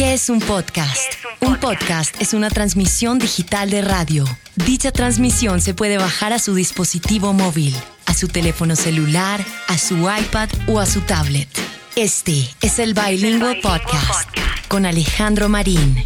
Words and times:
¿Qué 0.00 0.14
es 0.14 0.30
un 0.30 0.38
podcast? 0.38 0.96
un, 1.42 1.56
podcast? 1.58 2.16
es 2.22 2.32
una 2.32 2.48
transmisión 2.48 3.18
digital 3.18 3.68
de 3.68 3.82
radio. 3.82 4.24
Dicha 4.56 4.92
transmisión 4.92 5.60
se 5.60 5.74
puede 5.74 5.98
bajar 5.98 6.32
a 6.32 6.38
su 6.38 6.54
dispositivo 6.54 7.34
móvil, 7.34 7.76
a 8.06 8.14
su 8.14 8.26
teléfono 8.26 8.76
celular, 8.76 9.44
a 9.68 9.76
su 9.76 9.96
iPad 10.10 10.48
o 10.68 10.80
a 10.80 10.86
su 10.86 11.02
tablet. 11.02 11.50
Este 11.96 12.48
es 12.62 12.78
el 12.78 12.94
Bilingual 12.94 13.58
Podcast 13.60 14.30
con 14.68 14.86
Alejandro 14.86 15.50
Marín. 15.50 16.02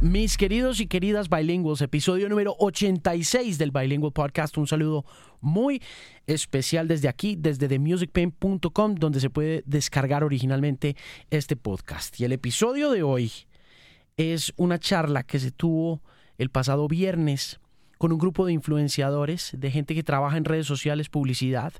Mis 0.00 0.36
queridos 0.36 0.78
y 0.78 0.86
queridas 0.86 1.28
bilingües, 1.28 1.80
episodio 1.80 2.28
número 2.28 2.54
86 2.60 3.58
del 3.58 3.72
Bilingual 3.72 4.12
Podcast. 4.12 4.56
Un 4.56 4.68
saludo 4.68 5.04
muy 5.40 5.82
especial 6.28 6.86
desde 6.86 7.08
aquí, 7.08 7.34
desde 7.36 7.66
themusicpain.com, 7.66 8.94
donde 8.94 9.18
se 9.18 9.28
puede 9.28 9.64
descargar 9.66 10.22
originalmente 10.22 10.94
este 11.30 11.56
podcast. 11.56 12.20
Y 12.20 12.24
el 12.24 12.30
episodio 12.30 12.92
de 12.92 13.02
hoy 13.02 13.32
es 14.16 14.52
una 14.56 14.78
charla 14.78 15.24
que 15.24 15.40
se 15.40 15.50
tuvo 15.50 16.00
el 16.38 16.50
pasado 16.50 16.86
viernes 16.86 17.58
con 17.98 18.12
un 18.12 18.18
grupo 18.18 18.46
de 18.46 18.52
influenciadores, 18.52 19.50
de 19.58 19.72
gente 19.72 19.96
que 19.96 20.04
trabaja 20.04 20.36
en 20.36 20.44
redes 20.44 20.68
sociales, 20.68 21.08
publicidad, 21.08 21.72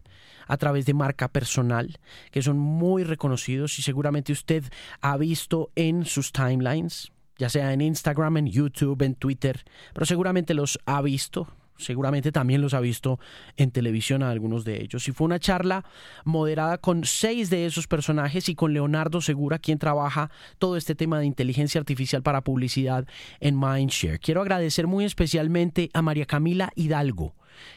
a 0.48 0.56
través 0.56 0.86
de 0.86 0.94
marca 0.94 1.28
personal, 1.28 2.00
que 2.32 2.42
son 2.42 2.58
muy 2.58 3.04
reconocidos 3.04 3.78
y 3.78 3.82
seguramente 3.82 4.32
usted 4.32 4.64
ha 5.02 5.16
visto 5.16 5.70
en 5.76 6.04
sus 6.04 6.32
timelines 6.32 7.12
ya 7.38 7.48
sea 7.48 7.72
en 7.72 7.80
Instagram, 7.80 8.36
en 8.36 8.46
YouTube, 8.48 9.00
en 9.02 9.14
Twitter, 9.14 9.64
pero 9.94 10.04
seguramente 10.04 10.54
los 10.54 10.78
ha 10.84 11.00
visto, 11.00 11.48
seguramente 11.78 12.32
también 12.32 12.60
los 12.60 12.74
ha 12.74 12.80
visto 12.80 13.18
en 13.56 13.70
televisión 13.70 14.22
a 14.22 14.30
algunos 14.30 14.64
de 14.64 14.82
ellos. 14.82 15.08
Y 15.08 15.12
fue 15.12 15.24
una 15.24 15.38
charla 15.38 15.84
moderada 16.24 16.78
con 16.78 17.04
seis 17.04 17.48
de 17.48 17.66
esos 17.66 17.86
personajes 17.86 18.48
y 18.48 18.54
con 18.54 18.74
Leonardo 18.74 19.20
Segura, 19.20 19.58
quien 19.58 19.78
trabaja 19.78 20.30
todo 20.58 20.76
este 20.76 20.94
tema 20.94 21.20
de 21.20 21.26
inteligencia 21.26 21.80
artificial 21.80 22.22
para 22.22 22.42
publicidad 22.42 23.06
en 23.40 23.58
Mindshare. 23.58 24.18
Quiero 24.18 24.42
agradecer 24.42 24.86
muy 24.86 25.04
especialmente 25.04 25.90
a 25.94 26.02
María 26.02 26.26
Camila 26.26 26.72
Hidalgo 26.74 27.34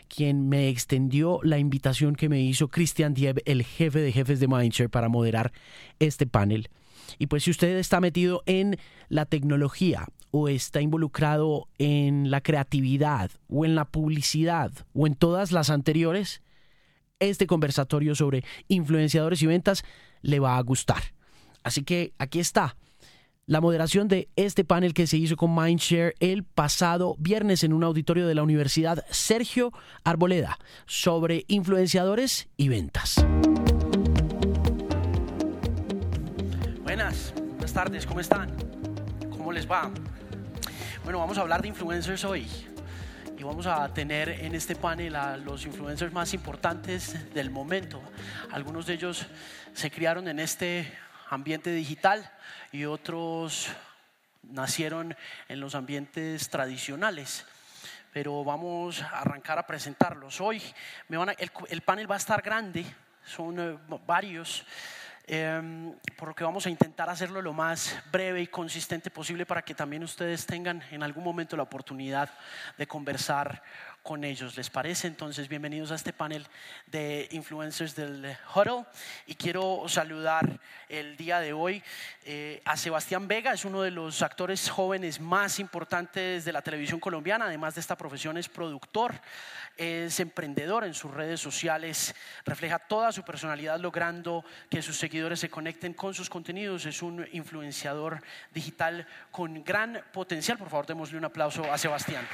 quien 0.08 0.48
me 0.48 0.70
extendió 0.70 1.40
la 1.42 1.58
invitación 1.58 2.16
que 2.16 2.30
me 2.30 2.40
hizo 2.40 2.68
Cristian 2.68 3.16
Dieb, 3.16 3.42
el 3.46 3.64
jefe 3.64 4.00
de 4.00 4.12
jefes 4.12 4.40
de 4.40 4.48
Mindshare, 4.48 4.92
para 4.92 5.10
moderar 5.10 5.52
este 6.00 6.28
panel. 6.28 6.70
Y 7.18 7.28
pues 7.28 7.44
si 7.44 7.52
usted 7.52 7.78
está 7.78 8.00
metido 8.00 8.44
en 8.46 8.78
la 9.10 9.26
tecnología 9.26 10.08
o 10.32 10.48
está 10.48 10.82
involucrado 10.82 11.68
en 11.78 12.32
la 12.32 12.42
creatividad 12.42 13.32
o 13.50 13.66
en 13.66 13.76
la 13.76 13.86
publicidad 13.86 14.72
o 14.94 15.08
en 15.08 15.16
todas 15.16 15.52
las 15.52 15.70
anteriores, 15.70 16.42
este 17.20 17.48
conversatorio 17.48 18.16
sobre 18.16 18.44
influenciadores 18.68 19.42
y 19.42 19.48
ventas 19.48 19.84
le 20.22 20.40
va 20.40 20.58
a 20.58 20.62
gustar. 20.62 21.02
Así 21.64 21.84
que 21.84 22.14
aquí 22.18 22.40
está 22.40 22.76
la 23.46 23.60
moderación 23.60 24.08
de 24.08 24.30
este 24.36 24.64
panel 24.64 24.94
que 24.94 25.08
se 25.08 25.18
hizo 25.18 25.36
con 25.36 25.54
Mindshare 25.54 26.16
el 26.20 26.44
pasado 26.44 27.16
viernes 27.20 27.64
en 27.64 27.74
un 27.74 27.84
auditorio 27.84 28.28
de 28.28 28.36
la 28.36 28.44
Universidad 28.44 29.04
Sergio 29.10 29.74
Arboleda 30.04 30.58
sobre 30.86 31.44
influenciadores 31.48 32.48
y 32.56 32.70
ventas. 32.70 33.24
Buenas, 36.92 37.34
buenas 37.34 37.72
tardes, 37.72 38.06
¿cómo 38.06 38.20
están? 38.20 38.54
¿Cómo 39.30 39.54
les 39.54 39.66
va? 39.66 39.90
Bueno, 41.06 41.20
vamos 41.20 41.38
a 41.38 41.42
hablar 41.42 41.62
de 41.62 41.70
influencers 41.70 42.26
hoy 42.26 42.46
y 43.38 43.44
vamos 43.44 43.66
a 43.66 43.88
tener 43.94 44.28
en 44.28 44.56
este 44.56 44.76
panel 44.76 45.16
a 45.16 45.38
los 45.38 45.66
influencers 45.66 46.12
más 46.12 46.34
importantes 46.34 47.34
del 47.34 47.50
momento. 47.50 48.02
Algunos 48.52 48.88
de 48.88 48.96
ellos 48.96 49.26
se 49.74 49.90
criaron 49.90 50.28
en 50.28 50.42
este 50.42 50.94
ambiente 51.30 51.72
digital 51.72 52.30
y 52.74 52.84
otros 52.84 53.70
nacieron 54.44 55.16
en 55.48 55.62
los 55.62 55.76
ambientes 55.76 56.50
tradicionales. 56.50 57.46
Pero 58.12 58.44
vamos 58.44 59.02
a 59.02 59.22
arrancar 59.22 59.58
a 59.58 59.66
presentarlos. 59.66 60.42
Hoy 60.42 60.62
el, 61.70 61.82
panel 61.84 62.12
va 62.12 62.16
a 62.16 62.18
estar 62.18 62.42
grande, 62.42 62.84
son 63.24 63.60
eh, 63.62 63.78
varios. 64.06 64.66
Em, 65.34 65.94
por 66.18 66.28
lo 66.28 66.36
que 66.36 66.44
vamos 66.44 66.66
a 66.66 66.70
intentar 66.70 67.10
hacerlo 67.10 67.42
lo 67.42 67.54
más 67.54 67.98
breve 68.12 68.42
y 68.42 68.48
consistente 68.48 69.10
posible 69.10 69.46
para 69.46 69.62
que 69.62 69.74
también 69.74 70.04
ustedes 70.04 70.46
tengan 70.46 70.84
en 70.92 71.04
algún 71.04 71.24
momento 71.24 71.56
la 71.56 71.64
oportunidad 71.64 72.30
de 72.78 72.86
conversar 72.86 73.64
con 74.04 74.24
ellos. 74.24 74.58
¿Les 74.58 74.70
parece? 74.70 75.08
Entonces, 75.08 75.48
bienvenidos 75.48 75.92
a 75.92 75.96
este 75.96 76.14
panel 76.14 76.48
de 76.88 77.28
influencers 77.32 77.96
del 77.96 78.36
Huddle. 78.54 78.86
Y 79.28 79.36
quiero 79.36 79.84
saludar 79.88 80.60
el 80.90 81.16
día 81.18 81.40
de 81.40 81.54
hoy 81.54 81.84
eh, 82.24 82.62
a 82.66 82.78
Sebastián 82.78 83.28
Vega, 83.28 83.54
es 83.54 83.66
uno 83.66 83.82
de 83.82 83.92
los 83.92 84.22
actores 84.22 84.70
jóvenes 84.70 85.20
más 85.20 85.60
importantes 85.60 86.46
de 86.46 86.52
la 86.52 86.62
televisión 86.62 87.00
colombiana. 87.00 87.46
Además 87.46 87.76
de 87.76 87.82
esta 87.82 87.96
profesión, 87.96 88.38
es 88.38 88.50
productor, 88.50 89.14
es 89.78 90.20
emprendedor 90.20 90.84
en 90.84 90.94
sus 90.94 91.12
redes 91.12 91.40
sociales, 91.40 92.16
refleja 92.46 92.80
toda 92.80 93.12
su 93.12 93.24
personalidad 93.24 93.80
logrando 93.80 94.44
que 94.70 94.82
sus 94.82 94.98
seguidores 94.98 95.40
se 95.40 95.50
conecten 95.50 95.94
con 95.94 96.14
sus 96.14 96.30
contenidos. 96.30 96.86
Es 96.86 97.02
un 97.02 97.28
influenciador 97.32 98.22
digital 98.54 99.08
con 99.32 99.64
gran 99.64 100.04
potencial. 100.12 100.58
Por 100.58 100.70
favor, 100.70 100.86
démosle 100.86 101.18
un 101.18 101.26
aplauso 101.26 101.72
a 101.72 101.78
Sebastián. 101.78 102.28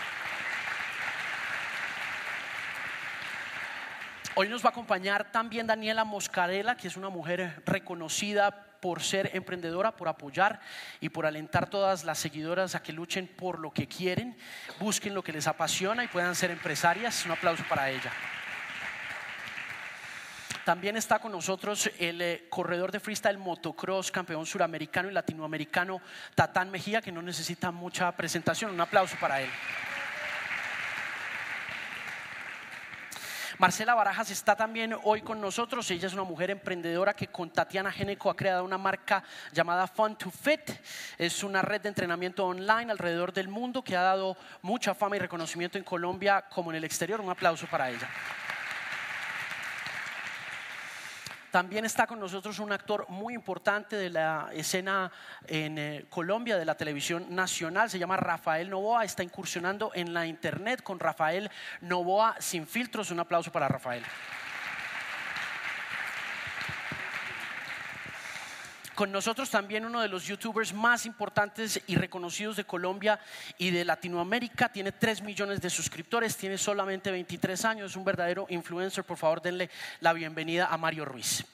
Hoy 4.39 4.49
nos 4.49 4.63
va 4.63 4.67
a 4.67 4.69
acompañar 4.69 5.31
también 5.31 5.65
Daniela 5.65 6.03
Moscarela, 6.03 6.77
que 6.77 6.87
es 6.87 6.95
una 6.95 7.09
mujer 7.09 7.63
reconocida 7.65 8.51
por 8.79 9.01
ser 9.01 9.31
emprendedora, 9.33 9.95
por 9.95 10.07
apoyar 10.07 10.59
y 11.01 11.09
por 11.09 11.25
alentar 11.25 11.71
todas 11.71 12.03
las 12.03 12.19
seguidoras 12.19 12.75
a 12.75 12.83
que 12.83 12.93
luchen 12.93 13.27
por 13.27 13.57
lo 13.57 13.71
que 13.71 13.87
quieren, 13.87 14.37
busquen 14.79 15.15
lo 15.15 15.23
que 15.23 15.31
les 15.31 15.47
apasiona 15.47 16.03
y 16.03 16.07
puedan 16.07 16.35
ser 16.35 16.51
empresarias. 16.51 17.25
Un 17.25 17.31
aplauso 17.31 17.63
para 17.67 17.89
ella. 17.89 18.11
También 20.63 20.97
está 20.97 21.17
con 21.17 21.31
nosotros 21.31 21.89
el 21.97 22.21
eh, 22.21 22.45
corredor 22.47 22.91
de 22.91 22.99
freestyle 22.99 23.39
motocross, 23.39 24.11
campeón 24.11 24.45
suramericano 24.45 25.09
y 25.09 25.13
latinoamericano, 25.13 25.99
Tatán 26.35 26.69
Mejía, 26.69 27.01
que 27.01 27.11
no 27.11 27.23
necesita 27.23 27.71
mucha 27.71 28.11
presentación. 28.11 28.69
Un 28.69 28.81
aplauso 28.81 29.15
para 29.19 29.41
él. 29.41 29.49
Marcela 33.59 33.95
Barajas 33.95 34.29
está 34.29 34.55
también 34.55 34.95
hoy 35.03 35.21
con 35.21 35.41
nosotros. 35.41 35.89
Ella 35.89 36.05
es 36.05 36.13
una 36.13 36.23
mujer 36.23 36.51
emprendedora 36.51 37.15
que 37.15 37.25
con 37.25 37.49
Tatiana 37.49 37.91
Geneco 37.91 38.29
ha 38.29 38.35
creado 38.35 38.63
una 38.63 38.77
marca 38.77 39.23
llamada 39.51 39.87
Fun 39.87 40.15
to 40.15 40.29
Fit. 40.29 40.69
Es 41.17 41.43
una 41.43 41.63
red 41.63 41.81
de 41.81 41.89
entrenamiento 41.89 42.45
online 42.45 42.91
alrededor 42.91 43.33
del 43.33 43.47
mundo 43.47 43.83
que 43.83 43.97
ha 43.97 44.03
dado 44.03 44.37
mucha 44.61 44.93
fama 44.93 45.15
y 45.15 45.19
reconocimiento 45.19 45.79
en 45.79 45.83
Colombia 45.83 46.45
como 46.47 46.69
en 46.69 46.77
el 46.77 46.83
exterior. 46.83 47.19
Un 47.19 47.31
aplauso 47.31 47.65
para 47.65 47.89
ella. 47.89 48.07
También 51.51 51.85
está 51.85 52.07
con 52.07 52.19
nosotros 52.19 52.59
un 52.59 52.71
actor 52.71 53.05
muy 53.09 53.33
importante 53.33 53.95
de 53.95 54.09
la 54.09 54.49
escena 54.53 55.11
en 55.47 55.77
eh, 55.77 56.05
Colombia, 56.09 56.57
de 56.57 56.65
la 56.65 56.75
televisión 56.75 57.27
nacional, 57.29 57.89
se 57.89 57.99
llama 57.99 58.17
Rafael 58.17 58.69
Novoa, 58.69 59.05
está 59.05 59.23
incursionando 59.23 59.91
en 59.93 60.13
la 60.13 60.25
internet 60.25 60.83
con 60.83 60.99
Rafael 60.99 61.49
Novoa 61.81 62.35
sin 62.39 62.67
filtros. 62.67 63.11
Un 63.11 63.21
aplauso 63.21 63.51
para 63.51 63.67
Rafael. 63.67 64.03
Con 68.97 69.11
nosotros 69.11 69.51
también 69.51 69.85
uno 69.85 70.01
de 70.01 70.07
los 70.07 70.25
youtubers 70.25 70.73
más 70.73 71.05
importantes 71.05 71.79
y 71.85 71.97
reconocidos 71.97 72.55
de 72.55 72.63
Colombia 72.63 73.19
y 73.59 73.69
de 73.69 73.85
Latinoamérica. 73.85 74.69
Tiene 74.69 74.91
3 74.91 75.21
millones 75.21 75.61
de 75.61 75.69
suscriptores, 75.69 76.35
tiene 76.35 76.57
solamente 76.57 77.11
23 77.11 77.63
años, 77.65 77.91
es 77.91 77.95
un 77.95 78.03
verdadero 78.03 78.47
influencer. 78.49 79.03
Por 79.03 79.17
favor, 79.17 79.39
denle 79.39 79.69
la 79.99 80.13
bienvenida 80.13 80.65
a 80.65 80.77
Mario 80.77 81.05
Ruiz. 81.05 81.45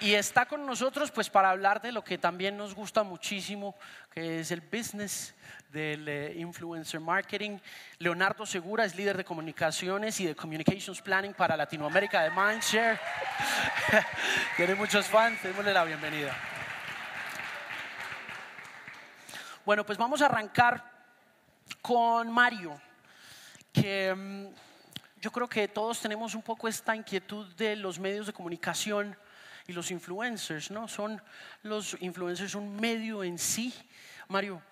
Y 0.00 0.14
está 0.14 0.46
con 0.46 0.64
nosotros 0.64 1.10
pues 1.10 1.28
para 1.28 1.50
hablar 1.50 1.82
de 1.82 1.90
lo 1.90 2.04
que 2.04 2.18
también 2.18 2.56
nos 2.56 2.72
gusta 2.72 3.02
muchísimo, 3.02 3.74
que 4.12 4.40
es 4.40 4.50
el 4.52 4.60
business 4.60 5.34
del 5.72 6.06
eh, 6.06 6.34
influencer 6.36 7.00
marketing. 7.00 7.58
Leonardo 7.98 8.46
Segura 8.46 8.84
es 8.84 8.94
líder 8.94 9.16
de 9.16 9.24
comunicaciones 9.24 10.20
y 10.20 10.26
de 10.26 10.36
communications 10.36 11.02
planning 11.02 11.34
para 11.34 11.56
Latinoamérica 11.56 12.22
de 12.22 12.30
Mindshare. 12.30 13.00
Tiene 14.56 14.76
muchos 14.76 15.06
fans, 15.06 15.42
démosle 15.42 15.72
la 15.72 15.82
bienvenida. 15.82 16.32
Bueno, 19.64 19.84
pues 19.84 19.98
vamos 19.98 20.22
a 20.22 20.26
arrancar 20.26 20.82
con 21.82 22.30
Mario, 22.30 22.80
que 23.72 24.14
mm, 24.14 24.46
yo 25.20 25.32
creo 25.32 25.48
que 25.48 25.66
todos 25.66 26.00
tenemos 26.00 26.36
un 26.36 26.42
poco 26.42 26.68
esta 26.68 26.94
inquietud 26.94 27.52
de 27.56 27.74
los 27.74 27.98
medios 27.98 28.28
de 28.28 28.32
comunicación 28.32 29.16
y 29.68 29.74
los 29.74 29.90
influencers, 29.90 30.70
¿no? 30.70 30.88
Son 30.88 31.20
los 31.62 31.94
influencers 32.00 32.54
un 32.54 32.74
medio 32.80 33.22
en 33.22 33.36
sí. 33.38 33.72
Mario, 34.26 34.62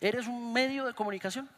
¿eres 0.00 0.28
un 0.28 0.52
medio 0.52 0.86
de 0.86 0.94
comunicación? 0.94 1.48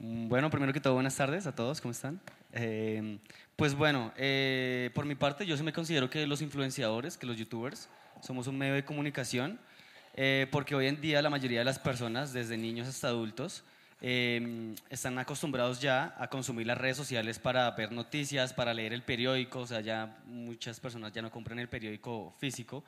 Mm, 0.00 0.28
bueno, 0.28 0.50
primero 0.50 0.72
que 0.72 0.80
todo, 0.80 0.94
buenas 0.94 1.14
tardes 1.14 1.46
a 1.46 1.54
todos, 1.54 1.80
¿cómo 1.80 1.92
están? 1.92 2.20
Eh, 2.52 3.18
pues 3.54 3.76
bueno, 3.76 4.12
eh, 4.16 4.90
por 4.94 5.04
mi 5.06 5.14
parte, 5.14 5.46
yo 5.46 5.56
sí 5.56 5.62
me 5.62 5.72
considero 5.72 6.10
que 6.10 6.26
los 6.26 6.42
influenciadores, 6.42 7.16
que 7.16 7.24
los 7.24 7.36
youtubers, 7.36 7.88
somos 8.20 8.48
un 8.48 8.58
medio 8.58 8.74
de 8.74 8.84
comunicación, 8.84 9.60
eh, 10.14 10.48
porque 10.50 10.74
hoy 10.74 10.88
en 10.88 11.00
día 11.00 11.22
la 11.22 11.30
mayoría 11.30 11.60
de 11.60 11.64
las 11.64 11.78
personas, 11.78 12.32
desde 12.32 12.56
niños 12.56 12.88
hasta 12.88 13.06
adultos, 13.06 13.62
están 14.00 15.18
acostumbrados 15.18 15.80
ya 15.80 16.14
a 16.18 16.28
consumir 16.28 16.66
las 16.66 16.78
redes 16.78 16.96
sociales 16.96 17.38
para 17.38 17.70
ver 17.72 17.90
noticias, 17.90 18.52
para 18.52 18.72
leer 18.72 18.92
el 18.92 19.02
periódico, 19.02 19.60
o 19.60 19.66
sea, 19.66 19.80
ya 19.80 20.18
muchas 20.26 20.78
personas 20.78 21.12
ya 21.12 21.22
no 21.22 21.30
compran 21.30 21.58
el 21.58 21.68
periódico 21.68 22.34
físico, 22.38 22.84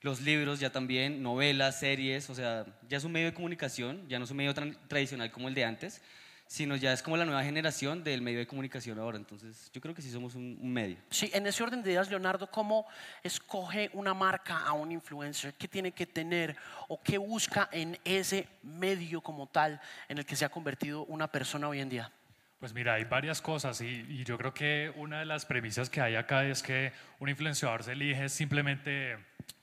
los 0.00 0.20
libros 0.20 0.60
ya 0.60 0.70
también, 0.70 1.22
novelas, 1.22 1.78
series, 1.78 2.28
o 2.30 2.34
sea, 2.34 2.66
ya 2.88 2.98
es 2.98 3.04
un 3.04 3.12
medio 3.12 3.26
de 3.26 3.34
comunicación, 3.34 4.08
ya 4.08 4.18
no 4.18 4.24
es 4.24 4.30
un 4.30 4.36
medio 4.36 4.54
tradicional 4.54 5.30
como 5.30 5.48
el 5.48 5.54
de 5.54 5.64
antes, 5.64 6.00
sino 6.48 6.76
ya 6.76 6.94
es 6.94 7.02
como 7.02 7.16
la 7.18 7.26
nueva 7.26 7.44
generación 7.44 8.02
del 8.02 8.22
medio 8.22 8.38
de 8.38 8.46
comunicación 8.46 8.98
ahora. 8.98 9.18
Entonces, 9.18 9.70
yo 9.70 9.82
creo 9.82 9.94
que 9.94 10.00
sí 10.00 10.10
somos 10.10 10.34
un, 10.34 10.58
medio. 10.72 10.96
Sí, 11.10 11.30
en 11.34 11.46
ese 11.46 11.62
orden 11.62 11.82
de 11.82 11.90
ideas, 11.90 12.10
Leonardo, 12.10 12.50
¿cómo 12.50 12.86
escoge 13.22 13.90
una 13.92 14.14
marca 14.14 14.58
a 14.64 14.72
un 14.72 14.90
influencer? 14.90 15.52
¿Qué 15.54 15.68
tiene 15.68 15.92
que 15.92 16.06
tener 16.06 16.56
o 16.88 17.00
qué 17.02 17.18
busca 17.18 17.68
en 17.70 17.98
ese 18.02 18.48
medio 18.62 19.20
como 19.20 19.46
tal 19.46 19.78
en 20.08 20.18
el 20.18 20.24
que 20.24 20.36
se 20.36 20.46
ha 20.46 20.48
convertido 20.48 21.04
una 21.04 21.30
persona 21.30 21.68
hoy 21.68 21.80
en 21.80 21.90
día? 21.90 22.10
Pues 22.58 22.72
mira, 22.72 22.94
hay 22.94 23.04
varias 23.04 23.42
cosas 23.42 23.80
y, 23.82 24.06
y, 24.08 24.24
yo 24.24 24.36
creo 24.36 24.52
que 24.52 24.92
una 24.96 25.20
de 25.20 25.26
las 25.26 25.44
premisas 25.44 25.90
que 25.90 26.00
hay 26.00 26.16
acá 26.16 26.44
es 26.44 26.62
que 26.62 26.92
un 27.20 27.28
influenciador 27.28 27.84
se 27.84 27.92
elige 27.92 28.28
simplemente 28.28 29.16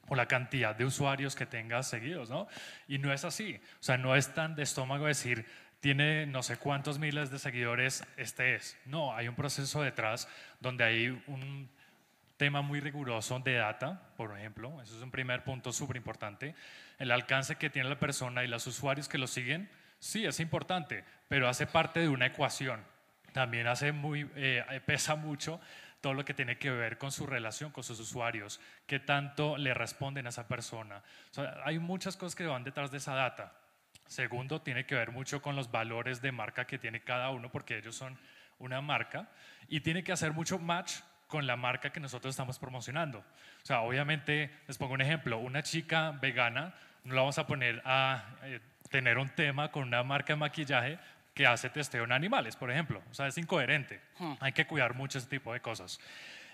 por 0.05 0.17
la 0.17 0.27
cantidad 0.27 0.75
de 0.75 0.85
usuarios 0.85 1.35
que 1.35 1.45
tenga 1.45 1.81
seguidos, 1.83 2.29
¿no? 2.29 2.47
Y 2.87 2.99
no 2.99 3.11
es 3.11 3.25
así. 3.25 3.59
O 3.79 3.83
sea, 3.83 3.97
no 3.97 4.15
es 4.15 4.33
tan 4.33 4.55
de 4.55 4.63
estómago 4.63 5.07
decir, 5.07 5.45
tiene 5.85 6.25
no 6.25 6.41
sé 6.41 6.57
cuántos 6.57 6.97
miles 6.97 7.29
de 7.29 7.37
seguidores, 7.37 8.03
este 8.17 8.55
es. 8.55 8.75
No, 8.85 9.15
hay 9.15 9.27
un 9.27 9.35
proceso 9.35 9.83
detrás 9.83 10.27
donde 10.59 10.83
hay 10.83 11.09
un 11.27 11.69
tema 12.37 12.63
muy 12.63 12.79
riguroso 12.79 13.37
de 13.37 13.53
data, 13.53 14.01
por 14.17 14.35
ejemplo. 14.35 14.81
Eso 14.81 14.97
es 14.97 15.03
un 15.03 15.11
primer 15.11 15.43
punto 15.43 15.71
súper 15.71 15.97
importante. 15.97 16.55
El 16.97 17.11
alcance 17.11 17.57
que 17.57 17.69
tiene 17.69 17.87
la 17.87 17.99
persona 17.99 18.43
y 18.43 18.47
los 18.47 18.65
usuarios 18.65 19.07
que 19.07 19.19
lo 19.19 19.27
siguen, 19.27 19.69
sí, 19.99 20.25
es 20.25 20.39
importante, 20.39 21.03
pero 21.27 21.47
hace 21.47 21.67
parte 21.67 21.99
de 21.99 22.09
una 22.09 22.25
ecuación. 22.25 22.83
También 23.31 23.67
hace 23.67 23.91
muy, 23.91 24.27
eh, 24.37 24.81
pesa 24.87 25.13
mucho 25.13 25.61
todo 26.01 26.15
lo 26.15 26.25
que 26.25 26.33
tiene 26.33 26.57
que 26.57 26.71
ver 26.71 26.97
con 26.97 27.11
su 27.11 27.27
relación 27.27 27.69
con 27.69 27.83
sus 27.83 27.99
usuarios, 27.99 28.59
qué 28.87 28.99
tanto 28.99 29.55
le 29.55 29.75
responden 29.75 30.25
a 30.25 30.29
esa 30.29 30.47
persona. 30.47 31.03
hay 31.63 31.77
muchas 31.77 32.17
cosas 32.17 32.33
que 32.33 32.47
van 32.47 32.63
detrás 32.63 32.89
de 32.89 32.97
esa 32.97 33.13
data. 33.13 33.53
Segundo, 34.07 34.61
tiene 34.61 34.85
que 34.85 34.95
ver 34.95 35.11
mucho 35.11 35.41
con 35.41 35.55
los 35.55 35.71
valores 35.71 36.21
de 36.21 36.31
marca 36.31 36.65
que 36.65 36.77
tiene 36.77 37.01
cada 37.01 37.29
uno, 37.31 37.51
porque 37.51 37.77
ellos 37.77 37.95
son 37.95 38.17
una 38.59 38.81
marca, 38.81 39.29
y 39.67 39.81
tiene 39.81 40.03
que 40.03 40.11
hacer 40.11 40.31
mucho 40.31 40.59
match 40.59 40.93
con 41.27 41.47
la 41.47 41.55
marca 41.55 41.91
que 41.91 41.99
nosotros 41.99 42.33
estamos 42.33 42.59
promocionando. 42.59 43.19
O 43.19 43.65
sea, 43.65 43.81
obviamente, 43.81 44.51
les 44.67 44.77
pongo 44.77 44.93
un 44.93 45.01
ejemplo, 45.01 45.39
una 45.39 45.63
chica 45.63 46.11
vegana, 46.11 46.73
no 47.03 47.13
la 47.13 47.21
vamos 47.21 47.37
a 47.37 47.47
poner 47.47 47.81
a 47.85 48.23
eh, 48.43 48.59
tener 48.89 49.17
un 49.17 49.29
tema 49.29 49.71
con 49.71 49.83
una 49.83 50.03
marca 50.03 50.33
de 50.33 50.37
maquillaje 50.37 50.99
que 51.33 51.45
hace 51.45 51.69
testeo 51.69 52.03
en 52.03 52.11
animales, 52.11 52.55
por 52.55 52.71
ejemplo. 52.71 53.01
O 53.11 53.13
sea, 53.13 53.27
es 53.27 53.37
incoherente. 53.37 54.01
Hmm. 54.19 54.33
Hay 54.39 54.53
que 54.53 54.65
cuidar 54.65 54.95
mucho 54.95 55.17
ese 55.17 55.27
tipo 55.27 55.51
de 55.51 55.59
cosas. 55.59 55.99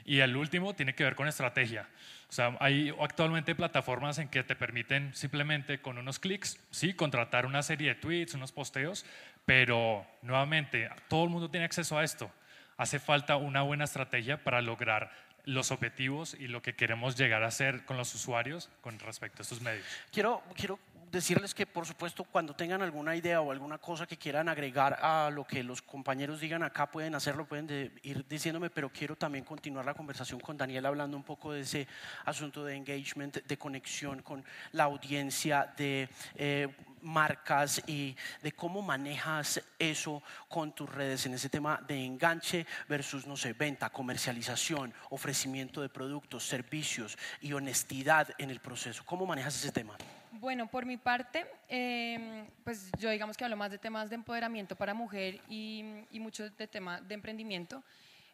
Y 0.06 0.20
el 0.20 0.36
último 0.36 0.74
tiene 0.74 0.96
que 0.96 1.04
ver 1.04 1.16
con 1.16 1.28
estrategia. 1.28 1.88
O 2.30 2.34
sea, 2.34 2.56
hay 2.60 2.94
actualmente 3.00 3.56
plataformas 3.56 4.18
en 4.18 4.30
que 4.30 4.44
te 4.44 4.56
permiten 4.56 5.14
simplemente 5.14 5.82
con 5.82 5.98
unos 5.98 6.18
clics, 6.18 6.60
sí, 6.72 6.94
contratar 6.94 7.46
una 7.46 7.62
serie 7.62 7.90
de 7.90 7.96
tweets, 7.96 8.34
unos 8.34 8.52
posteos, 8.52 9.06
pero 9.46 10.06
nuevamente, 10.22 10.90
todo 11.10 11.26
el 11.26 11.30
mundo 11.30 11.50
tiene 11.50 11.66
acceso 11.66 11.98
a 11.98 12.04
esto. 12.04 12.32
Hace 12.78 13.00
falta 13.00 13.36
una 13.36 13.62
buena 13.64 13.84
estrategia 13.84 14.44
para 14.44 14.62
lograr 14.62 15.12
los 15.46 15.72
objetivos 15.72 16.36
y 16.40 16.48
lo 16.48 16.62
que 16.62 16.76
queremos 16.76 17.18
llegar 17.18 17.44
a 17.44 17.48
hacer 17.48 17.84
con 17.86 17.98
los 17.98 18.14
usuarios 18.16 18.70
con 18.82 19.00
respecto 19.00 19.42
a 19.42 19.44
estos 19.44 19.62
medios. 19.62 19.86
Quiero, 20.12 20.42
quiero 20.56 20.80
decirles 21.12 21.54
que, 21.54 21.66
por 21.66 21.86
supuesto, 21.86 22.24
cuando 22.24 22.56
tengan 22.56 22.82
alguna 22.82 23.16
idea 23.16 23.42
o 23.42 23.52
alguna 23.52 23.78
cosa 23.78 24.08
que 24.08 24.18
quieran 24.18 24.48
agregar 24.48 24.98
a 25.02 25.30
lo 25.30 25.46
que 25.46 25.64
los 25.64 25.82
compañeros 25.82 26.40
digan 26.40 26.64
acá, 26.64 26.90
pueden 26.90 27.16
hacerlo, 27.16 27.46
pueden 27.46 27.92
ir 28.04 28.26
diciéndome, 28.28 28.70
pero 28.70 28.90
quiero 28.90 29.16
también 29.16 29.44
continuar 29.44 29.86
la 29.86 29.94
conversación 29.94 30.40
con 30.40 30.58
Daniel 30.58 30.86
hablando 30.86 31.18
un 31.18 31.24
poco 31.24 31.52
de 31.52 31.62
ese 31.62 31.88
asunto 32.26 32.64
de 32.64 32.76
engagement, 32.76 33.44
de 33.44 33.58
conexión 33.58 34.22
con 34.22 34.44
la 34.72 34.86
audiencia, 34.86 35.74
de 35.76 36.08
eh, 36.36 36.70
marcas 37.02 37.82
y 37.88 38.16
de 38.42 38.52
cómo 38.54 38.82
manejas 38.82 39.62
eso 39.80 40.24
con 40.48 40.74
tus 40.74 40.90
redes 40.90 41.26
en 41.26 41.34
ese 41.34 41.50
tema 41.50 41.84
de 41.88 42.06
enganche 42.06 42.66
versus, 42.88 43.28
no 43.28 43.36
sé, 43.36 43.54
venta, 43.54 43.90
comercialización, 43.90 44.94
ofrecimiento 45.10 45.82
de 45.82 45.90
productos, 45.90 46.48
servicios 46.48 47.18
y 47.42 47.54
honestidad 47.54 48.30
en 48.38 48.50
el 48.50 48.60
proceso. 48.60 49.04
¿Cómo 49.06 49.26
manejas 49.26 49.56
ese 49.56 49.72
tema? 49.72 49.98
Bueno, 50.34 50.68
por 50.68 50.86
mi 50.86 50.96
parte, 50.96 51.46
em, 51.68 52.46
pues 52.64 52.90
yo 52.98 53.10
digamos 53.10 53.36
que 53.36 53.44
hablo 53.44 53.58
más 53.58 53.70
de 53.70 53.78
temas 53.78 54.10
de 54.10 54.16
empoderamiento 54.16 54.78
para 54.78 54.94
mujer 54.94 55.42
y, 55.50 55.84
mucho 56.14 56.50
de 56.50 56.68
tema 56.68 57.02
de 57.02 57.16
emprendimiento. 57.16 57.84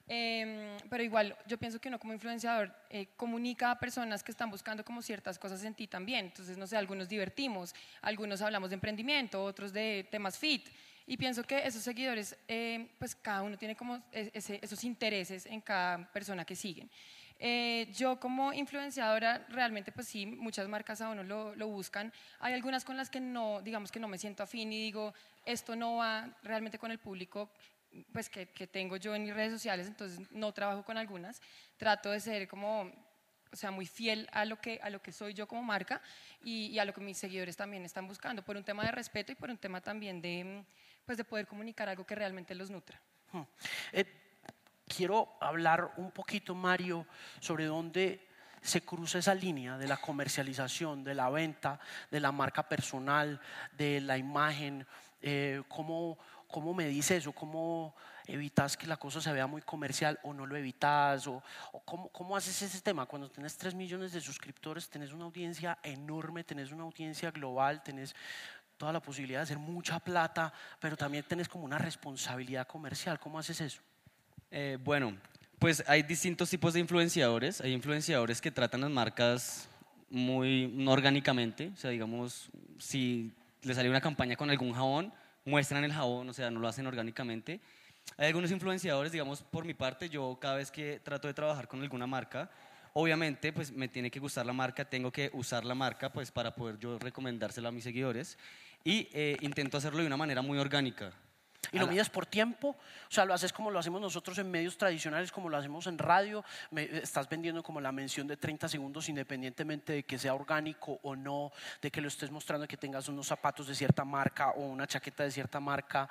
Em, 0.07 0.77
pero 0.89 1.03
igual, 1.03 1.35
yo 1.47 1.57
pienso 1.57 1.79
que 1.79 1.89
uno 1.89 1.97
como 1.99 2.13
influenciador 2.13 2.71
eh, 2.91 3.07
comunica 3.17 3.71
a 3.71 3.79
personas 3.79 4.23
que 4.23 4.31
están 4.31 4.51
buscando 4.51 4.85
como 4.85 5.01
ciertas 5.01 5.39
cosas 5.39 5.63
en 5.63 5.73
ti 5.73 5.87
también. 5.87 6.25
Entonces, 6.25 6.55
no 6.55 6.67
sé, 6.67 6.77
algunos 6.77 7.09
divertimos, 7.09 7.73
algunos 8.01 8.41
hablamos 8.43 8.69
de 8.69 8.75
emprendimiento, 8.75 9.43
otros 9.43 9.73
de 9.73 10.07
temas 10.11 10.37
fit. 10.37 10.67
Y 11.07 11.17
pienso 11.17 11.43
que 11.43 11.65
esos 11.65 11.81
seguidores, 11.81 12.37
em, 12.47 12.87
pues 12.99 13.15
cada 13.15 13.41
uno 13.41 13.57
tiene 13.57 13.75
como 13.75 14.03
e, 14.11 14.31
esos 14.33 14.83
intereses 14.83 15.47
en 15.47 15.61
cada 15.61 16.11
persona 16.13 16.45
que 16.45 16.55
siguen. 16.55 16.89
Eh, 17.39 17.91
yo 17.93 18.19
como 18.19 18.51
influenciadora, 18.51 19.45
realmente 19.49 19.91
pues 19.91 20.07
sí, 20.07 20.25
muchas 20.25 20.67
marcas 20.67 21.01
a 21.01 21.09
uno 21.09 21.23
lo, 21.23 21.55
lo, 21.55 21.67
buscan. 21.67 22.11
Hay 22.39 22.53
algunas 22.53 22.83
con 22.83 22.97
las 22.97 23.09
que 23.09 23.19
no, 23.19 23.61
digamos 23.61 23.91
que 23.91 23.99
no 23.99 24.07
me 24.07 24.17
siento 24.17 24.43
afín 24.43 24.73
y 24.73 24.81
digo, 24.81 25.13
esto 25.45 25.75
no 25.75 25.97
va 25.97 26.29
realmente 26.43 26.79
con 26.79 26.91
el 26.91 26.97
público 26.97 27.49
pues 28.11 28.29
que, 28.29 28.47
que 28.47 28.67
tengo 28.67 28.97
yo 28.97 29.15
en 29.15 29.23
mis 29.23 29.33
redes 29.33 29.51
sociales, 29.51 29.87
entonces 29.87 30.31
no 30.31 30.51
trabajo 30.51 30.83
con 30.83 30.97
algunas. 30.97 31.41
Trato 31.77 32.11
de 32.11 32.19
ser 32.19 32.47
como 32.47 32.91
o 33.51 33.55
sea, 33.55 33.71
muy 33.71 33.85
fiel 33.85 34.27
a 34.31 34.45
lo 34.45 34.59
que, 34.59 34.79
a 34.83 34.89
lo 34.89 35.01
que 35.01 35.11
soy 35.11 35.33
yo 35.33 35.47
como 35.47 35.63
marca 35.63 36.01
y, 36.43 36.67
y, 36.67 36.79
a 36.79 36.85
lo 36.85 36.93
que 36.93 37.01
mis 37.01 37.17
seguidores 37.17 37.55
también 37.55 37.85
están 37.85 38.07
buscando, 38.07 38.43
por 38.43 38.57
un 38.57 38.63
tema 38.63 38.83
de 38.83 38.91
respeto 38.91 39.31
y 39.31 39.35
por 39.35 39.49
un 39.49 39.57
tema 39.57 39.81
también 39.81 40.21
de, 40.21 40.63
pues, 41.05 41.17
de 41.17 41.23
poder 41.23 41.47
comunicar 41.47 41.87
algo 41.87 42.05
que 42.05 42.15
realmente 42.15 42.53
los 42.55 42.69
nutra. 42.69 42.99
Hmm. 43.31 43.43
Eh, 43.93 44.05
quiero 44.87 45.37
hablar 45.39 45.91
un 45.97 46.11
poquito, 46.11 46.55
Mario, 46.55 47.05
sobre 47.39 47.65
dónde 47.65 48.27
se 48.61 48.81
cruza 48.81 49.19
esa 49.19 49.35
línea 49.35 49.77
de 49.77 49.87
la 49.87 49.97
comercialización, 49.97 51.03
de 51.03 51.13
la 51.13 51.29
venta, 51.29 51.79
de 52.11 52.19
la 52.19 52.31
marca 52.31 52.67
personal, 52.67 53.39
de 53.77 54.01
la 54.01 54.17
imagen. 54.17 54.85
Eh, 55.21 55.63
¿cómo, 55.67 56.17
¿Cómo 56.47 56.73
me 56.73 56.87
dice 56.87 57.17
eso? 57.17 57.31
¿Cómo 57.31 57.95
evitas 58.25 58.75
que 58.75 58.87
la 58.87 58.97
cosa 58.97 59.21
se 59.21 59.31
vea 59.31 59.47
muy 59.47 59.61
comercial 59.61 60.19
o 60.23 60.33
no 60.33 60.45
lo 60.45 60.55
evitas? 60.55 61.27
¿O, 61.27 61.41
cómo, 61.85 62.09
cómo, 62.09 62.35
haces 62.35 62.61
ese 62.61 62.81
tema? 62.81 63.05
Cuando 63.05 63.29
tienes 63.29 63.57
3 63.57 63.75
millones 63.75 64.11
de 64.11 64.21
suscriptores, 64.21 64.89
tenés 64.89 65.13
una 65.13 65.25
audiencia 65.25 65.77
enorme, 65.83 66.43
tenés 66.43 66.71
una 66.71 66.83
audiencia 66.83 67.31
global, 67.31 67.83
tenés 67.83 68.15
toda 68.77 68.93
la 68.93 68.99
posibilidad 68.99 69.39
de 69.39 69.43
hacer 69.43 69.57
mucha 69.57 69.99
plata, 69.99 70.53
pero 70.79 70.95
también 70.95 71.23
tenés 71.23 71.49
como 71.49 71.65
una 71.65 71.77
responsabilidad 71.77 72.67
comercial. 72.67 73.19
¿Cómo 73.19 73.39
haces 73.39 73.61
eso? 73.61 73.81
Eh, 74.51 74.77
bueno, 74.83 75.15
pues 75.59 75.83
hay 75.87 76.03
distintos 76.03 76.49
tipos 76.49 76.73
de 76.73 76.79
influenciadores. 76.79 77.61
Hay 77.61 77.73
influenciadores 77.73 78.41
que 78.41 78.51
tratan 78.51 78.81
las 78.81 78.91
marcas 78.91 79.69
muy 80.09 80.85
orgánicamente. 80.87 81.71
O 81.73 81.77
sea, 81.77 81.89
digamos, 81.89 82.49
si 82.77 83.31
le 83.63 83.73
sale 83.73 83.89
una 83.89 84.01
campaña 84.01 84.35
con 84.35 84.49
algún 84.49 84.73
jabón, 84.73 85.13
muestran 85.45 85.83
el 85.83 85.93
jabón, 85.93 86.29
o 86.29 86.33
sea, 86.33 86.51
no 86.51 86.59
lo 86.59 86.67
hacen 86.67 86.87
orgánicamente. 86.87 87.59
Hay 88.17 88.27
algunos 88.27 88.51
influenciadores, 88.51 89.11
digamos, 89.11 89.41
por 89.41 89.65
mi 89.65 89.73
parte, 89.73 90.09
yo 90.09 90.37
cada 90.39 90.55
vez 90.55 90.71
que 90.71 90.99
trato 91.03 91.27
de 91.27 91.33
trabajar 91.33 91.67
con 91.67 91.81
alguna 91.81 92.07
marca, 92.07 92.49
obviamente, 92.93 93.51
pues 93.51 93.71
me 93.71 93.87
tiene 93.87 94.09
que 94.09 94.19
gustar 94.19 94.45
la 94.45 94.53
marca, 94.53 94.85
tengo 94.85 95.11
que 95.11 95.29
usar 95.33 95.65
la 95.65 95.75
marca, 95.75 96.11
pues 96.11 96.31
para 96.31 96.55
poder 96.55 96.79
yo 96.79 96.97
recomendársela 96.97 97.69
a 97.69 97.71
mis 97.71 97.83
seguidores. 97.83 98.37
Y 98.83 99.09
eh, 99.11 99.37
intento 99.41 99.77
hacerlo 99.77 99.99
de 99.99 100.07
una 100.07 100.17
manera 100.17 100.41
muy 100.41 100.57
orgánica. 100.57 101.11
Y 101.71 101.79
lo 101.79 101.87
mides 101.87 102.09
por 102.09 102.25
tiempo, 102.25 102.69
o 102.69 103.11
sea, 103.11 103.25
lo 103.25 103.33
haces 103.33 103.53
como 103.53 103.71
lo 103.71 103.79
hacemos 103.79 104.01
nosotros 104.01 104.37
en 104.37 104.49
medios 104.49 104.77
tradicionales, 104.77 105.31
como 105.31 105.49
lo 105.49 105.57
hacemos 105.57 105.87
en 105.87 105.97
radio, 105.97 106.43
estás 106.75 107.27
vendiendo 107.29 107.63
como 107.63 107.81
la 107.81 107.91
mención 107.91 108.27
de 108.27 108.37
30 108.37 108.67
segundos 108.67 109.09
independientemente 109.09 109.93
de 109.93 110.03
que 110.03 110.17
sea 110.17 110.33
orgánico 110.33 110.99
o 111.03 111.15
no, 111.15 111.51
de 111.81 111.91
que 111.91 112.01
lo 112.01 112.07
estés 112.07 112.31
mostrando 112.31 112.67
que 112.67 112.77
tengas 112.77 113.07
unos 113.07 113.27
zapatos 113.27 113.67
de 113.67 113.75
cierta 113.75 114.05
marca 114.05 114.51
o 114.51 114.61
una 114.61 114.87
chaqueta 114.87 115.23
de 115.23 115.31
cierta 115.31 115.59
marca, 115.59 116.09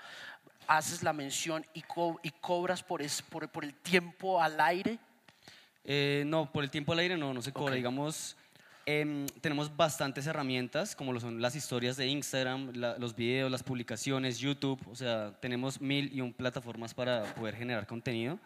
haces 0.66 1.02
la 1.02 1.12
mención 1.12 1.64
y, 1.74 1.84
y 2.22 2.30
cobras 2.40 2.82
por, 2.82 3.00
por, 3.50 3.64
el 3.64 3.74
tiempo 3.74 4.42
al 4.42 4.60
aire. 4.60 4.98
Eh, 5.84 6.24
no, 6.26 6.50
por 6.50 6.64
el 6.64 6.70
tiempo 6.70 6.92
al 6.92 6.98
aire 6.98 7.16
no, 7.16 7.32
no 7.32 7.42
se 7.42 7.52
cobra, 7.52 7.74
digamos 7.74 8.36
Em, 8.88 9.26
tenemos 9.40 9.76
bastantes 9.76 10.28
herramientas, 10.28 10.94
como 10.94 11.12
lo 11.12 11.18
son 11.18 11.42
las 11.42 11.56
historias 11.56 11.96
de 11.96 12.06
Instagram, 12.06 12.72
la- 12.74 12.96
los 12.98 13.16
videos, 13.16 13.50
las 13.50 13.64
publicaciones, 13.64 14.38
YouTube, 14.38 14.80
o 14.88 14.94
sea, 14.94 15.36
tenemos 15.40 15.80
mil 15.80 16.12
y 16.14 16.20
un 16.20 16.32
plataformas 16.32 16.94
para 16.94 17.24
poder 17.34 17.56
generar 17.56 17.84
contenido. 17.88 18.38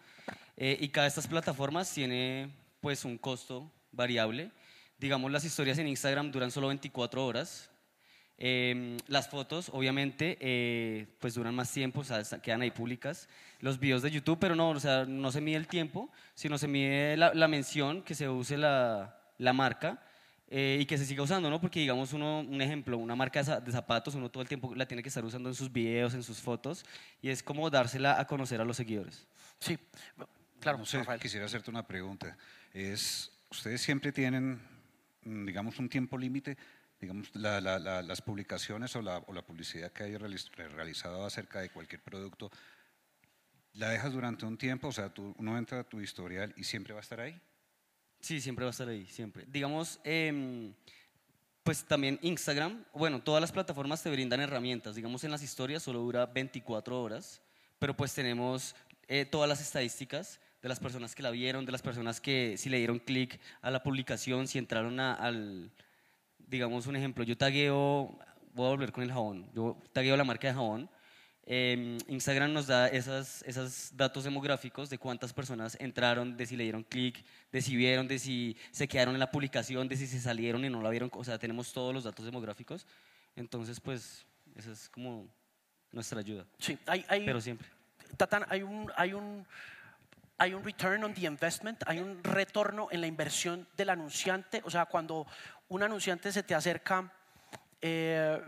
Eh, 0.57 0.77
y 0.81 0.89
cada 0.89 1.03
de 1.03 1.09
estas 1.09 1.27
plataformas 1.27 1.93
tiene 1.93 2.49
pues 2.79 3.05
un 3.05 3.19
costo 3.19 3.71
variable. 3.91 4.49
Digamos, 4.97 5.31
las 5.31 5.45
historias 5.45 5.77
en 5.77 5.87
Instagram 5.87 6.31
duran 6.31 6.49
solo 6.49 6.67
24 6.69 7.23
horas. 7.23 7.69
Em, 8.39 8.97
las 9.05 9.29
fotos, 9.29 9.69
obviamente, 9.71 10.39
eh, 10.41 11.05
pues 11.19 11.35
duran 11.35 11.53
más 11.53 11.71
tiempo, 11.71 11.99
o 12.01 12.03
sea, 12.03 12.23
quedan 12.41 12.63
ahí 12.63 12.71
públicas. 12.71 13.29
Los 13.59 13.79
videos 13.79 14.01
de 14.01 14.09
YouTube, 14.09 14.39
pero 14.39 14.55
no, 14.55 14.71
o 14.71 14.79
sea, 14.79 15.05
no 15.05 15.31
se 15.31 15.39
mide 15.41 15.57
el 15.57 15.67
tiempo, 15.67 16.09
sino 16.33 16.57
se 16.57 16.67
mide 16.67 17.15
la, 17.15 17.31
la 17.35 17.47
mención, 17.47 18.01
que 18.01 18.15
se 18.15 18.27
use 18.27 18.57
la, 18.57 19.19
la 19.37 19.53
marca 19.53 20.01
eh, 20.53 20.79
y 20.81 20.85
que 20.85 20.97
se 20.97 21.05
siga 21.05 21.23
usando, 21.23 21.49
¿no? 21.49 21.61
Porque, 21.61 21.79
digamos, 21.79 22.11
uno, 22.11 22.41
un 22.41 22.61
ejemplo, 22.61 22.97
una 22.97 23.15
marca 23.15 23.39
de, 23.39 23.45
za- 23.45 23.59
de 23.61 23.71
zapatos, 23.71 24.13
uno 24.15 24.29
todo 24.29 24.43
el 24.43 24.49
tiempo 24.49 24.75
la 24.75 24.85
tiene 24.85 25.01
que 25.01 25.07
estar 25.07 25.23
usando 25.23 25.47
en 25.49 25.55
sus 25.55 25.71
videos, 25.71 26.13
en 26.13 26.23
sus 26.23 26.39
fotos, 26.41 26.85
y 27.21 27.29
es 27.29 27.41
como 27.41 27.69
dársela 27.69 28.19
a 28.19 28.27
conocer 28.27 28.59
a 28.59 28.65
los 28.65 28.75
seguidores. 28.75 29.25
Sí, 29.59 29.79
claro, 30.59 30.77
No 30.79 30.85
sé, 30.85 30.97
Rafael. 30.99 31.21
quisiera 31.21 31.45
hacerte 31.45 31.69
una 31.71 31.87
pregunta. 31.87 32.37
Es, 32.73 33.31
¿Ustedes 33.49 33.81
siempre 33.81 34.11
tienen, 34.11 34.59
mm, 35.23 35.45
digamos, 35.45 35.79
un 35.79 35.87
tiempo 35.89 36.17
límite? 36.17 36.57
Digamos, 36.99 37.33
la- 37.35 37.61
la- 37.61 37.79
la- 37.79 38.01
las 38.01 38.21
publicaciones 38.21 38.95
o 38.97 39.01
la, 39.01 39.19
o 39.19 39.33
la 39.33 39.41
publicidad 39.43 39.91
que 39.91 40.03
hay 40.03 40.15
realiz- 40.17 40.51
realizado 40.53 41.25
acerca 41.25 41.61
de 41.61 41.69
cualquier 41.69 42.01
producto, 42.01 42.51
¿la 43.73 43.89
dejas 43.89 44.11
durante 44.13 44.45
un 44.45 44.57
tiempo? 44.57 44.89
O 44.89 44.91
sea, 44.91 45.09
tú, 45.13 45.33
uno 45.37 45.57
entra 45.57 45.79
a 45.79 45.83
tu 45.83 46.01
historial 46.01 46.53
y 46.57 46.63
siempre 46.65 46.93
va 46.93 46.99
a 46.99 47.03
estar 47.03 47.19
ahí. 47.21 47.39
Sí, 48.21 48.39
siempre 48.39 48.65
va 48.65 48.69
a 48.69 48.71
estar 48.71 48.87
ahí, 48.87 49.05
siempre. 49.07 49.45
Digamos, 49.47 49.99
em, 50.03 50.73
pues 51.63 51.83
también 51.83 52.19
Instagram, 52.21 52.83
bueno, 52.93 53.21
todas 53.21 53.41
las 53.41 53.51
plataformas 53.51 54.01
te 54.03 54.11
brindan 54.11 54.39
herramientas. 54.41 54.95
Digamos, 54.95 55.23
en 55.23 55.31
las 55.31 55.43
historias 55.43 55.83
solo 55.83 55.99
dura 55.99 56.25
24 56.27 57.01
horas, 57.01 57.41
pero 57.79 57.95
pues 57.95 58.13
tenemos 58.13 58.75
eh, 59.07 59.25
todas 59.25 59.49
las 59.49 59.59
estadísticas 59.61 60.39
de 60.61 60.69
las 60.69 60.79
personas 60.79 61.15
que 61.15 61.23
la 61.23 61.31
vieron, 61.31 61.65
de 61.65 61.71
las 61.71 61.81
personas 61.81 62.21
que 62.21 62.55
si 62.57 62.69
le 62.69 62.77
dieron 62.77 62.99
clic 62.99 63.39
a 63.61 63.71
la 63.71 63.81
publicación, 63.81 64.47
si 64.47 64.59
entraron 64.59 64.99
a- 64.99 65.15
al, 65.15 65.71
digamos 66.47 66.85
un 66.85 66.95
ejemplo, 66.95 67.23
yo 67.23 67.35
tagueo, 67.35 68.17
voy 68.53 68.65
a 68.67 68.69
volver 68.69 68.91
con 68.91 69.03
el 69.03 69.11
jabón, 69.11 69.49
yo 69.55 69.77
tagueo 69.93 70.15
la 70.15 70.23
marca 70.23 70.47
de 70.47 70.53
jabón, 70.53 70.89
eh, 71.45 71.97
Instagram 72.07 72.53
nos 72.53 72.67
da 72.67 72.87
esas, 72.87 73.43
esos 73.43 73.95
datos 73.95 74.23
demográficos 74.23 74.89
de 74.89 74.97
cuántas 74.97 75.33
personas 75.33 75.75
entraron, 75.79 76.37
de 76.37 76.45
si 76.45 76.55
le 76.55 76.63
dieron 76.63 76.83
clic, 76.83 77.23
de 77.51 77.61
si 77.61 77.75
vieron, 77.75 78.07
de 78.07 78.19
si 78.19 78.57
se 78.71 78.87
quedaron 78.87 79.15
en 79.15 79.19
la 79.19 79.31
publicación, 79.31 79.87
de 79.87 79.97
si 79.97 80.07
se 80.07 80.19
salieron 80.19 80.63
y 80.63 80.69
no 80.69 80.81
la 80.81 80.89
vieron, 80.89 81.09
o 81.13 81.23
sea, 81.23 81.39
tenemos 81.39 81.73
todos 81.73 81.93
los 81.93 82.03
datos 82.03 82.25
demográficos, 82.25 82.85
entonces 83.35 83.79
pues 83.79 84.25
esa 84.55 84.71
es 84.71 84.89
como 84.89 85.27
nuestra 85.91 86.19
ayuda, 86.19 86.45
Sí, 86.59 86.77
hay, 86.85 87.03
hay, 87.07 87.25
pero 87.25 87.41
siempre. 87.41 87.67
Tatán, 88.17 88.45
hay 88.49 88.61
un, 88.61 88.91
hay 88.95 89.13
un, 89.13 89.45
hay 90.37 90.53
un 90.53 90.63
return 90.63 91.03
on 91.03 91.13
the 91.13 91.25
investment, 91.25 91.83
hay 91.85 91.99
un 91.99 92.23
retorno 92.23 92.87
en 92.91 93.01
la 93.01 93.07
inversión 93.07 93.67
del 93.77 93.89
anunciante. 93.89 94.61
O 94.65 94.69
sea, 94.69 94.85
cuando 94.85 95.27
un 95.69 95.83
anunciante 95.83 96.31
se 96.31 96.43
te 96.43 96.55
acerca, 96.55 97.11
eh, 97.81 98.41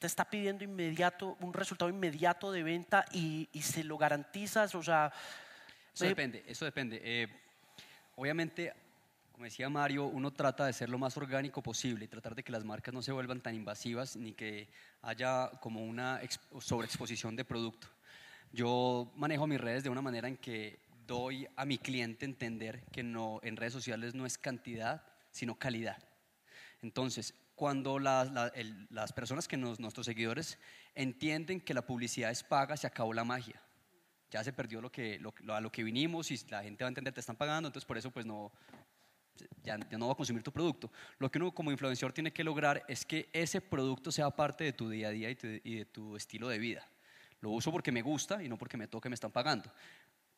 te 0.00 0.06
está 0.06 0.24
pidiendo 0.24 0.64
inmediato, 0.64 1.36
un 1.40 1.52
resultado 1.52 1.90
inmediato 1.90 2.50
de 2.50 2.62
venta 2.62 3.04
y, 3.12 3.48
y 3.52 3.62
se 3.62 3.84
lo 3.84 3.98
garantizas. 3.98 4.74
O 4.74 4.82
sea, 4.82 5.12
Eso 5.94 6.06
eh, 6.06 6.08
depende, 6.08 6.42
eso 6.46 6.64
depende. 6.64 7.00
Eh, 7.04 7.28
obviamente, 8.16 8.72
como 9.30 9.44
decía 9.44 9.68
Mario, 9.68 10.06
uno 10.06 10.32
trata 10.32 10.64
de 10.64 10.72
ser 10.72 10.88
lo 10.88 10.98
más 10.98 11.16
orgánico 11.18 11.62
posible, 11.62 12.08
tratar 12.08 12.34
de 12.34 12.42
que 12.42 12.50
las 12.50 12.64
marcas 12.64 12.94
no 12.94 13.02
se 13.02 13.12
vuelvan 13.12 13.42
tan 13.42 13.54
invasivas 13.54 14.16
ni 14.16 14.32
que 14.32 14.68
haya 15.02 15.50
como 15.60 15.84
una 15.84 16.22
ex- 16.22 16.40
sobreexposición 16.60 17.36
de 17.36 17.44
producto. 17.44 17.86
Yo 18.52 19.12
manejo 19.16 19.46
mis 19.46 19.60
redes 19.60 19.84
de 19.84 19.90
una 19.90 20.02
manera 20.02 20.28
en 20.28 20.38
que 20.38 20.80
doy 21.06 21.46
a 21.56 21.66
mi 21.66 21.76
cliente 21.76 22.24
entender 22.24 22.84
que 22.90 23.02
no, 23.02 23.38
en 23.42 23.56
redes 23.56 23.74
sociales 23.74 24.14
no 24.14 24.24
es 24.24 24.38
cantidad, 24.38 25.02
sino 25.30 25.56
calidad. 25.56 25.98
Entonces, 26.82 27.34
cuando 27.60 27.98
las, 27.98 28.32
la- 28.32 28.48
el- 28.54 28.86
las 28.88 29.12
personas 29.12 29.46
que 29.46 29.58
nos, 29.58 29.78
nuestros 29.78 30.06
seguidores 30.06 30.58
entienden 30.94 31.60
que 31.60 31.74
la 31.74 31.82
publicidad 31.82 32.30
es 32.30 32.42
paga, 32.42 32.74
se 32.74 32.86
acabó 32.86 33.12
la 33.12 33.22
magia. 33.22 33.60
Ya 34.30 34.42
se 34.42 34.50
perdió 34.50 34.80
lo 34.80 34.90
que, 34.90 35.18
lo, 35.18 35.34
lo- 35.42 35.54
a 35.54 35.60
lo 35.60 35.70
que 35.70 35.82
vinimos 35.82 36.30
y 36.30 36.38
la 36.48 36.62
gente 36.62 36.84
va 36.84 36.88
a 36.88 36.92
entender 36.92 37.12
te 37.12 37.20
están 37.20 37.36
pagando, 37.36 37.66
entonces 37.68 37.84
por 37.86 37.98
eso 37.98 38.10
pues 38.10 38.24
no, 38.24 38.50
ya, 39.62 39.78
ya 39.90 39.98
no 39.98 40.06
va 40.06 40.14
a 40.14 40.16
consumir 40.16 40.42
tu 40.42 40.50
producto. 40.50 40.90
Lo 41.18 41.30
que 41.30 41.36
uno 41.36 41.52
como 41.52 41.70
influenciador 41.70 42.14
tiene 42.14 42.32
que 42.32 42.42
lograr 42.42 42.82
es 42.88 43.04
que 43.04 43.28
ese 43.30 43.60
producto 43.60 44.10
sea 44.10 44.30
parte 44.30 44.64
de 44.64 44.72
tu 44.72 44.88
día 44.88 45.08
a 45.08 45.10
día 45.10 45.28
y, 45.28 45.34
tu- 45.34 45.46
y 45.62 45.74
de 45.80 45.84
tu 45.84 46.16
estilo 46.16 46.48
de 46.48 46.58
vida. 46.58 46.88
Lo 47.42 47.50
uso 47.50 47.70
porque 47.70 47.92
me 47.92 48.00
gusta 48.00 48.42
y 48.42 48.48
no 48.48 48.56
porque 48.56 48.78
me 48.78 48.88
toque 48.88 49.10
me 49.10 49.14
están 49.16 49.32
pagando. 49.32 49.70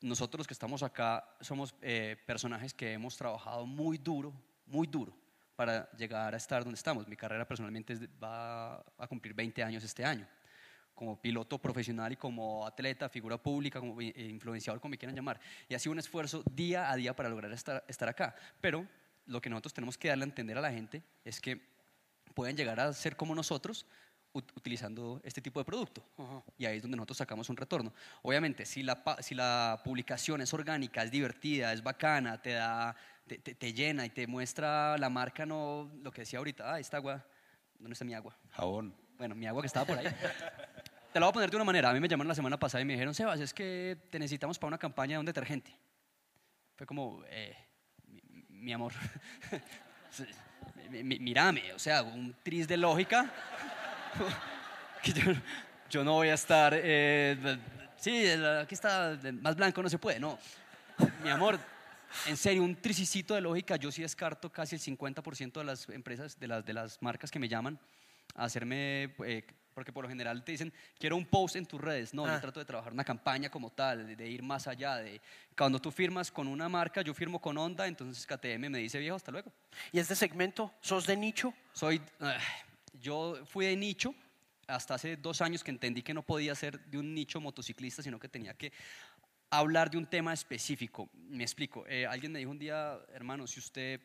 Nosotros 0.00 0.41
los 0.41 0.47
que 0.49 0.55
estamos 0.55 0.83
acá 0.83 1.25
somos 1.41 1.73
eh, 1.83 2.17
personajes 2.26 2.75
que 2.75 2.93
hemos 2.95 3.17
trabajado 3.17 3.64
muy 3.64 3.97
duro, 3.97 4.33
muy 4.67 4.88
duro 4.88 5.22
para 5.56 5.90
llegar 5.92 6.35
a 6.35 6.37
estar 6.37 6.62
donde 6.64 6.76
estamos. 6.76 7.06
Mi 7.09 7.16
carrera 7.16 7.47
personalmente 7.47 7.97
va 8.23 8.76
a 8.99 9.06
cumplir 9.09 9.35
20 9.35 9.62
años 9.62 9.85
este 9.85 10.04
año. 10.04 10.26
Como 10.94 11.21
piloto 11.21 11.59
profesional 11.59 12.12
y 12.12 12.16
como 12.16 12.66
atleta, 12.66 13.09
figura 13.09 13.37
pública, 13.38 13.80
como 13.80 14.00
eh, 14.00 14.12
influenciador, 14.30 14.80
como 14.80 14.90
me 14.90 14.99
quieran 14.99 15.16
llamar. 15.16 15.40
Y 15.68 15.75
ha 15.75 15.78
sido 15.78 15.92
un 15.92 15.99
esfuerzo 15.99 16.42
día 16.50 16.90
a 16.90 16.97
día 16.97 17.14
para 17.16 17.28
lograr 17.28 17.50
estar, 17.52 17.85
estar 17.88 18.09
acá. 18.09 18.35
Pero 18.61 18.87
lo 19.26 19.40
que 19.40 19.49
nosotros 19.50 19.73
tenemos 19.73 19.97
que 19.97 20.09
darle 20.09 20.25
a 20.25 20.28
entender 20.28 20.59
a 20.59 20.61
la 20.61 20.71
gente 20.71 21.02
es 21.25 21.40
que 21.40 21.61
pueden 22.35 22.56
llegar 22.56 22.78
a 22.80 22.92
ser 22.92 23.16
como 23.16 23.35
nosotros 23.35 23.87
ut- 24.35 24.50
utilizando 24.54 25.21
este 25.25 25.40
tipo 25.40 25.61
de 25.61 25.64
producto. 25.64 26.04
Y 26.59 26.66
ahí 26.66 26.76
es 26.76 26.82
donde 26.82 26.97
nosotros 26.97 27.18
sacamos 27.18 27.49
un 27.49 27.56
retorno. 27.56 27.92
Obviamente, 28.23 28.64
si 28.66 28.82
la, 28.82 29.02
si 29.21 29.35
la 29.35 29.80
publicación 29.85 30.40
es 30.42 30.52
orgánica, 30.52 31.02
es 31.02 31.11
divertida, 31.11 31.73
es 31.73 31.82
bacana, 31.82 32.40
te, 32.40 32.50
da, 32.52 32.94
te, 33.33 33.39
te- 33.39 33.55
te 33.55 33.73
llena 33.73 34.05
y 34.05 34.11
te 34.11 34.27
muestra 34.27 34.99
la 34.99 35.09
marca, 35.09 35.47
no 35.47 35.91
lo 36.03 36.11
que 36.11 36.23
decía 36.23 36.39
ahorita, 36.39 36.75
ah, 36.75 36.79
esta 36.81 36.99
agua, 36.99 37.25
¿dónde 37.79 37.93
está 37.95 38.05
mi 38.05 38.15
agua? 38.15 38.37
Jabón. 38.51 38.95
Bueno, 39.17 39.35
mi 39.35 39.47
agua 39.47 39.62
que 39.62 39.67
estaba 39.69 39.87
por 39.87 39.97
ahí. 39.99 40.07
Te 41.12 41.21
la 41.21 41.27
voy 41.27 41.31
a 41.31 41.33
poner 41.33 41.51
de 41.51 41.57
una 41.57 41.65
manera. 41.65 41.91
A 41.91 41.93
mí 41.95 42.01
me 42.01 42.09
llamaron 42.09 42.29
la 42.29 42.35
semana 42.35 42.59
pasada 42.59 42.83
y 42.83 42.85
me 42.85 42.93
dijeron, 42.95 43.15
Sebas, 43.15 43.39
es 43.41 43.55
que 43.55 43.97
te 44.11 44.19
necesitamos 44.19 44.59
para 44.59 44.69
una 44.69 44.79
campaña 44.79 45.15
de 45.15 45.21
un 45.21 45.27
detergente. 45.27 45.75
Fue 46.77 46.87
como, 46.87 47.23
eh, 47.29 47.57
mi, 48.07 48.21
mi 48.49 48.73
amor, 48.73 48.93
mi- 50.91 51.03
mi- 51.05 51.19
mírame, 51.19 51.73
o 51.73 51.79
sea, 51.79 52.03
un 52.03 52.35
tris 52.43 52.67
de 52.69 52.77
lógica. 52.77 53.31
que 55.03 55.12
yo, 55.12 55.33
yo 55.91 56.05
no 56.05 56.12
voy 56.15 56.29
a 56.29 56.35
estar, 56.35 56.73
eh, 56.77 57.37
sí, 57.97 58.27
aquí 58.61 58.75
está, 58.75 59.19
más 59.41 59.57
blanco 59.57 59.83
no 59.83 59.89
se 59.89 59.99
puede, 59.99 60.19
no. 60.21 60.39
Mi 61.23 61.31
amor, 61.31 61.59
en 62.26 62.37
serio, 62.37 62.62
un 62.62 62.76
trisicito 62.76 63.35
de 63.35 63.40
lógica, 63.40 63.76
yo 63.76 63.90
sí 63.92 64.02
descarto 64.02 64.50
casi 64.50 64.76
el 64.76 64.81
50% 64.83 65.52
de 65.61 65.64
las 65.64 65.88
empresas, 65.88 66.38
de 66.38 66.47
las, 66.49 66.64
de 66.64 66.73
las 66.73 67.00
marcas 67.02 67.31
que 67.31 67.38
me 67.38 67.49
llaman 67.49 67.78
a 68.35 68.45
hacerme, 68.45 69.14
eh, 69.26 69.45
porque 69.75 69.92
por 69.92 70.04
lo 70.04 70.09
general 70.09 70.45
te 70.45 70.52
dicen, 70.52 70.73
quiero 70.99 71.16
un 71.16 71.25
post 71.26 71.57
en 71.57 71.64
tus 71.66 71.81
redes. 71.81 72.12
No, 72.14 72.26
Ah. 72.26 72.35
yo 72.35 72.40
trato 72.40 72.61
de 72.61 72.66
trabajar 72.66 72.92
una 72.92 73.04
campaña 73.04 73.50
como 73.50 73.71
tal, 73.71 74.07
de, 74.07 74.16
de 74.16 74.28
ir 74.28 74.42
más 74.42 74.66
allá. 74.69 74.97
De, 74.97 75.21
cuando 75.57 75.78
tú 75.81 75.90
firmas 75.90 76.31
con 76.31 76.47
una 76.47 76.69
marca, 76.69 77.00
yo 77.02 77.14
firmo 77.14 77.40
con 77.40 77.57
Honda, 77.59 77.87
entonces 77.87 78.26
KTM 78.26 78.69
me 78.71 78.78
dice, 78.78 78.99
viejo, 78.99 79.16
hasta 79.16 79.33
luego. 79.33 79.50
y 79.92 79.99
este 79.99 80.14
segmento, 80.14 80.73
¿sos 80.81 81.07
de 81.07 81.16
nicho? 81.16 81.54
Soy, 81.73 82.00
ah, 82.21 82.37
yo 83.00 83.38
fui 83.47 83.66
de 83.66 83.76
nicho 83.76 84.14
hasta 84.66 84.95
hace 84.95 85.16
dos 85.16 85.40
años 85.42 85.64
que 85.64 85.71
entendí 85.71 86.02
que 86.02 86.14
no 86.14 86.23
podía 86.23 86.54
ser 86.54 86.78
de 86.87 86.97
un 86.99 87.14
nicho 87.14 87.40
motociclista, 87.40 88.02
sino 88.02 88.19
que 88.19 88.28
tenía 88.28 88.54
que 88.54 88.73
hablar 89.59 89.90
de 89.90 89.99
un 89.99 90.06
tema 90.06 90.32
específico. 90.32 91.09
Me 91.14 91.44
explico. 91.44 91.85
Eh, 91.87 92.06
alguien 92.06 92.32
me 92.32 92.38
dijo 92.38 92.50
un 92.50 92.59
día, 92.59 92.99
hermano, 93.12 93.47
si 93.47 93.61
usted... 93.61 94.00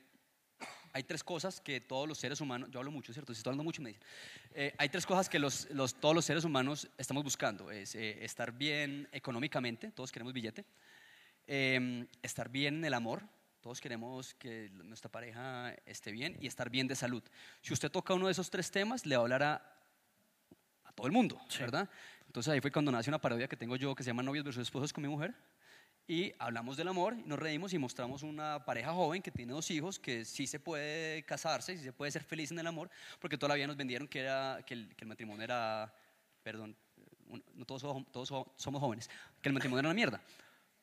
Hay 0.93 1.03
tres 1.03 1.23
cosas 1.23 1.61
que 1.61 1.79
todos 1.79 2.07
los 2.07 2.17
seres 2.17 2.41
humanos, 2.41 2.69
yo 2.71 2.79
hablo 2.79 2.91
mucho, 2.91 3.13
¿cierto? 3.13 3.31
Si 3.33 3.37
estoy 3.39 3.51
hablando 3.51 3.63
mucho, 3.63 3.81
me 3.83 3.89
dicen. 3.89 4.03
Eh, 4.55 4.73
hay 4.79 4.89
tres 4.89 5.05
cosas 5.05 5.29
que 5.29 5.37
los, 5.37 5.69
los- 5.69 5.93
todos 5.93 6.15
los 6.15 6.25
seres 6.25 6.43
humanos 6.43 6.89
estamos 6.97 7.23
buscando. 7.23 7.69
Es 7.69 7.93
eh, 7.93 8.23
estar 8.25 8.51
bien 8.51 9.07
económicamente, 9.11 9.91
todos 9.91 10.11
queremos 10.11 10.33
billete. 10.33 10.65
Eh, 11.45 12.07
estar 12.23 12.49
bien 12.49 12.77
en 12.77 12.85
el 12.85 12.93
amor, 12.95 13.21
todos 13.61 13.79
queremos 13.79 14.33
que 14.35 14.69
nuestra 14.71 15.11
pareja 15.11 15.75
esté 15.85 16.11
bien 16.11 16.35
y 16.41 16.47
estar 16.47 16.69
bien 16.71 16.87
de 16.87 16.95
salud. 16.95 17.21
Si 17.61 17.73
usted 17.73 17.91
toca 17.91 18.15
uno 18.15 18.25
de 18.25 18.31
esos 18.31 18.49
tres 18.49 18.71
temas, 18.71 19.05
le 19.05 19.15
va 19.15 19.21
a 19.21 19.25
hablar 19.25 19.43
a, 19.43 19.55
a 20.85 20.91
todo 20.93 21.05
el 21.05 21.13
mundo, 21.13 21.39
¿verdad? 21.59 21.87
Entonces 22.37 22.53
ahí 22.53 22.61
fue 22.61 22.71
cuando 22.71 22.91
nace 22.91 23.09
una 23.09 23.19
parodia 23.19 23.47
que 23.47 23.57
tengo 23.57 23.75
yo 23.77 23.95
que 23.95 24.03
se 24.03 24.11
llama 24.11 24.21
Novios 24.21 24.45
versus 24.45 24.61
Esposos 24.61 24.93
con 24.93 25.01
mi 25.01 25.07
mujer. 25.07 25.33
Y 26.07 26.33
hablamos 26.37 26.77
del 26.77 26.87
amor, 26.87 27.15
nos 27.25 27.39
reímos 27.39 27.73
y 27.73 27.79
mostramos 27.79 28.21
una 28.21 28.63
pareja 28.63 28.93
joven 28.93 29.23
que 29.23 29.31
tiene 29.31 29.53
dos 29.53 29.71
hijos, 29.71 29.97
que 29.97 30.23
sí 30.23 30.45
se 30.45 30.59
puede 30.59 31.23
casarse, 31.23 31.75
sí 31.75 31.83
se 31.83 31.91
puede 31.91 32.11
ser 32.11 32.23
feliz 32.23 32.51
en 32.51 32.59
el 32.59 32.67
amor, 32.67 32.91
porque 33.19 33.39
todavía 33.39 33.65
nos 33.65 33.75
vendieron 33.75 34.07
que, 34.07 34.19
era, 34.19 34.61
que, 34.67 34.75
el, 34.75 34.95
que 34.95 35.05
el 35.05 35.07
matrimonio 35.07 35.43
era, 35.45 35.91
perdón, 36.43 36.77
no 37.55 37.65
todos, 37.65 38.05
todos 38.11 38.27
so- 38.27 38.53
somos 38.55 38.81
jóvenes, 38.81 39.09
que 39.41 39.49
el 39.49 39.53
matrimonio 39.53 39.79
era 39.79 39.89
una 39.89 39.95
mierda. 39.95 40.21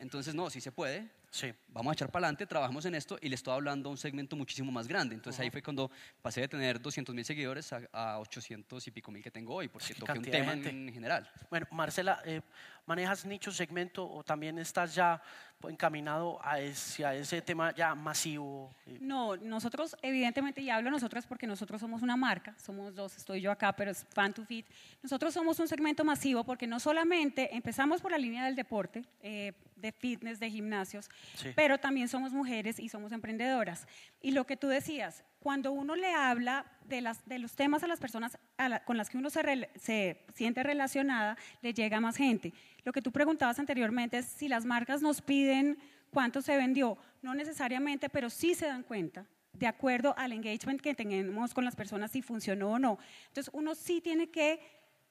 Entonces, 0.00 0.34
no, 0.34 0.50
sí 0.50 0.61
se 0.61 0.73
puede. 0.73 1.08
Sí. 1.35 1.53
Vamos 1.67 1.91
a 1.91 1.95
echar 1.95 2.12
para 2.12 2.26
adelante, 2.26 2.47
trabajamos 2.47 2.85
en 2.85 2.95
esto 2.95 3.19
y 3.21 3.29
le 3.29 3.35
estoy 3.35 3.55
hablando 3.55 3.88
a 3.88 3.91
un 3.91 3.99
segmento 3.99 4.37
muchísimo 4.37 4.71
más 4.71 4.87
grande. 4.87 5.17
Entonces 5.17 5.41
ahí 5.41 5.50
fue 5.50 5.64
cuando 5.64 5.91
pasé 6.23 6.43
de 6.43 6.47
tener 6.47 6.81
200 6.81 7.12
mil 7.12 7.25
seguidores 7.25 7.73
a, 7.73 7.81
a 7.93 8.21
800 8.21 8.87
y 8.87 8.91
pico 8.93 9.11
mil 9.11 9.21
que 9.21 9.33
tengo 9.33 9.53
hoy, 9.53 9.67
porque 9.67 9.95
toqué 9.95 10.12
un 10.12 10.25
tema 10.25 10.53
en 10.53 10.93
general. 10.93 11.29
Bueno, 11.50 11.67
Marcela, 11.73 12.23
eh, 12.25 12.41
¿manejas 12.87 13.25
nicho, 13.25 13.50
segmento 13.53 14.09
o 14.09 14.23
también 14.23 14.59
estás 14.59 14.95
ya 14.95 15.21
encaminado 15.69 16.38
hacia 16.43 17.14
ese 17.14 17.41
tema 17.41 17.75
ya 17.75 17.95
masivo? 17.95 18.75
No, 19.00 19.37
nosotros, 19.37 19.97
evidentemente, 20.03 20.61
y 20.61 20.69
hablo 20.71 20.91
nosotros 20.91 21.26
porque 21.26 21.47
nosotros 21.47 21.81
somos 21.81 22.03
una 22.03 22.17
marca, 22.17 22.55
somos 22.59 22.95
dos, 22.95 23.17
estoy 23.17 23.41
yo 23.41 23.50
acá, 23.50 23.73
pero 23.73 23.91
es 23.91 24.05
Fan 24.12 24.35
to 24.35 24.45
Fit. 24.45 24.67
Nosotros 25.03 25.33
somos 25.33 25.59
un 25.61 25.69
segmento 25.69 26.05
masivo 26.05 26.45
porque 26.45 26.67
no 26.67 26.79
solamente 26.81 27.55
empezamos 27.55 28.03
por 28.03 28.11
la 28.11 28.19
línea 28.19 28.45
del 28.45 28.57
deporte, 28.57 29.05
eh, 29.23 29.53
de 29.76 29.93
fitness, 29.93 30.38
de 30.41 30.50
gimnasios, 30.50 31.09
Sí. 31.35 31.50
pero 31.55 31.79
también 31.79 32.09
somos 32.09 32.33
mujeres 32.33 32.79
y 32.79 32.88
somos 32.88 33.12
emprendedoras. 33.12 33.87
Y 34.21 34.31
lo 34.33 34.47
que 34.47 34.57
tú 34.57 34.69
decías, 34.69 35.25
cuando 35.45 35.73
uno 35.73 35.95
le 35.95 36.11
habla 36.15 36.65
de, 36.87 37.03
las, 37.03 37.23
de 37.29 37.39
los 37.39 37.55
temas 37.55 37.83
a 37.85 37.87
las 37.87 38.01
personas 38.01 38.39
a 38.57 38.67
la- 38.71 38.83
con 38.83 38.97
las 38.97 39.11
que 39.11 39.19
uno 39.19 39.29
se, 39.29 39.43
rel- 39.43 39.69
se 39.77 40.25
siente 40.35 40.63
relacionada, 40.63 41.37
le 41.61 41.75
llega 41.75 42.01
más 42.01 42.17
gente. 42.17 42.55
Lo 42.83 42.93
que 42.93 43.03
tú 43.03 43.13
preguntabas 43.13 43.59
anteriormente 43.59 44.17
es 44.17 44.25
si 44.25 44.49
las 44.49 44.65
marcas 44.65 45.03
nos 45.03 45.21
piden 45.21 45.77
cuánto 46.11 46.41
se 46.41 46.57
vendió. 46.57 46.97
No 47.21 47.35
necesariamente, 47.35 48.09
pero 48.09 48.31
sí 48.31 48.55
se 48.55 48.65
dan 48.67 48.85
cuenta 48.85 49.27
de 49.53 49.67
acuerdo 49.67 50.15
al 50.17 50.33
engagement 50.33 50.81
que 50.81 50.95
tenemos 50.95 51.53
con 51.53 51.67
las 51.67 51.77
personas 51.77 52.11
si 52.11 52.23
funcionó 52.23 52.71
o 52.71 52.79
no. 52.79 52.99
Entonces 53.29 53.51
uno 53.53 53.75
sí 53.75 54.01
tiene 54.01 54.31
que 54.31 54.61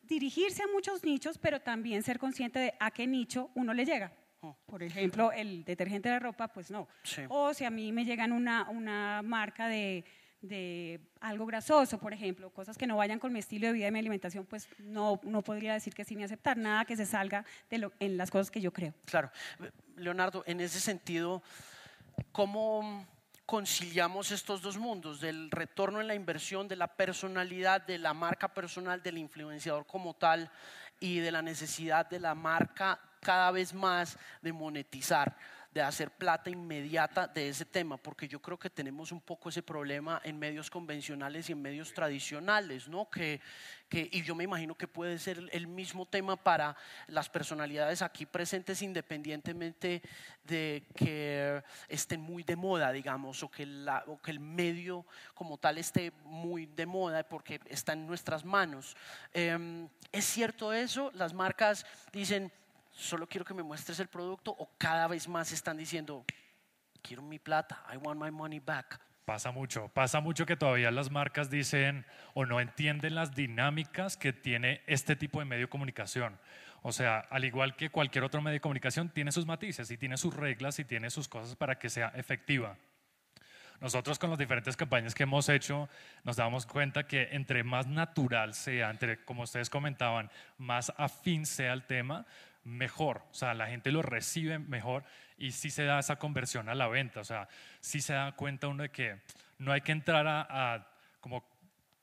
dirigirse 0.01 0.63
a 0.63 0.67
muchos 0.73 1.03
nichos, 1.03 1.37
pero 1.37 1.59
también 1.61 2.01
ser 2.01 2.17
consciente 2.17 2.57
de 2.57 2.73
a 2.79 2.89
qué 2.89 3.05
nicho 3.05 3.51
uno 3.53 3.71
le 3.75 3.85
llega. 3.85 4.11
Por 4.65 4.81
ejemplo, 4.83 5.31
el 5.31 5.63
detergente 5.63 6.09
de 6.09 6.19
ropa, 6.19 6.49
pues 6.49 6.69
no. 6.71 6.87
Sí. 7.03 7.21
O 7.29 7.53
si 7.53 7.63
a 7.65 7.69
mí 7.69 7.93
me 7.93 8.03
llegan 8.03 8.33
una, 8.33 8.67
una 8.69 9.21
marca 9.21 9.69
de, 9.69 10.03
de 10.43 10.99
algo 11.21 11.45
grasoso, 11.45 11.97
por 11.97 12.13
ejemplo, 12.13 12.49
cosas 12.51 12.77
que 12.77 12.85
no 12.85 12.97
vayan 12.97 13.17
con 13.17 13.31
mi 13.31 13.39
estilo 13.39 13.67
de 13.67 13.73
vida 13.73 13.87
y 13.87 13.91
mi 13.91 13.99
alimentación, 13.99 14.45
pues 14.45 14.67
no, 14.77 15.19
no 15.23 15.41
podría 15.41 15.73
decir 15.73 15.93
que 15.93 16.03
sí 16.03 16.15
me 16.15 16.25
aceptar 16.25 16.57
nada 16.57 16.85
que 16.85 16.97
se 16.97 17.05
salga 17.05 17.45
de 17.69 17.77
lo, 17.77 17.93
en 17.99 18.17
las 18.17 18.29
cosas 18.29 18.51
que 18.51 18.59
yo 18.59 18.71
creo. 18.71 18.93
Claro. 19.05 19.31
Leonardo, 19.95 20.43
en 20.45 20.59
ese 20.59 20.81
sentido, 20.81 21.41
¿cómo 22.33 23.07
conciliamos 23.45 24.31
estos 24.31 24.61
dos 24.61 24.77
mundos? 24.77 25.21
Del 25.21 25.49
retorno 25.49 26.01
en 26.01 26.07
la 26.07 26.15
inversión, 26.15 26.67
de 26.67 26.75
la 26.75 26.87
personalidad, 26.87 27.81
de 27.81 27.97
la 27.97 28.13
marca 28.13 28.53
personal, 28.53 29.01
del 29.01 29.17
influenciador 29.17 29.87
como 29.87 30.13
tal 30.13 30.51
y 30.99 31.19
de 31.19 31.31
la 31.31 31.41
necesidad 31.41 32.09
de 32.09 32.19
la 32.19 32.35
marca 32.35 32.99
cada 33.21 33.49
vez 33.51 33.73
más 33.73 34.17
de 34.41 34.51
monetizar 34.51 35.37
de 35.73 35.81
hacer 35.81 36.11
plata 36.11 36.51
inmediata 36.51 37.27
de 37.27 37.49
ese 37.49 37.65
tema, 37.65 37.97
porque 37.97 38.27
yo 38.27 38.39
creo 38.39 38.59
que 38.59 38.69
tenemos 38.69 39.11
un 39.11 39.21
poco 39.21 39.49
ese 39.49 39.63
problema 39.63 40.21
en 40.23 40.37
medios 40.37 40.69
convencionales 40.69 41.49
y 41.49 41.53
en 41.53 41.61
medios 41.61 41.93
tradicionales, 41.93 42.87
¿no? 42.87 43.09
Que, 43.09 43.41
que, 43.89 44.07
y 44.11 44.21
yo 44.21 44.35
me 44.35 44.43
imagino 44.43 44.75
que 44.75 44.87
puede 44.87 45.17
ser 45.17 45.49
el 45.51 45.65
mismo 45.65 46.05
tema 46.05 46.35
para 46.35 46.77
las 47.07 47.27
personalidades 47.27 48.03
aquí 48.03 48.27
presentes, 48.27 48.83
independientemente 48.83 50.03
de 50.43 50.85
que 50.95 51.63
estén 51.87 52.21
muy 52.21 52.43
de 52.43 52.55
moda, 52.55 52.91
digamos, 52.91 53.41
o 53.41 53.49
que, 53.49 53.65
la, 53.65 54.03
o 54.05 54.21
que 54.21 54.29
el 54.29 54.39
medio 54.39 55.07
como 55.33 55.57
tal 55.57 55.79
esté 55.79 56.11
muy 56.25 56.67
de 56.67 56.85
moda, 56.85 57.23
porque 57.23 57.59
está 57.65 57.93
en 57.93 58.05
nuestras 58.05 58.45
manos. 58.45 58.95
Eh, 59.33 59.87
¿Es 60.11 60.25
cierto 60.25 60.71
eso? 60.71 61.09
Las 61.15 61.33
marcas 61.33 61.83
dicen, 62.11 62.51
solo 62.93 63.27
quiero 63.27 63.45
que 63.45 63.53
me 63.53 63.63
muestres 63.63 63.99
el 63.99 64.07
producto 64.07 64.51
o 64.51 64.71
cada 64.77 65.07
vez 65.07 65.27
más 65.27 65.51
están 65.51 65.77
diciendo, 65.77 66.25
quiero 67.01 67.21
mi 67.21 67.39
plata, 67.39 67.83
I 67.93 67.97
want 67.97 68.21
my 68.21 68.31
money 68.31 68.59
back. 68.59 68.99
Pasa 69.25 69.51
mucho, 69.51 69.87
pasa 69.89 70.19
mucho 70.19 70.45
que 70.45 70.57
todavía 70.57 70.91
las 70.91 71.09
marcas 71.09 71.49
dicen 71.49 72.05
o 72.33 72.45
no 72.45 72.59
entienden 72.59 73.15
las 73.15 73.33
dinámicas 73.33 74.17
que 74.17 74.33
tiene 74.33 74.81
este 74.85 75.15
tipo 75.15 75.39
de 75.39 75.45
medio 75.45 75.65
de 75.65 75.69
comunicación. 75.69 76.37
O 76.81 76.91
sea, 76.91 77.19
al 77.19 77.45
igual 77.45 77.77
que 77.77 77.89
cualquier 77.89 78.25
otro 78.25 78.41
medio 78.41 78.55
de 78.55 78.61
comunicación, 78.61 79.09
tiene 79.09 79.31
sus 79.31 79.45
matices 79.45 79.89
y 79.89 79.97
tiene 79.97 80.17
sus 80.17 80.35
reglas 80.35 80.79
y 80.79 80.85
tiene 80.85 81.09
sus 81.09 81.29
cosas 81.29 81.55
para 81.55 81.79
que 81.79 81.89
sea 81.89 82.09
efectiva. 82.15 82.77
Nosotros 83.79 84.19
con 84.19 84.29
las 84.29 84.39
diferentes 84.39 84.77
campañas 84.77 85.15
que 85.15 85.23
hemos 85.23 85.47
hecho 85.49 85.89
nos 86.23 86.35
damos 86.35 86.65
cuenta 86.65 87.07
que 87.07 87.29
entre 87.31 87.63
más 87.63 87.87
natural 87.87 88.53
sea, 88.53 88.89
entre, 88.89 89.23
como 89.23 89.43
ustedes 89.43 89.69
comentaban, 89.69 90.29
más 90.57 90.93
afín 90.97 91.45
sea 91.45 91.73
el 91.73 91.83
tema, 91.83 92.25
mejor. 92.63 93.23
O 93.31 93.33
sea, 93.33 93.53
la 93.53 93.67
gente 93.67 93.91
lo 93.91 94.01
recibe 94.01 94.59
mejor 94.59 95.03
y 95.37 95.51
sí 95.51 95.69
se 95.69 95.83
da 95.83 95.99
esa 95.99 96.17
conversión 96.17 96.69
a 96.69 96.75
la 96.75 96.87
venta. 96.87 97.19
O 97.19 97.23
sea, 97.23 97.47
sí 97.79 98.01
se 98.01 98.13
da 98.13 98.31
cuenta 98.33 98.67
uno 98.67 98.83
de 98.83 98.89
que 98.89 99.21
no 99.57 99.71
hay 99.71 99.81
que 99.81 99.91
entrar 99.91 100.25
a, 100.27 100.87
como 101.19 101.45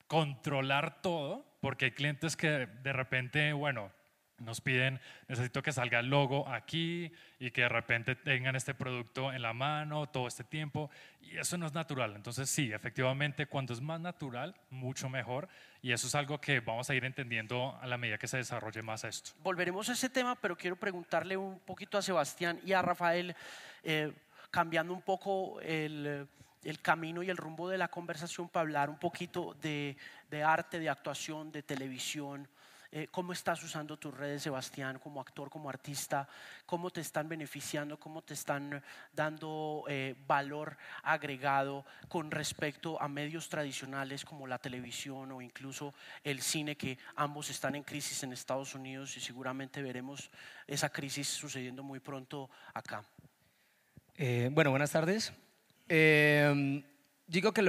controlar 0.07 1.03
todo, 1.03 1.47
porque 1.61 1.87
hay 1.87 1.91
clientes 1.93 2.37
que 2.37 2.67
de 2.67 2.93
repente, 2.93 3.53
bueno, 3.53 3.93
nos 4.41 4.61
piden, 4.61 5.01
necesito 5.29 5.63
que 5.63 5.73
salga 5.73 6.01
el 6.01 6.07
logo 6.07 6.49
aquí 6.49 7.13
y 7.39 7.51
que 7.51 7.63
de 7.63 7.69
repente 7.69 8.17
tengan 8.17 8.57
este 8.57 8.75
producto 8.75 9.33
en 9.33 9.43
la 9.43 9.53
mano 9.53 10.09
todo 10.09 10.27
este 10.27 10.45
tiempo 10.45 10.91
y 11.21 11.37
eso 11.37 11.57
no 11.59 11.67
es 11.67 11.75
natural. 11.75 12.17
Entonces 12.17 12.51
sí, 12.51 12.73
efectivamente, 12.73 13.47
cuando 13.47 13.73
es 13.73 13.81
más 13.81 14.01
natural, 14.01 14.55
mucho 14.71 15.09
mejor 15.09 15.49
y 15.83 15.93
eso 15.93 16.07
es 16.07 16.15
algo 16.15 16.41
que 16.41 16.61
vamos 16.61 16.91
a 16.91 16.95
ir 16.95 17.05
entendiendo 17.05 17.79
a 17.81 17.87
la 17.87 17.97
medida 17.97 18.19
que 18.19 18.29
se 18.29 18.39
desarrolle 18.39 18.83
más 18.83 19.05
esto. 19.05 19.33
Volveremos 19.43 19.89
a 19.89 19.93
ese 19.93 20.11
tema, 20.11 20.35
pero 20.35 20.57
quiero 20.57 20.77
preguntarle 20.77 21.37
un 21.37 21.61
poquito 21.61 21.99
a 21.99 22.03
Sebastián 22.03 22.61
y 22.65 22.73
a 22.73 22.83
Rafael, 22.83 23.35
eh, 23.83 24.13
cambiando 24.51 24.93
un 24.93 25.03
poco 25.03 25.61
el, 25.61 26.27
el, 26.65 26.81
camino 26.81 27.23
y 27.23 27.31
el 27.31 27.37
rumbo 27.37 27.69
de 27.69 27.79
la 27.79 27.89
conversación 27.89 28.49
para 28.49 28.63
hablar 28.63 28.91
un 28.91 28.99
poquito 28.99 29.55
de, 29.55 29.97
de 30.31 30.43
arte, 30.43 30.79
de 30.79 30.89
actuación, 30.89 31.53
de 31.53 31.63
televisión. 31.63 32.49
Eh, 32.93 33.07
¿Cómo 33.13 33.33
estás 33.33 33.63
usando 33.63 33.97
tus 33.97 34.13
redes, 34.13 34.43
Sebastián, 34.43 34.99
como 34.99 35.21
actor, 35.21 35.49
como 35.49 35.71
artista? 35.71 36.29
¿Cómo 36.67 36.91
te 36.91 37.01
están 37.01 37.29
beneficiando? 37.29 38.01
¿Cómo 38.01 38.23
te 38.23 38.35
están 38.35 38.83
dando 39.13 39.85
eh, 39.87 40.17
valor 40.27 40.77
agregado 41.05 41.85
con 42.09 42.33
respecto 42.33 43.01
a 43.01 43.07
medios 43.07 43.49
tradicionales 43.49 44.25
como 44.25 44.49
la 44.49 44.59
televisión 44.59 45.31
o 45.31 45.41
incluso 45.41 45.95
el 46.25 46.43
cine, 46.43 46.77
que 46.77 46.99
ambos 47.15 47.51
están 47.51 47.77
en 47.77 47.85
crisis 47.85 48.25
en 48.25 48.33
Estados 48.33 48.75
Unidos 48.75 49.17
y 49.17 49.21
seguramente 49.21 49.83
veremos 49.83 50.29
esa 50.67 50.89
crisis 50.89 51.29
sucediendo 51.29 51.85
muy 51.85 52.01
pronto 52.01 52.51
acá? 52.75 53.05
Eh, 54.17 54.49
bueno, 54.51 54.71
buenas 54.71 54.91
tardes. 54.91 55.33
Digo 55.87 57.53
que 57.53 57.61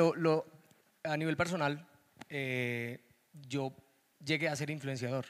a 1.03 1.17
nivel 1.17 1.37
personal, 1.37 1.87
yo 3.47 3.73
llegué 4.23 4.47
a 4.49 4.55
ser 4.55 4.69
influenciador. 4.69 5.25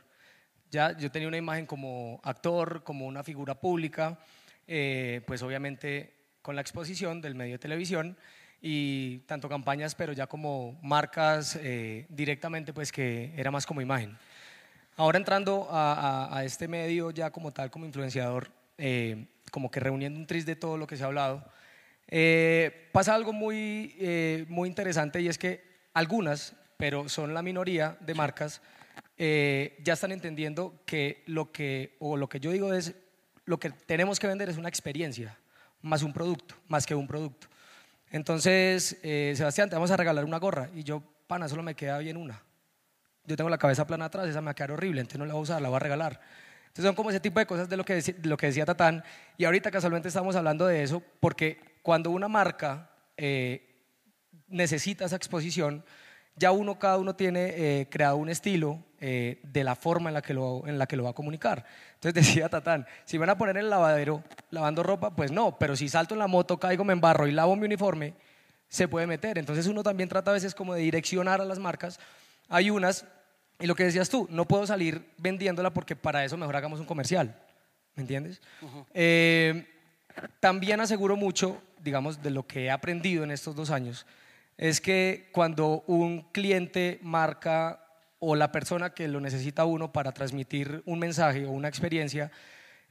Ya 0.69 0.97
yo 0.97 1.11
tenía 1.11 1.27
una 1.27 1.37
imagen 1.37 1.65
como 1.65 2.19
actor, 2.23 2.83
como 2.83 3.05
una 3.05 3.23
figura 3.23 3.55
pública, 3.55 4.19
eh, 4.67 5.21
pues 5.27 5.41
obviamente 5.41 6.13
con 6.41 6.55
la 6.55 6.61
exposición 6.61 7.21
del 7.21 7.35
medio 7.35 7.53
de 7.53 7.59
televisión 7.59 8.17
y 8.61 9.19
tanto 9.19 9.49
campañas, 9.49 9.95
pero 9.95 10.13
ya 10.13 10.27
como 10.27 10.79
marcas 10.81 11.57
eh, 11.61 12.05
directamente, 12.09 12.73
pues 12.73 12.91
que 12.91 13.33
era 13.35 13.51
más 13.51 13.65
como 13.65 13.81
imagen. 13.81 14.17
Ahora 14.97 15.17
entrando 15.17 15.67
a, 15.71 16.27
a, 16.27 16.37
a 16.37 16.45
este 16.45 16.67
medio 16.67 17.11
ya 17.11 17.31
como 17.31 17.51
tal, 17.51 17.71
como 17.71 17.85
influenciador, 17.85 18.51
eh, 18.77 19.25
como 19.51 19.69
que 19.69 19.79
reuniendo 19.79 20.19
un 20.19 20.27
tris 20.27 20.45
de 20.45 20.55
todo 20.55 20.77
lo 20.77 20.87
que 20.87 20.95
se 20.97 21.03
ha 21.03 21.07
hablado, 21.07 21.43
eh, 22.07 22.89
pasa 22.91 23.15
algo 23.15 23.31
muy, 23.31 23.95
eh, 23.99 24.45
muy 24.49 24.67
interesante 24.67 25.21
y 25.21 25.29
es 25.29 25.37
que 25.37 25.63
algunas, 25.93 26.55
pero 26.77 27.07
son 27.07 27.33
la 27.33 27.41
minoría 27.41 27.97
de 28.01 28.13
marcas, 28.13 28.61
eh, 29.23 29.77
ya 29.83 29.93
están 29.93 30.11
entendiendo 30.11 30.81
que 30.83 31.21
lo 31.27 31.51
que, 31.51 31.95
o 31.99 32.17
lo 32.17 32.27
que 32.27 32.39
yo 32.39 32.49
digo 32.49 32.73
es, 32.73 32.95
lo 33.45 33.59
que 33.59 33.69
tenemos 33.69 34.19
que 34.19 34.25
vender 34.25 34.49
es 34.49 34.57
una 34.57 34.67
experiencia, 34.67 35.37
más 35.83 36.01
un 36.01 36.11
producto, 36.11 36.55
más 36.67 36.87
que 36.87 36.95
un 36.95 37.05
producto. 37.05 37.45
Entonces, 38.09 38.97
eh, 39.03 39.33
Sebastián, 39.37 39.69
te 39.69 39.75
vamos 39.75 39.91
a 39.91 39.97
regalar 39.97 40.25
una 40.25 40.39
gorra. 40.39 40.71
Y 40.73 40.81
yo, 40.81 41.03
pana, 41.27 41.47
solo 41.47 41.61
me 41.61 41.75
queda 41.75 41.99
bien 41.99 42.17
una. 42.17 42.41
Yo 43.25 43.37
tengo 43.37 43.47
la 43.47 43.59
cabeza 43.59 43.85
plana 43.85 44.05
atrás, 44.05 44.27
esa 44.27 44.41
me 44.41 44.45
va 44.45 44.51
a 44.51 44.55
quedar 44.55 44.71
horrible, 44.71 45.01
entonces 45.01 45.19
no 45.19 45.27
la 45.27 45.33
voy 45.33 45.41
a 45.41 45.43
usar, 45.43 45.61
la 45.61 45.69
voy 45.69 45.75
a 45.75 45.81
regalar. 45.81 46.19
Entonces 46.63 46.85
son 46.85 46.95
como 46.95 47.11
ese 47.11 47.19
tipo 47.19 47.39
de 47.39 47.45
cosas 47.45 47.69
de 47.69 47.77
lo 47.77 47.85
que, 47.85 48.01
de 48.01 48.27
lo 48.27 48.37
que 48.37 48.47
decía 48.47 48.65
Tatán. 48.65 49.03
Y 49.37 49.45
ahorita 49.45 49.69
casualmente 49.69 50.07
estamos 50.07 50.35
hablando 50.35 50.65
de 50.65 50.81
eso 50.81 51.03
porque 51.19 51.59
cuando 51.83 52.09
una 52.09 52.27
marca 52.27 52.89
eh, 53.17 53.85
necesita 54.47 55.05
esa 55.05 55.15
exposición, 55.15 55.85
ya 56.35 56.51
uno, 56.51 56.79
cada 56.79 56.97
uno 56.97 57.15
tiene 57.15 57.53
eh, 57.55 57.87
creado 57.87 58.17
un 58.17 58.27
estilo 58.27 58.83
eh, 59.03 59.39
de 59.41 59.63
la 59.63 59.75
forma 59.75 60.11
en 60.11 60.13
la, 60.13 60.21
que 60.21 60.31
lo, 60.31 60.61
en 60.67 60.77
la 60.77 60.85
que 60.85 60.95
lo 60.95 61.03
va 61.05 61.09
a 61.09 61.13
comunicar. 61.13 61.65
Entonces 61.95 62.13
decía 62.23 62.49
Tatán, 62.49 62.85
si 63.03 63.17
van 63.17 63.31
a 63.31 63.37
poner 63.37 63.57
en 63.57 63.63
el 63.63 63.69
lavadero 63.71 64.23
lavando 64.51 64.83
ropa, 64.83 65.15
pues 65.15 65.31
no, 65.31 65.57
pero 65.57 65.75
si 65.75 65.89
salto 65.89 66.13
en 66.13 66.19
la 66.19 66.27
moto, 66.27 66.59
caigo, 66.59 66.83
me 66.83 66.93
embarro 66.93 67.27
y 67.27 67.31
lavo 67.31 67.55
mi 67.55 67.65
uniforme, 67.65 68.13
se 68.69 68.87
puede 68.87 69.07
meter. 69.07 69.39
Entonces 69.39 69.65
uno 69.65 69.81
también 69.81 70.07
trata 70.07 70.29
a 70.29 70.35
veces 70.35 70.53
como 70.53 70.75
de 70.75 70.81
direccionar 70.81 71.41
a 71.41 71.45
las 71.45 71.57
marcas. 71.57 71.99
Hay 72.47 72.69
unas, 72.69 73.07
y 73.59 73.65
lo 73.65 73.73
que 73.73 73.85
decías 73.85 74.07
tú, 74.07 74.27
no 74.29 74.47
puedo 74.47 74.67
salir 74.67 75.03
vendiéndola 75.17 75.73
porque 75.73 75.95
para 75.95 76.23
eso 76.23 76.37
mejor 76.37 76.55
hagamos 76.55 76.79
un 76.79 76.85
comercial, 76.85 77.35
¿me 77.95 78.01
entiendes? 78.01 78.39
Uh 78.61 78.65
-huh. 78.65 78.85
eh, 78.93 79.67
también 80.39 80.79
aseguro 80.79 81.15
mucho, 81.15 81.59
digamos, 81.79 82.21
de 82.21 82.29
lo 82.29 82.45
que 82.45 82.65
he 82.65 82.69
aprendido 82.69 83.23
en 83.23 83.31
estos 83.31 83.55
dos 83.55 83.71
años, 83.71 84.05
es 84.57 84.79
que 84.79 85.29
cuando 85.31 85.83
un 85.87 86.21
cliente 86.31 86.99
marca 87.01 87.79
o 88.23 88.35
la 88.35 88.51
persona 88.51 88.93
que 88.93 89.07
lo 89.07 89.19
necesita 89.19 89.65
uno 89.65 89.91
para 89.91 90.11
transmitir 90.11 90.83
un 90.85 90.99
mensaje 90.99 91.45
o 91.45 91.51
una 91.51 91.67
experiencia, 91.67 92.31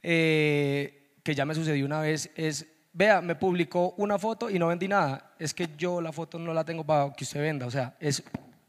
eh, 0.03 1.15
que 1.23 1.33
ya 1.33 1.45
me 1.45 1.55
sucedió 1.55 1.85
una 1.85 2.01
vez, 2.01 2.29
es, 2.35 2.67
vea, 2.91 3.21
me 3.21 3.35
publicó 3.35 3.93
una 3.97 4.19
foto 4.19 4.49
y 4.49 4.59
no 4.59 4.67
vendí 4.67 4.89
nada, 4.89 5.31
es 5.39 5.53
que 5.53 5.69
yo 5.77 6.01
la 6.01 6.11
foto 6.11 6.37
no 6.37 6.53
la 6.53 6.65
tengo 6.65 6.83
para 6.83 7.13
que 7.13 7.23
usted 7.23 7.39
venda, 7.39 7.65
o 7.65 7.71
sea, 7.71 7.95
es, 8.01 8.21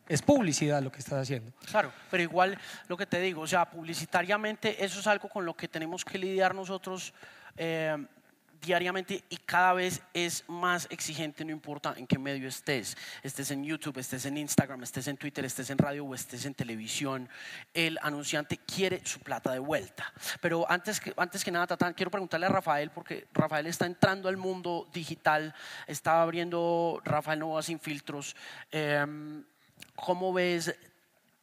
es 0.08 0.22
publicidad 0.22 0.80
lo 0.80 0.92
que 0.92 1.00
estás 1.00 1.22
haciendo. 1.22 1.52
Claro, 1.68 1.92
pero 2.08 2.22
igual 2.22 2.56
lo 2.86 2.96
que 2.96 3.06
te 3.06 3.20
digo, 3.20 3.42
o 3.42 3.46
sea, 3.46 3.68
publicitariamente 3.68 4.84
eso 4.84 5.00
es 5.00 5.06
algo 5.08 5.28
con 5.28 5.44
lo 5.44 5.54
que 5.54 5.66
tenemos 5.66 6.04
que 6.04 6.16
lidiar 6.16 6.54
nosotros. 6.54 7.12
Eh, 7.56 8.06
diariamente 8.62 9.24
y 9.28 9.36
cada 9.38 9.72
vez 9.74 10.02
es 10.14 10.44
más 10.48 10.86
exigente, 10.90 11.44
no 11.44 11.50
importa 11.50 11.94
en 11.96 12.06
qué 12.06 12.18
medio 12.18 12.48
estés, 12.48 12.96
estés 13.22 13.50
en 13.50 13.64
YouTube, 13.64 13.98
estés 13.98 14.24
en 14.24 14.36
Instagram, 14.36 14.82
estés 14.82 15.08
en 15.08 15.16
Twitter, 15.16 15.44
estés 15.44 15.70
en 15.70 15.78
radio 15.78 16.04
o 16.04 16.14
estés 16.14 16.44
en 16.46 16.54
televisión, 16.54 17.28
el 17.74 17.98
anunciante 18.02 18.58
quiere 18.58 19.04
su 19.04 19.20
plata 19.20 19.52
de 19.52 19.58
vuelta. 19.58 20.12
Pero 20.40 20.70
antes 20.70 21.00
que, 21.00 21.12
antes 21.16 21.44
que 21.44 21.50
nada, 21.50 21.66
Tatán, 21.66 21.94
quiero 21.94 22.10
preguntarle 22.10 22.46
a 22.46 22.50
Rafael, 22.50 22.90
porque 22.90 23.26
Rafael 23.32 23.66
está 23.66 23.86
entrando 23.86 24.28
al 24.28 24.36
mundo 24.36 24.88
digital, 24.92 25.54
está 25.86 26.22
abriendo 26.22 27.00
Rafael 27.04 27.40
Nova 27.40 27.62
sin 27.62 27.80
filtros. 27.80 28.36
Em, 28.70 29.44
¿Cómo 29.96 30.32
ves 30.32 30.74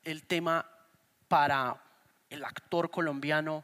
el 0.04 0.24
tema 0.24 0.66
para 1.28 1.76
el 2.30 2.44
actor 2.44 2.90
colombiano? 2.90 3.64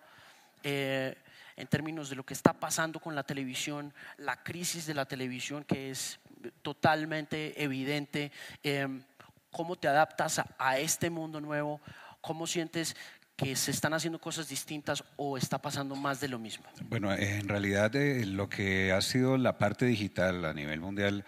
Eh, 0.61 1.15
en 1.57 1.67
términos 1.67 2.09
de 2.09 2.15
lo 2.15 2.25
que 2.25 2.33
está 2.33 2.53
pasando 2.53 2.99
con 2.99 3.15
la 3.15 3.23
televisión, 3.23 3.93
la 4.17 4.43
crisis 4.43 4.85
de 4.85 4.93
la 4.93 5.05
televisión 5.05 5.63
que 5.63 5.91
es 5.91 6.19
totalmente 6.61 7.61
evidente. 7.63 8.31
Em, 8.63 9.03
¿Cómo 9.51 9.77
te 9.77 9.87
adaptas 9.87 10.41
a, 10.57 10.79
este 10.79 11.09
mundo 11.09 11.39
nuevo? 11.39 11.79
¿Cómo 12.19 12.45
sientes 12.45 12.95
que 13.37 13.55
se 13.55 13.71
están 13.71 13.93
haciendo 13.93 14.19
cosas 14.19 14.49
distintas 14.49 15.01
o 15.15 15.37
está 15.37 15.61
pasando 15.61 15.95
más 15.95 16.19
de 16.19 16.27
lo 16.27 16.39
mismo? 16.39 16.65
Bueno, 16.89 17.13
en 17.13 17.47
realidad 17.47 17.95
eh, 17.95 18.25
lo 18.25 18.49
que 18.49 18.91
ha 18.91 19.01
sido 19.01 19.37
la 19.37 19.57
parte 19.57 19.85
digital 19.85 20.43
a 20.43 20.53
nivel 20.53 20.81
mundial 20.81 21.23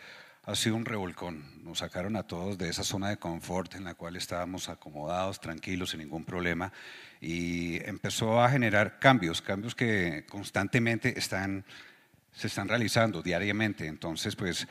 ha 0.47 0.55
sido 0.55 0.77
un 0.77 0.85
revolcón. 0.85 1.43
Nos 1.63 1.79
sacaron 1.79 2.15
a 2.15 2.23
todos 2.23 2.57
de 2.57 2.69
esa 2.69 2.85
zona 2.85 3.09
de 3.09 3.17
confort 3.17 3.75
en 3.75 3.83
la 3.83 3.95
cual 3.95 4.15
estábamos 4.15 4.69
acomodados, 4.69 5.41
tranquilos, 5.41 5.89
sin 5.89 5.99
ningún 5.99 6.23
problema, 6.23 6.71
y 7.19 7.83
empezó 7.85 8.41
a 8.41 8.49
generar 8.49 8.97
cambios, 8.97 9.41
cambios 9.41 9.75
que 9.75 10.25
constantemente 10.29 11.13
se 11.19 12.47
están 12.47 12.67
realizando 12.69 13.21
diariamente. 13.21 13.87
Entonces, 13.87 14.37
pues 14.37 14.65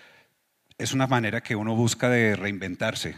es 0.78 0.94
una 0.94 1.06
manera 1.06 1.42
que 1.42 1.54
uno 1.54 1.76
busca 1.76 2.08
de 2.08 2.36
reinventarse. 2.36 3.14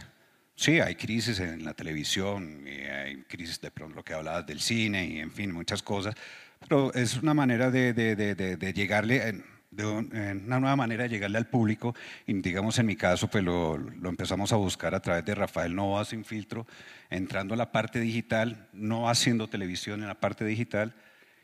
Sí, 0.55 0.81
hay 0.81 0.95
crisis 0.95 1.39
en 1.39 1.63
la 1.63 1.73
televisión, 1.73 2.67
y 2.67 2.81
hay 2.81 3.23
crisis 3.23 3.61
de 3.61 3.71
pronto 3.71 3.95
lo 3.95 4.03
que 4.03 4.13
hablabas 4.13 4.45
del 4.45 4.59
cine 4.59 5.05
y 5.05 5.19
en 5.19 5.31
fin, 5.31 5.53
muchas 5.53 5.81
cosas, 5.81 6.13
pero 6.59 6.93
es 6.93 7.15
una 7.15 7.33
manera 7.33 7.71
de 7.71 8.73
llegarle 8.75 9.45
de 9.71 9.85
una 9.85 10.59
nueva 10.59 10.75
manera 10.75 11.03
de 11.03 11.09
llegarle 11.09 11.37
al 11.37 11.47
público. 11.47 11.95
Y 12.25 12.33
digamos 12.41 12.79
en 12.79 12.85
mi 12.85 12.95
caso 12.95 13.27
pues 13.27 13.43
lo, 13.43 13.75
empezamos 13.75 14.51
a 14.51 14.55
buscar 14.55 14.95
a 14.95 14.99
través 14.99 15.25
de 15.25 15.35
Rafael 15.35 15.75
Nova 15.75 16.05
sin 16.05 16.25
filtro, 16.25 16.65
entrando 17.09 17.53
a 17.53 17.57
la 17.57 17.71
parte 17.71 17.99
digital, 17.99 18.67
no 18.73 19.09
haciendo 19.09 19.47
televisión 19.47 20.01
en 20.01 20.07
la 20.07 20.19
parte 20.19 20.45
digital 20.45 20.93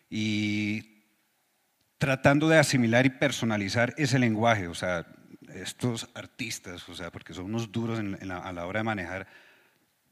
y 0.10 1.04
tratando 1.98 2.50
de 2.50 2.58
asimilar 2.58 3.06
y 3.06 3.10
personalizar 3.10 3.94
ese 3.98 4.20
lenguaje, 4.20 4.68
o 4.68 4.76
sea, 4.76 5.06
estos 5.54 6.10
artistas, 6.14 6.88
o 6.90 6.96
sea, 6.96 7.12
porque 7.12 7.34
son 7.34 7.46
unos 7.46 7.72
duros 7.72 8.00
a 8.00 8.54
la 8.54 8.66
hora 8.66 8.80
de 8.80 8.84
manejar 8.84 9.28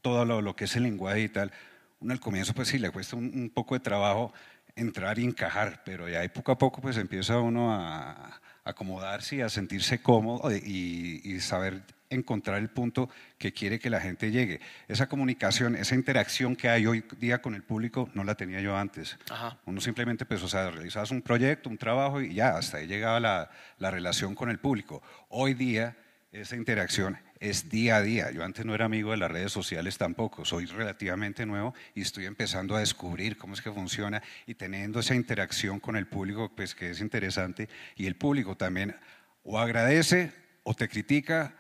todo 0.01 0.25
lo, 0.25 0.41
lo, 0.41 0.55
que 0.55 0.65
es 0.65 0.75
el 0.75 0.83
lenguaje 0.83 1.17
digital, 1.17 1.51
uno 1.99 2.13
al 2.13 2.19
comienzo 2.19 2.53
pues 2.53 2.67
sí 2.67 2.77
le 2.79 2.91
cuesta 2.91 3.15
un 3.15 3.49
poco 3.53 3.75
de 3.75 3.79
trabajo, 3.79 4.33
entrar 4.75 5.19
y 5.19 5.25
encajar, 5.25 5.81
pero 5.85 6.09
ya 6.09 6.27
poco 6.33 6.51
a 6.51 6.57
poco 6.57 6.81
pues 6.81 6.97
empieza 6.97 7.39
uno 7.39 7.73
a, 7.73 8.39
acomodarse 8.65 9.37
y 9.37 9.41
a 9.41 9.49
sentirse 9.49 10.01
cómodo 10.01 10.49
y, 10.51 11.39
saber 11.41 11.83
encontrar 12.09 12.59
el 12.59 12.69
punto 12.69 13.09
que 13.39 13.51
quiere 13.51 13.79
que 13.79 13.89
la 13.89 13.99
gente 13.99 14.31
llegue. 14.31 14.61
Esa 14.87 15.07
comunicación, 15.07 15.75
esa 15.75 15.95
interacción 15.95 16.55
que 16.55 16.69
hay 16.69 16.85
hoy 16.85 17.03
día 17.19 17.41
con 17.41 17.55
el 17.55 17.63
público 17.63 18.09
no 18.13 18.23
la 18.23 18.35
tenía 18.35 18.61
yo 18.61 18.77
antes. 18.77 19.17
Uno 19.65 19.81
simplemente 19.81 20.23
pues, 20.25 20.41
o 20.43 20.47
sea, 20.47 20.69
realizabas 20.69 21.11
un 21.11 21.21
proyecto, 21.23 21.69
un 21.69 21.77
trabajo 21.77 22.21
y 22.21 22.35
ya, 22.35 22.55
hasta 22.55 22.77
ahí 22.77 22.87
llegaba 22.87 23.19
la, 23.19 23.49
la 23.79 23.91
relación 23.91 24.35
con 24.35 24.49
el 24.49 24.59
público. 24.59 25.01
Hoy 25.29 25.55
día 25.55 25.97
esa 26.31 26.55
interacción 26.55 27.17
es 27.43 27.69
día 27.69 27.97
a 27.97 28.01
día. 28.01 28.31
Yo 28.31 28.43
antes 28.45 28.65
no 28.65 28.73
era 28.73 28.85
amigo 28.85 29.11
de 29.11 29.17
las 29.17 29.29
redes 29.29 29.51
sociales 29.51 29.97
tampoco, 29.97 30.45
soy 30.45 30.65
relativamente 30.65 31.45
nuevo 31.45 31.73
y 31.93 32.01
estoy 32.01 32.25
empezando 32.25 32.73
a 32.75 32.79
descubrir 32.79 33.37
cómo 33.37 33.53
es 33.53 33.61
que 33.61 33.69
funciona 33.69 34.23
y 34.47 34.55
teniendo 34.55 35.01
esa 35.01 35.13
interacción 35.13 35.81
con 35.81 35.97
el 35.97 36.07
público, 36.07 36.53
pues 36.55 36.73
que 36.73 36.89
es 36.89 37.01
interesante. 37.01 37.67
Y 37.97 38.07
el 38.07 38.15
público 38.15 38.55
también 38.55 38.95
o 39.43 39.59
agradece 39.59 40.31
o 40.63 40.73
te 40.73 40.87
critica 40.87 41.53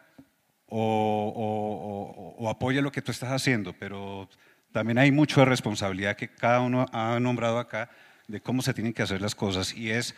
o, 0.67 2.47
apoya 2.49 2.81
lo 2.81 2.91
que 2.91 3.01
tú 3.01 3.11
estás 3.11 3.31
haciendo, 3.31 3.73
pero 3.73 4.29
también 4.71 4.97
hay 4.97 5.11
mucho 5.11 5.41
de 5.41 5.45
responsabilidad 5.45 6.15
que 6.15 6.29
cada 6.29 6.61
uno 6.61 6.85
ha 6.93 7.19
nombrado 7.19 7.59
acá 7.59 7.89
de 8.27 8.41
cómo 8.41 8.61
se 8.61 8.73
tienen 8.73 8.93
que 8.93 9.01
hacer 9.01 9.21
las 9.21 9.35
cosas 9.35 9.73
y 9.73 9.91
es 9.91 10.15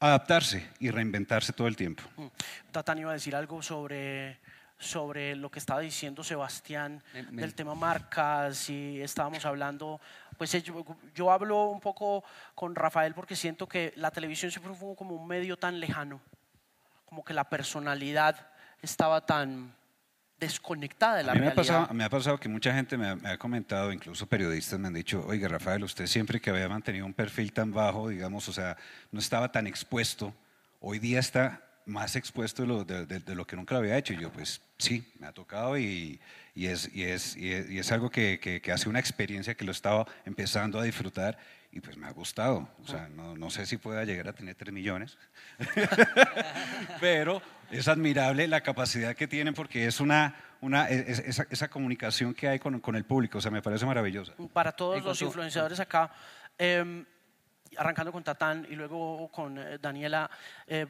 adaptarse 0.00 0.68
y 0.80 0.90
reinventarse 0.90 1.52
todo 1.52 1.68
el 1.68 1.76
tiempo. 1.76 2.02
Mm. 2.16 2.26
Tatán 2.72 2.98
iba 2.98 3.10
a 3.10 3.14
decir 3.14 3.36
algo 3.36 3.62
sobre 3.62 4.38
sobre 4.78 5.36
lo 5.36 5.50
que 5.50 5.58
estaba 5.58 5.80
diciendo 5.80 6.22
Sebastián 6.22 7.02
del 7.30 7.54
tema 7.54 7.74
marcas 7.74 8.68
y 8.68 9.00
estábamos 9.00 9.44
hablando, 9.46 10.00
pues 10.36 10.52
yo, 10.62 10.84
yo, 11.14 11.30
hablo 11.30 11.66
un 11.66 11.80
poco 11.80 12.24
con 12.54 12.74
Rafael 12.74 13.14
porque 13.14 13.36
siento 13.36 13.66
que 13.66 13.92
la 13.96 14.10
televisión 14.10 14.50
siempre 14.50 14.74
fue 14.74 14.94
como 14.94 15.14
un 15.14 15.26
medio 15.26 15.56
tan 15.56 15.80
lejano, 15.80 16.20
como 17.06 17.24
que 17.24 17.32
la 17.32 17.44
personalidad 17.44 18.48
estaba 18.82 19.24
tan 19.24 19.74
desconectada 20.38 21.16
de 21.16 21.22
la 21.22 21.32
a 21.32 21.34
mí 21.34 21.40
realidad. 21.40 21.56
Me 21.56 21.62
ha, 21.62 21.64
pasado, 21.64 21.94
me 21.94 22.04
ha 22.04 22.10
pasado 22.10 22.38
que 22.38 22.48
mucha 22.48 22.74
gente 22.74 22.98
me 22.98 23.08
ha, 23.08 23.16
me 23.16 23.30
ha, 23.30 23.38
comentado, 23.38 23.90
incluso 23.92 24.26
periodistas 24.26 24.78
me 24.78 24.88
han 24.88 24.94
dicho, 24.94 25.24
oiga 25.26 25.48
Rafael, 25.48 25.82
usted 25.84 26.06
siempre 26.06 26.40
que 26.40 26.50
había 26.50 26.68
mantenido 26.68 27.06
un 27.06 27.14
perfil 27.14 27.52
tan 27.54 27.72
bajo, 27.72 28.08
digamos, 28.08 28.46
o 28.48 28.52
sea, 28.52 28.76
no 29.10 29.20
estaba 29.20 29.50
tan 29.50 29.66
expuesto, 29.66 30.34
hoy 30.80 30.98
día 30.98 31.20
está 31.20 31.65
más 31.86 32.16
expuesto 32.16 32.62
de 32.62 32.68
lo, 32.68 32.84
de, 32.84 33.34
lo, 33.34 33.46
que 33.46 33.56
nunca 33.56 33.74
lo 33.74 33.78
había 33.78 33.96
hecho. 33.96 34.12
Y 34.12 34.20
yo, 34.20 34.30
pues 34.30 34.60
sí, 34.76 35.10
me 35.18 35.28
ha 35.28 35.32
tocado 35.32 35.78
y, 35.78 36.20
y, 36.54 36.66
es, 36.66 36.90
y, 36.94 37.04
es, 37.04 37.36
y, 37.36 37.78
es, 37.78 37.92
algo 37.92 38.10
que, 38.10 38.40
que, 38.40 38.72
hace 38.72 38.88
una 38.88 38.98
experiencia 38.98 39.54
que 39.54 39.64
lo 39.64 39.72
estaba 39.72 40.06
empezando 40.24 40.80
a 40.80 40.82
disfrutar 40.82 41.38
y 41.70 41.80
pues 41.80 41.96
me 41.96 42.06
ha 42.06 42.10
gustado. 42.10 42.68
O 42.82 42.86
sea, 42.86 43.08
no, 43.08 43.36
no 43.36 43.50
sé 43.50 43.66
si 43.66 43.76
pueda 43.76 44.04
llegar 44.04 44.28
a 44.28 44.32
tener 44.32 44.54
3 44.56 44.72
millones, 44.72 45.16
pero 47.00 47.40
es 47.70 47.86
admirable 47.86 48.48
la 48.48 48.60
capacidad 48.60 49.14
que 49.14 49.28
tienen 49.28 49.54
porque 49.54 49.86
es 49.86 50.00
una, 50.00 50.34
una 50.60 50.88
esa, 50.88 51.46
esa, 51.48 51.68
comunicación 51.68 52.34
que 52.34 52.48
hay 52.48 52.58
con, 52.58 52.80
con, 52.80 52.96
el 52.96 53.04
público. 53.04 53.38
O 53.38 53.40
sea, 53.40 53.50
me 53.50 53.62
parece 53.62 53.86
maravillosa. 53.86 54.32
Para 54.52 54.72
todos 54.72 55.04
los 55.04 55.22
influenciadores 55.22 55.78
acá, 55.78 56.10
eh, 56.58 57.04
arrancando 57.76 58.10
con 58.10 58.24
Tatán 58.24 58.66
y 58.68 58.74
luego 58.74 59.30
con 59.30 59.58
eh, 59.58 59.78
Daniela, 59.78 60.30
eh, 60.66 60.86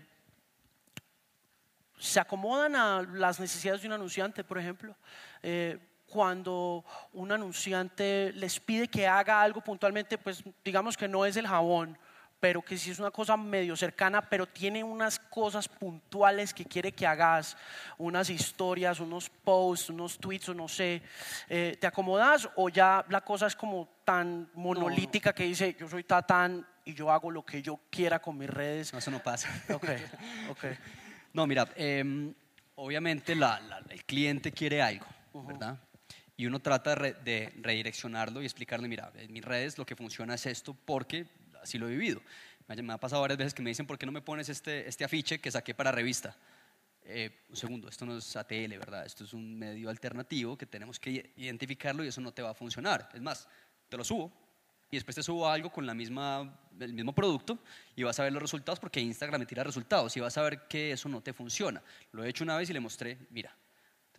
se 1.98 2.20
acomodan 2.20 2.76
a 2.76 3.02
las 3.02 3.40
necesidades 3.40 3.82
de 3.82 3.88
un 3.88 3.94
anunciante, 3.94 4.44
por 4.44 4.58
ejemplo. 4.58 4.94
Eh, 5.42 5.78
cuando 6.06 6.84
un 7.12 7.32
anunciante 7.32 8.32
les 8.34 8.60
pide 8.60 8.88
que 8.88 9.06
haga 9.06 9.42
algo 9.42 9.60
puntualmente, 9.60 10.18
pues 10.18 10.42
digamos 10.64 10.96
que 10.96 11.08
no 11.08 11.26
es 11.26 11.36
el 11.36 11.46
jabón, 11.46 11.98
pero 12.38 12.62
que 12.62 12.78
sí 12.78 12.90
es 12.90 12.98
una 12.98 13.10
cosa 13.10 13.36
medio 13.36 13.74
cercana, 13.76 14.22
pero 14.28 14.46
tiene 14.46 14.84
unas 14.84 15.18
cosas 15.18 15.68
puntuales 15.68 16.54
que 16.54 16.64
quiere 16.64 16.92
que 16.92 17.06
hagas, 17.06 17.56
unas 17.98 18.30
historias, 18.30 19.00
unos 19.00 19.28
posts, 19.28 19.90
unos 19.90 20.18
tweets 20.18 20.50
o 20.50 20.54
no 20.54 20.68
sé, 20.68 21.02
eh, 21.48 21.76
¿te 21.80 21.86
acomodas 21.86 22.48
o 22.56 22.68
ya 22.68 23.04
la 23.08 23.22
cosa 23.22 23.46
es 23.46 23.56
como 23.56 23.88
tan 24.04 24.48
monolítica 24.54 25.34
que 25.34 25.44
dice 25.44 25.76
yo 25.78 25.88
soy 25.88 26.04
tatán 26.04 26.64
y 26.84 26.94
yo 26.94 27.10
hago 27.10 27.30
lo 27.30 27.44
que 27.44 27.62
yo 27.62 27.80
quiera 27.90 28.20
con 28.20 28.38
mis 28.38 28.48
redes? 28.48 28.92
No, 28.92 28.98
eso 29.00 29.10
no 29.10 29.22
pasa. 29.22 29.48
Ok, 29.74 29.88
ok. 30.50 30.64
No, 31.36 31.46
mira, 31.46 31.68
em, 31.76 32.32
obviamente 32.76 33.34
el 33.34 34.04
cliente 34.06 34.52
quiere 34.52 34.80
algo, 34.80 35.04
¿verdad? 35.46 35.78
Y 36.34 36.46
uno 36.46 36.60
trata 36.60 36.94
de, 36.94 37.52
redireccionarlo 37.60 38.40
y 38.40 38.46
explicarle, 38.46 38.88
mira, 38.88 39.12
en 39.16 39.30
mis 39.30 39.44
redes 39.44 39.76
lo 39.76 39.84
que 39.84 39.94
funciona 39.94 40.32
es 40.32 40.46
esto 40.46 40.72
porque 40.72 41.26
así 41.62 41.76
lo 41.76 41.88
he 41.88 41.90
vivido. 41.90 42.22
Me 42.68 42.90
ha 42.90 42.96
pasado 42.96 43.20
varias 43.20 43.36
veces 43.36 43.52
que 43.52 43.60
me 43.60 43.68
dicen, 43.68 43.86
¿por 43.86 43.98
qué 43.98 44.06
no 44.06 44.12
me 44.12 44.22
pones 44.22 44.48
este, 44.48 44.88
este 44.88 45.04
afiche 45.04 45.38
que 45.38 45.50
saqué 45.50 45.74
para 45.74 45.92
revista? 45.92 46.34
Eh, 47.04 47.44
un 47.50 47.56
segundo, 47.56 47.90
esto 47.90 48.06
no 48.06 48.16
es 48.16 48.34
ATL, 48.34 48.78
¿verdad? 48.78 49.04
Esto 49.04 49.24
es 49.24 49.34
un 49.34 49.58
medio 49.58 49.90
alternativo 49.90 50.56
que 50.56 50.64
tenemos 50.64 50.98
que 50.98 51.34
identificarlo 51.36 52.02
y 52.02 52.08
eso 52.08 52.22
no 52.22 52.32
te 52.32 52.40
va 52.40 52.52
a 52.52 52.54
funcionar. 52.54 53.10
Es 53.12 53.20
más, 53.20 53.46
te 53.90 53.98
lo 53.98 54.04
subo, 54.04 54.32
y 54.90 54.96
después 54.96 55.14
te 55.14 55.22
subo 55.22 55.48
algo 55.48 55.70
con 55.70 55.86
la 55.86 55.94
misma, 55.94 56.58
el 56.78 56.92
mismo 56.92 57.14
producto 57.14 57.58
y 57.94 58.02
vas 58.02 58.18
a 58.20 58.22
ver 58.22 58.32
los 58.32 58.42
resultados 58.42 58.78
porque 58.78 59.00
Instagram 59.00 59.40
me 59.40 59.46
tira 59.46 59.64
resultados 59.64 60.16
y 60.16 60.20
vas 60.20 60.36
a 60.38 60.42
ver 60.42 60.68
que 60.68 60.92
eso 60.92 61.08
no 61.08 61.20
te 61.20 61.32
funciona. 61.32 61.82
Lo 62.12 62.24
he 62.24 62.28
hecho 62.28 62.44
una 62.44 62.56
vez 62.56 62.70
y 62.70 62.72
le 62.72 62.80
mostré, 62.80 63.18
mira, 63.30 63.56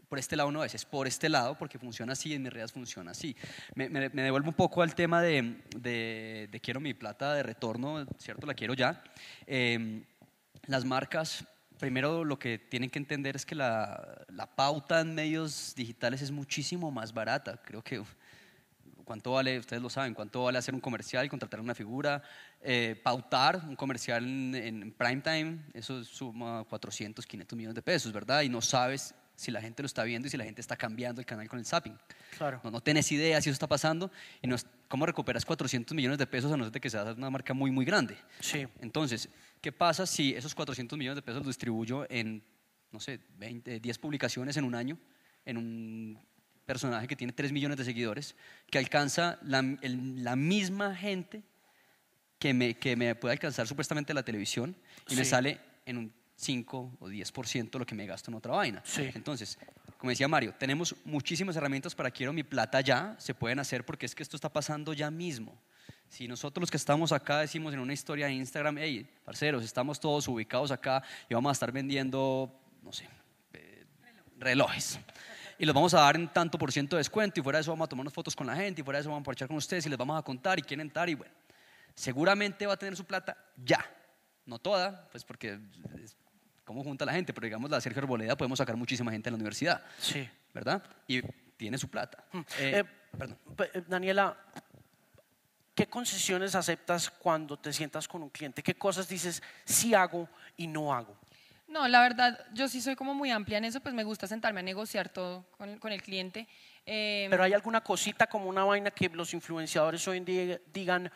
por 0.08 0.20
este 0.20 0.36
lado 0.36 0.52
no 0.52 0.64
es, 0.64 0.74
es 0.74 0.86
por 0.86 1.08
este 1.08 1.30
lado 1.30 1.58
porque 1.58 1.80
funciona 1.80 2.14
así 2.14 2.34
en 2.34 2.44
mis 2.44 2.54
redes 2.54 2.72
funciona 2.72 3.12
así. 3.12 3.36
Me, 3.76 3.90
me, 3.90 4.10
devuelvo 4.10 4.50
un 4.50 4.56
poco 4.56 4.82
al 4.82 4.96
tema 4.96 5.22
de, 5.22 5.62
de, 5.78 6.60
quiero 6.62 6.80
mi 6.80 6.94
plata 6.94 7.34
de 7.34 7.44
retorno, 7.44 8.06
¿cierto? 8.18 8.46
La 8.48 8.54
quiero 8.54 8.74
ya. 8.74 9.04
Em, 9.46 10.04
las 10.66 10.86
marcas, 10.86 11.46
primero 11.78 12.24
lo 12.24 12.40
que 12.40 12.58
tienen 12.58 12.90
que 12.90 13.00
entender 13.00 13.36
es 13.36 13.46
que 13.46 13.56
la, 13.56 14.26
la 14.30 14.48
pauta 14.48 15.02
en 15.02 15.14
medios 15.14 15.74
digitales 15.76 16.22
es 16.22 16.32
muchísimo 16.32 16.92
más 16.92 17.14
barata. 17.14 17.62
Creo 17.64 17.84
que 17.84 18.02
cuánto 19.08 19.32
vale, 19.32 19.58
ustedes 19.58 19.82
lo 19.82 19.90
saben, 19.90 20.14
cuánto 20.14 20.44
vale 20.44 20.58
hacer 20.58 20.76
un 20.76 20.82
comercial, 20.82 21.28
contratar 21.30 21.62
una 21.62 21.74
figura, 21.74 22.22
eh, 22.62 23.00
pautar 23.02 23.64
un 23.66 23.78
comercial 23.78 24.24
en, 24.24 24.54
en, 24.54 24.92
prime 24.92 25.22
time, 25.22 25.60
eso 25.74 26.04
suma 26.04 26.66
400, 26.66 27.26
500 27.26 27.56
millones 27.56 27.76
de 27.76 27.82
pesos, 27.82 28.12
¿verdad? 28.12 28.42
Y 28.42 28.50
no 28.50 28.62
sabes 28.62 29.16
si 29.38 29.50
la 29.50 29.62
gente 29.62 29.82
lo 29.82 29.86
está 29.86 30.04
viendo 30.04 30.28
y 30.28 30.32
si 30.32 30.36
la 30.36 30.44
gente 30.44 30.60
está 30.60 30.76
cambiando 30.76 31.22
el 31.22 31.26
canal 31.26 31.48
con 31.48 31.58
el 31.58 31.66
zapping. 31.66 31.98
Claro. 32.38 32.60
No, 32.64 32.72
no 32.72 32.82
tenés 32.82 33.10
idea 33.12 33.42
si 33.42 33.50
eso 33.50 33.54
está 33.54 33.68
pasando 33.68 34.12
y 34.42 34.48
no 34.48 34.58
cómo 34.90 35.06
recuperas 35.06 35.46
400 35.46 35.96
millones 35.96 36.18
de 36.18 36.28
pesos 36.28 36.52
a 36.52 36.58
no 36.58 36.66
ser 36.66 36.74
de 36.74 36.82
que 36.82 36.90
sea 36.90 37.04
una 37.04 37.30
marca 37.30 37.54
muy, 37.54 37.72
muy 37.72 37.86
grande. 37.86 38.18
Sí. 38.42 38.68
Entonces, 38.82 39.30
¿qué 39.62 39.72
pasa 39.72 40.06
si 40.06 40.34
esos 40.34 40.54
400 40.54 40.98
millones 40.98 41.16
de 41.16 41.22
pesos 41.22 41.40
los 41.40 41.48
distribuyo 41.48 42.06
en, 42.10 42.44
no 42.92 43.00
sé, 43.00 43.20
20, 43.38 43.80
10 43.80 43.98
publicaciones 44.00 44.58
en 44.58 44.66
un 44.66 44.76
año, 44.76 44.98
en 45.46 45.58
un 45.58 46.27
personaje 46.68 47.08
que 47.08 47.16
tiene 47.16 47.34
3 47.34 47.52
millones 47.54 47.78
de 47.78 47.86
seguidores, 47.86 48.36
que 48.70 48.78
alcanza 48.78 49.40
la, 49.42 49.64
la 49.82 50.36
misma 50.36 50.94
gente 50.94 51.42
que 52.38 52.54
me, 52.54 52.76
que 52.76 52.96
me 52.96 53.16
puede 53.16 53.32
alcanzar 53.32 53.66
supuestamente 53.66 54.14
la 54.14 54.22
televisión 54.22 54.76
y 55.10 55.16
me 55.16 55.26
sale 55.26 55.60
en 55.86 55.98
un 55.98 56.14
5 56.36 56.98
o 57.00 57.08
10% 57.10 57.80
lo 57.80 57.86
que 57.86 57.96
me 57.96 58.06
gasto 58.06 58.30
en 58.30 58.36
otra 58.36 58.54
vaina. 58.54 58.82
Sí. 58.86 59.10
Entonces, 59.16 59.58
como 59.98 60.10
decía 60.10 60.28
Mario, 60.28 60.54
tenemos 60.60 60.94
muchísimas 61.06 61.56
herramientas 61.56 61.96
para 61.96 62.12
quiero 62.12 62.34
mi 62.34 62.44
plata 62.44 62.82
ya, 62.82 63.16
se 63.18 63.34
pueden 63.34 63.60
hacer 63.60 63.86
porque 63.86 64.06
es 64.06 64.14
que 64.14 64.22
esto 64.22 64.36
está 64.36 64.50
pasando 64.50 64.94
ya 64.94 65.10
mismo. 65.10 65.58
Si 66.10 66.28
nosotros 66.28 66.62
los 66.62 66.72
que 66.72 66.78
estamos 66.78 67.14
acá 67.14 67.40
decimos 67.40 67.74
en 67.74 67.80
una 67.80 67.94
historia 67.94 68.28
de 68.28 68.34
Instagram, 68.34 68.78
hey, 68.78 69.10
parceros, 69.24 69.64
estamos 69.64 70.00
todos 70.00 70.28
ubicados 70.28 70.72
acá 70.72 71.02
y 71.30 71.34
vamos 71.34 71.50
a 71.50 71.54
estar 71.54 71.72
vendiendo, 71.72 72.54
no 72.84 72.92
sé, 72.92 73.08
eh, 73.54 73.86
relojes 74.38 75.00
y 75.58 75.66
los 75.66 75.74
vamos 75.74 75.94
a 75.94 76.02
dar 76.02 76.16
en 76.16 76.28
tanto 76.28 76.58
por 76.58 76.72
ciento 76.72 76.96
de 76.96 77.00
descuento 77.00 77.40
y 77.40 77.44
fuera 77.44 77.58
de 77.58 77.62
eso 77.62 77.72
vamos 77.72 77.86
a 77.86 77.90
tomar 77.90 78.04
unas 78.04 78.14
fotos 78.14 78.36
con 78.36 78.48
la 78.48 78.56
gente 78.56 78.82
y 78.82 78.84
fuera 78.84 78.98
de 78.98 79.02
eso 79.02 79.10
vamos 79.10 79.22
a 79.22 79.26
parchar 79.26 79.48
con 79.48 79.58
ustedes 79.58 79.86
y 79.86 79.90
les 79.90 79.98
vamos 79.98 80.18
a 80.18 80.22
contar 80.22 80.60
y 80.60 80.62
quieren 80.62 80.88
entrar 80.88 81.10
y 81.10 81.16
bueno, 81.16 81.34
seguramente 81.96 82.66
va 82.66 82.74
a 82.74 82.78
tener 82.78 82.96
su 82.96 83.06
plata 83.06 83.38
ya, 83.64 83.84
no 84.46 84.60
toda, 84.60 85.08
pues 85.12 85.24
porque 85.24 85.60
es 86.04 86.16
cómo 86.64 86.84
junta 86.84 87.06
la 87.06 87.14
gente, 87.14 87.34
pero 87.34 87.46
digamos 87.46 87.70
la 87.70 87.82
Sergio 87.82 88.02
Arboleda 88.02 88.36
podemos 88.36 88.58
sacar 88.58 88.76
muchísima 88.76 89.12
gente 89.12 89.30
en 89.30 89.34
la 89.34 89.38
universidad, 89.38 89.84
sí. 90.00 90.30
¿verdad? 90.54 90.84
Y 91.08 91.22
tiene 91.58 91.78
su 91.78 91.90
plata. 91.90 92.24
Mm. 92.32 92.40
Eh, 92.60 92.84
eh, 93.74 93.84
Daniela, 93.88 94.38
¿qué 95.74 95.88
concesiones 95.88 96.56
aceptas 96.56 97.10
cuando 97.10 97.58
te 97.58 97.74
sientas 97.74 98.08
con 98.08 98.22
un 98.22 98.30
cliente? 98.30 98.62
¿Qué 98.62 98.76
cosas 98.76 99.08
dices 99.08 99.42
sí 99.66 99.94
hago 99.94 100.30
y 100.56 100.68
no 100.68 100.94
hago? 100.94 101.18
No, 101.68 101.88
la 101.88 102.02
verdad, 102.02 102.40
yo 102.54 102.70
sí 102.70 102.82
soy 102.82 102.96
como 102.96 103.14
muy 103.14 103.30
amplia 103.30 103.58
en 103.58 103.66
eso, 103.66 103.82
pues 103.82 103.94
me 103.94 104.06
gusta 104.06 104.26
sentarme 104.26 104.62
a 104.62 104.64
negociar 104.64 105.10
todo 105.10 105.46
con, 105.58 105.92
el 105.92 106.02
cliente. 106.02 106.48
Em, 106.86 107.30
Pero 107.30 107.44
hay 107.44 107.54
alguna 107.54 107.82
cosita 107.82 108.28
como 108.28 108.48
una 108.48 108.64
vaina 108.64 108.90
que 108.92 109.10
los 109.10 109.34
influenciadores 109.34 110.08
hoy 110.08 110.18
en 110.18 110.26
día 110.26 110.62
digan, 110.72 111.12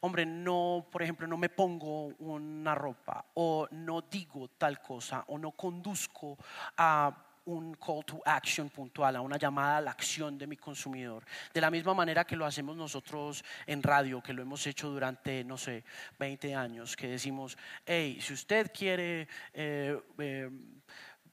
hombre, 0.00 0.26
no, 0.26 0.86
por 0.92 1.02
ejemplo, 1.02 1.26
no 1.26 1.38
me 1.38 1.48
pongo 1.48 2.08
una 2.18 2.74
ropa 2.74 3.24
o 3.34 3.66
no 3.70 4.02
digo 4.02 4.48
tal 4.58 4.82
cosa 4.82 5.24
o 5.28 5.38
no 5.38 5.52
conduzco 5.52 6.36
a 6.76 7.33
un 7.46 7.74
call 7.74 8.04
to 8.04 8.22
action 8.24 8.70
puntual, 8.70 9.16
a 9.16 9.20
una 9.20 9.36
llamada 9.36 9.78
a 9.78 9.80
la 9.80 9.90
acción 9.90 10.38
de 10.38 10.46
mi 10.46 10.56
consumidor. 10.56 11.24
De 11.52 11.60
la 11.60 11.70
misma 11.70 11.94
manera 11.94 12.24
que 12.24 12.36
lo 12.36 12.46
hacemos 12.46 12.76
nosotros 12.76 13.44
en 13.66 13.82
radio, 13.82 14.22
que 14.22 14.32
lo 14.32 14.42
hemos 14.42 14.66
hecho 14.66 14.88
durante, 14.88 15.44
no 15.44 15.56
sé, 15.56 15.84
20 16.18 16.54
años, 16.54 16.96
que 16.96 17.08
decimos, 17.08 17.56
hey, 17.84 18.18
si 18.20 18.32
usted 18.32 18.70
quiere... 18.72 19.28
Eh, 19.52 20.00
eh, 20.18 20.50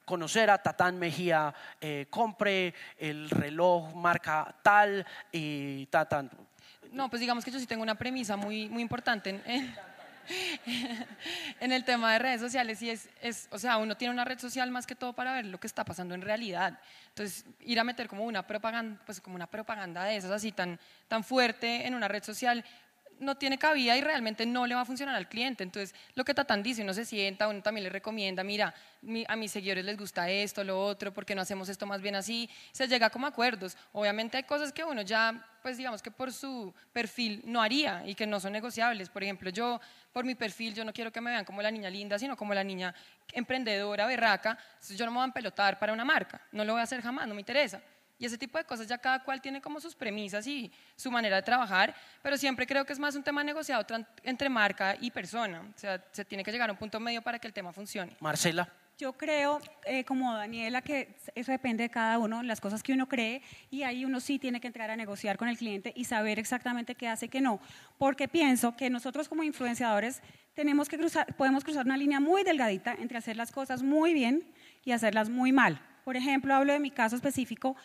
conocer 0.04 0.50
a 0.50 0.58
Tatán 0.58 1.00
Mejía, 1.00 1.54
eh, 1.80 2.08
compre 2.10 2.74
el 2.98 3.30
reloj 3.30 3.94
marca 3.96 4.54
tal 4.62 5.06
y 5.32 5.86
Tatán. 5.86 6.30
No, 6.92 7.10
pues 7.10 7.22
digamos 7.22 7.46
que 7.46 7.52
yo 7.52 7.60
sí 7.60 7.66
tengo 7.66 7.82
una 7.82 7.96
premisa 7.96 8.36
muy, 8.36 8.68
muy 8.68 8.82
importante 8.82 9.40
el 11.72 11.84
tema 11.84 12.14
de 12.14 12.20
redes 12.20 12.42
sociales 12.42 12.82
y 12.82 12.90
es, 12.90 13.10
es, 13.22 13.48
o 13.52 13.60
sea, 13.60 13.78
uno 13.78 13.96
tiene 13.98 14.14
una 14.14 14.26
red 14.26 14.40
social 14.40 14.70
más 14.72 14.88
que 14.88 14.96
todo 14.96 15.14
para 15.14 15.34
ver 15.34 15.46
lo 15.46 15.60
que 15.60 15.68
está 15.68 15.86
pasando 15.86 16.16
en 16.16 16.22
realidad. 16.22 16.80
Entonces, 17.10 17.46
ir 17.62 17.80
a 17.80 17.84
meter 17.84 18.08
como 18.08 18.24
una 18.26 18.46
propaganda, 18.46 19.02
pues 19.06 19.20
como 19.22 19.36
una 19.36 19.48
propaganda 19.48 20.04
de 20.06 20.16
esas 20.16 20.32
así 20.32 20.52
tan, 20.52 20.80
tan 21.08 21.24
fuerte 21.24 21.88
en 21.88 21.96
una 21.96 22.08
red 22.08 22.24
social, 22.24 22.64
no 23.22 23.36
tiene 23.36 23.58
cabida 23.58 23.96
y 23.96 24.02
realmente 24.02 24.46
no 24.46 24.66
le 24.66 24.76
va 24.76 24.82
a 24.82 24.86
funcionar 24.86 25.16
al 25.16 25.30
cliente. 25.30 25.64
Entonces, 25.64 25.96
lo 26.16 26.26
que 26.26 26.34
Tatán 26.34 26.64
dice, 26.64 26.82
uno 26.82 26.94
se 26.94 27.06
sienta, 27.06 27.48
uno 27.48 27.62
también 27.62 27.84
le 27.84 27.90
recomienda, 27.90 28.44
mira, 28.44 28.74
a 29.28 29.36
mis 29.36 29.52
seguidores 29.52 29.86
les 29.86 29.98
gusta 29.98 30.30
esto, 30.30 30.64
lo 30.64 30.84
otro, 30.84 31.14
¿por 31.14 31.26
qué 31.26 31.36
no 31.36 31.42
hacemos 31.42 31.70
esto 31.70 31.86
más 31.86 32.02
bien 32.02 32.16
así? 32.16 32.50
Se 32.72 32.88
llega 32.88 33.10
como 33.10 33.28
acuerdos. 33.28 33.78
Obviamente 33.94 34.38
hay 34.38 34.44
cosas 34.44 34.74
que 34.74 34.84
uno 34.84 35.04
ya, 35.04 35.48
pues 35.62 35.78
digamos 35.78 36.02
que 36.02 36.12
por 36.12 36.34
su 36.34 36.74
perfil 36.92 37.44
no 37.46 37.62
haría 37.62 38.04
y 38.06 38.16
que 38.16 38.26
no 38.26 38.40
son 38.40 38.54
negociables. 38.54 39.10
Por 39.10 39.24
ejemplo, 39.24 39.50
yo, 39.52 39.80
por 40.12 40.26
mi 40.26 40.36
perfil, 40.36 40.74
yo 40.74 40.84
no 40.84 40.92
quiero 40.92 41.12
que 41.12 41.22
me 41.22 41.30
vean 41.30 41.46
como 41.46 41.62
la 41.62 41.72
niña 41.72 41.90
linda, 41.90 42.18
sino 42.18 42.36
como 42.36 42.54
la 42.54 42.64
niña 42.64 42.94
emprendedora, 43.34 44.08
berraca. 44.08 44.58
Yo 44.96 45.06
no 45.06 45.12
me 45.12 45.20
voy 45.20 45.30
a 45.30 45.34
pelotar 45.34 45.78
para 45.78 45.94
una 45.94 46.04
marca, 46.04 46.42
no 46.52 46.66
lo 46.66 46.74
voy 46.74 46.80
a 46.80 46.84
hacer 46.84 47.02
jamás, 47.02 47.28
no 47.28 47.36
me 47.36 47.42
interesa. 47.42 47.82
Y 48.22 48.26
ese 48.26 48.38
tipo 48.38 48.60
de 48.60 48.64
cosas 48.66 48.86
ya 48.86 49.00
cada 49.00 49.24
cual 49.24 49.42
tiene 49.42 49.60
como 49.62 49.82
sus 49.82 49.96
premisas 49.96 50.46
y 50.46 50.72
su 50.96 51.10
manera 51.10 51.38
de 51.38 51.42
trabajar, 51.42 51.96
pero 52.22 52.38
siempre 52.38 52.68
creo 52.68 52.86
que 52.86 52.94
es 52.94 53.00
más 53.00 53.16
un 53.16 53.24
tema 53.24 53.44
negociado 53.44 53.84
entre 54.22 54.48
marca 54.48 54.96
y 55.02 55.10
persona. 55.10 55.62
O 55.76 55.80
sea, 55.80 56.06
se 56.12 56.24
tiene 56.24 56.44
que 56.44 56.52
llegar 56.52 56.70
a 56.70 56.72
un 56.72 56.78
punto 56.78 57.00
medio 57.00 57.24
para 57.24 57.40
que 57.40 57.48
el 57.48 57.54
tema 57.54 57.74
funcione. 57.74 58.16
Marcela. 58.20 58.72
Yo 59.00 59.14
creo, 59.14 59.60
eh, 59.88 60.04
como 60.04 60.32
Daniela, 60.36 60.84
que 60.84 61.16
eso 61.34 61.52
depende 61.52 61.82
de 61.82 61.90
cada 61.90 62.20
uno, 62.20 62.44
las 62.44 62.62
cosas 62.62 62.84
que 62.84 62.94
uno 62.94 63.08
cree, 63.08 63.42
y 63.72 63.82
ahí 63.82 64.06
uno 64.06 64.20
sí 64.20 64.38
tiene 64.38 64.62
que 64.62 64.68
entrar 64.68 64.92
a 64.92 64.96
negociar 64.96 65.40
con 65.40 65.48
el 65.48 65.58
cliente 65.58 65.92
y 65.96 66.06
saber 66.06 66.38
exactamente 66.38 66.94
qué 66.94 67.08
hace 67.08 67.26
y 67.26 67.30
qué 67.30 67.42
no. 67.42 67.60
Porque 67.98 68.28
pienso 68.28 68.76
que 68.76 68.92
nosotros 68.92 69.28
como 69.28 69.42
influenciadores 69.42 70.22
tenemos 70.54 70.90
que 70.90 71.00
cruzar, 71.00 71.36
podemos 71.38 71.64
cruzar 71.64 71.88
una 71.88 71.98
línea 71.98 72.20
muy 72.20 72.44
delgadita 72.44 72.94
entre 72.94 73.18
hacer 73.18 73.36
las 73.36 73.52
cosas 73.52 73.82
muy 73.82 74.14
bien 74.14 74.54
y 74.86 74.92
hacerlas 74.92 75.28
muy 75.28 75.52
mal. 75.52 75.82
Por 76.04 76.16
ejemplo, 76.16 76.54
hablo 76.54 76.74
de 76.74 76.80
mi 76.80 76.92
caso 76.92 77.16
específico 77.16 77.76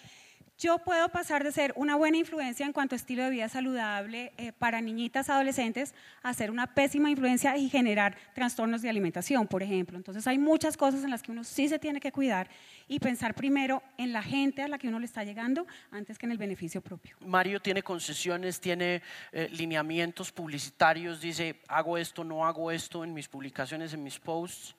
yo 0.59 0.79
puedo 0.79 1.09
pasar 1.11 1.45
de 1.45 1.53
ser 1.53 1.73
una 1.77 1.97
buena 1.97 2.17
influencia 2.17 2.65
en 2.65 2.73
cuanto 2.73 2.95
a 2.95 2.97
estilo 2.97 3.25
de 3.25 3.31
vida 3.31 3.49
saludable 3.49 4.33
eh, 4.39 4.53
para 4.53 4.81
niñitas, 4.81 5.29
adolescentes, 5.29 5.95
a 6.23 6.33
ser 6.33 6.51
una 6.51 6.75
pésima 6.75 7.11
influencia 7.11 7.57
y 7.57 7.69
generar 7.69 8.17
trastornos 8.35 8.81
de 8.81 8.89
alimentación, 8.89 9.47
por 9.47 9.63
ejemplo. 9.63 9.97
Entonces 9.97 10.27
hay 10.27 10.39
muchas 10.39 10.77
cosas 10.77 11.05
en 11.05 11.11
las 11.11 11.23
que 11.23 11.33
uno 11.33 11.45
sí 11.45 11.69
se 11.69 11.79
tiene 11.79 12.01
que 12.01 12.11
cuidar 12.11 12.49
y 12.89 13.01
pensar 13.01 13.35
primero 13.35 13.83
en 13.99 14.13
la 14.13 14.23
gente 14.23 14.63
a 14.63 14.69
la 14.69 14.79
que 14.79 14.89
uno 14.89 14.99
le 14.99 15.07
está 15.07 15.25
llegando 15.25 15.67
antes 15.91 16.19
que 16.19 16.27
en 16.27 16.33
el 16.33 16.39
beneficio 16.39 16.81
propio. 16.81 17.17
Mario 17.21 17.61
tiene 17.61 17.83
concesiones, 17.83 18.59
tiene 18.61 19.03
eh, 19.33 19.49
lineamientos 19.53 20.33
publicitarios, 20.33 21.21
dice, 21.21 21.61
hago 21.69 21.99
esto, 21.99 22.25
no 22.25 22.47
hago 22.47 22.71
esto 22.71 23.05
en 23.05 23.13
mis 23.13 23.29
publicaciones, 23.29 23.93
en 23.93 24.03
mis 24.03 24.19
posts. 24.19 24.75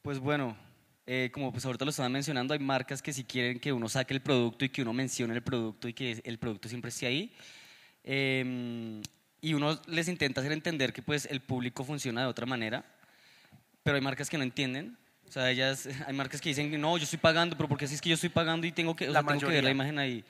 Pues 0.00 0.18
bueno, 0.18 0.56
eh, 1.08 1.30
como 1.32 1.52
pues 1.52 1.64
ahorita 1.64 1.84
lo 1.84 1.90
estaban 1.90 2.10
mencionando, 2.10 2.52
hay 2.52 2.58
marcas 2.58 3.00
que 3.00 3.12
si 3.12 3.22
quieren 3.22 3.60
que 3.60 3.72
uno 3.72 3.88
saque 3.88 4.12
el 4.12 4.20
producto 4.20 4.64
y 4.64 4.70
que 4.70 4.82
uno 4.82 4.92
mencione 4.92 5.34
el 5.34 5.42
producto 5.42 5.86
y 5.86 5.92
que 5.92 6.20
el 6.24 6.38
producto 6.38 6.68
siempre 6.68 6.88
esté 6.88 7.06
ahí. 7.06 7.32
Em, 8.02 9.00
y 9.40 9.54
uno 9.54 9.80
les 9.86 10.08
intenta 10.08 10.40
hacer 10.40 10.52
entender 10.52 10.92
que 10.92 11.02
pues 11.02 11.26
el 11.26 11.40
público 11.40 11.84
funciona 11.84 12.22
de 12.22 12.26
otra 12.26 12.44
manera, 12.44 12.84
pero 13.84 13.94
hay 13.96 14.02
marcas 14.02 14.28
que 14.28 14.36
no 14.36 14.42
entienden. 14.42 14.96
O 15.28 15.32
sea, 15.32 15.48
ellas, 15.48 15.88
hay 16.06 16.14
marcas 16.14 16.40
que 16.40 16.48
dicen, 16.48 16.80
no, 16.80 16.96
yo 16.96 17.04
estoy 17.04 17.20
pagando, 17.20 17.56
pero 17.56 17.68
porque 17.68 17.84
así 17.84 17.94
es 17.94 18.00
que 18.00 18.08
yo 18.08 18.14
estoy 18.14 18.30
pagando 18.30 18.66
y 18.66 18.72
tengo 18.72 18.96
que, 18.96 19.08
o 19.08 19.12
sea, 19.12 19.22
tengo 19.22 19.40
que 19.40 19.46
ver 19.46 19.64
la 19.64 19.70
imagen 19.70 19.98
ahí. 19.98 20.24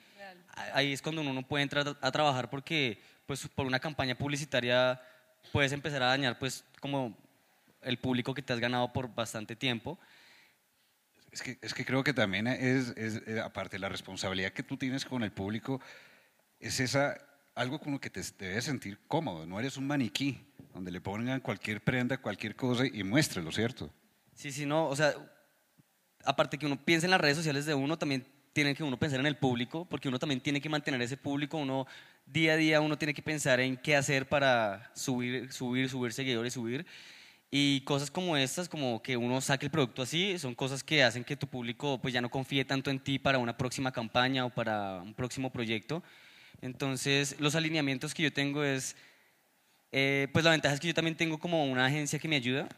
Ahí 0.75 0.93
es 0.93 1.01
cuando 1.01 1.23
uno 1.23 1.33
no 1.33 1.43
puede 1.43 1.63
entrar 1.63 1.97
a 2.01 2.13
trabajar 2.13 2.51
porque 2.51 2.99
pues 3.27 3.47
por 3.49 3.67
una 3.67 3.79
campaña 3.79 4.15
publicitaria 4.15 5.01
puedes 5.53 5.73
empezar 5.73 6.03
a 6.03 6.07
dañar 6.07 6.39
pues 6.39 6.65
como 6.81 7.17
el 7.83 7.99
público 7.99 8.33
que 8.33 8.43
te 8.43 8.53
has 8.53 8.61
ganado 8.61 8.93
por 8.93 9.15
bastante 9.15 9.55
tiempo. 9.55 9.99
Es 11.31 11.43
que, 11.43 11.59
es 11.61 11.75
que 11.75 11.85
creo 11.85 12.03
que 12.03 12.15
también 12.15 12.47
es, 12.47 12.95
es, 12.97 13.23
eh, 13.27 13.41
aparte, 13.41 13.79
la 13.79 13.89
responsabilidad 13.89 14.53
que 14.53 14.63
tú 14.63 14.77
tienes 14.77 15.05
con 15.05 15.23
el 15.23 15.33
público, 15.33 15.81
es 16.61 16.81
esa, 16.81 17.17
algo 17.55 17.79
con 17.79 17.93
lo 17.93 18.01
que 18.01 18.11
te, 18.11 18.23
debes 18.39 18.65
sentir 18.65 18.99
cómodo. 19.07 19.47
No 19.47 19.59
eres 19.59 19.77
un 19.77 19.87
maniquí 19.87 20.41
donde 20.73 20.91
le 20.91 21.01
pongan 21.01 21.41
cualquier 21.41 21.83
prenda, 21.83 22.19
cualquier 22.19 22.55
cosa 22.55 22.85
y 22.87 23.03
muéstrelo, 23.03 23.51
¿cierto? 23.53 23.91
Sí, 24.35 24.53
sí, 24.53 24.67
no, 24.67 24.87
o 24.89 24.97
sea, 24.97 25.15
aparte 26.25 26.59
que 26.59 26.67
uno 26.67 26.83
piensa 26.83 27.07
en 27.07 27.11
las 27.11 27.21
redes 27.21 27.37
sociales 27.37 27.65
de 27.67 27.75
uno, 27.75 27.99
también 27.99 28.27
tiene 28.53 28.75
que 28.75 28.83
uno 28.83 28.99
pensar 28.99 29.21
en 29.21 29.27
el 29.27 29.37
público, 29.37 29.87
porque 29.87 30.09
uno 30.09 30.19
también 30.19 30.41
tiene 30.41 30.61
que 30.61 30.69
mantener 30.69 31.01
ese 31.03 31.17
público, 31.17 31.59
uno 31.59 31.87
día 32.27 32.55
a 32.55 32.57
día 32.57 32.81
uno 32.81 32.99
tiene 32.99 33.15
que 33.15 33.23
pensar 33.23 33.61
en 33.61 33.77
qué 33.77 33.97
hacer 33.97 34.29
para 34.29 34.91
subir, 34.95 35.53
subir, 35.53 35.89
subir 35.89 36.13
seguidores, 36.13 36.55
subir. 36.55 36.87
Y 37.51 37.83
cosas 37.83 38.11
como 38.11 38.37
estas, 38.37 38.69
como 38.69 39.03
que 39.03 39.17
uno 39.17 39.41
saque 39.41 39.67
el 39.67 39.71
producto 39.71 40.03
así, 40.03 40.39
son 40.39 40.55
cosas 40.55 40.83
que 40.83 41.05
hacen 41.05 41.25
que 41.25 41.37
tu 41.37 41.47
público 41.47 41.99
pues 42.03 42.13
ya 42.13 42.21
no 42.21 42.29
confíe 42.29 42.65
tanto 42.65 42.91
en 42.91 42.99
ti 42.99 43.19
para 43.19 43.39
una 43.39 43.57
próxima 43.57 43.93
campaña 43.93 44.45
o 44.45 44.51
para 44.51 45.01
un 45.03 45.15
próximo 45.15 45.51
proyecto. 45.51 46.03
Entonces, 46.61 47.37
los 47.39 47.55
alineamientos 47.55 48.15
que 48.15 48.25
yo 48.25 48.33
tengo 48.33 48.65
es, 48.65 48.97
eh, 49.93 50.29
pues 50.33 50.45
la 50.45 50.51
ventaja 50.51 50.75
es 50.75 50.81
que 50.81 50.89
yo 50.89 50.95
también 50.95 51.17
tengo 51.17 51.39
como 51.39 51.65
una 51.65 51.87
agencia 51.87 52.19
que 52.19 52.29
me 52.29 52.37
ayuda 52.37 52.69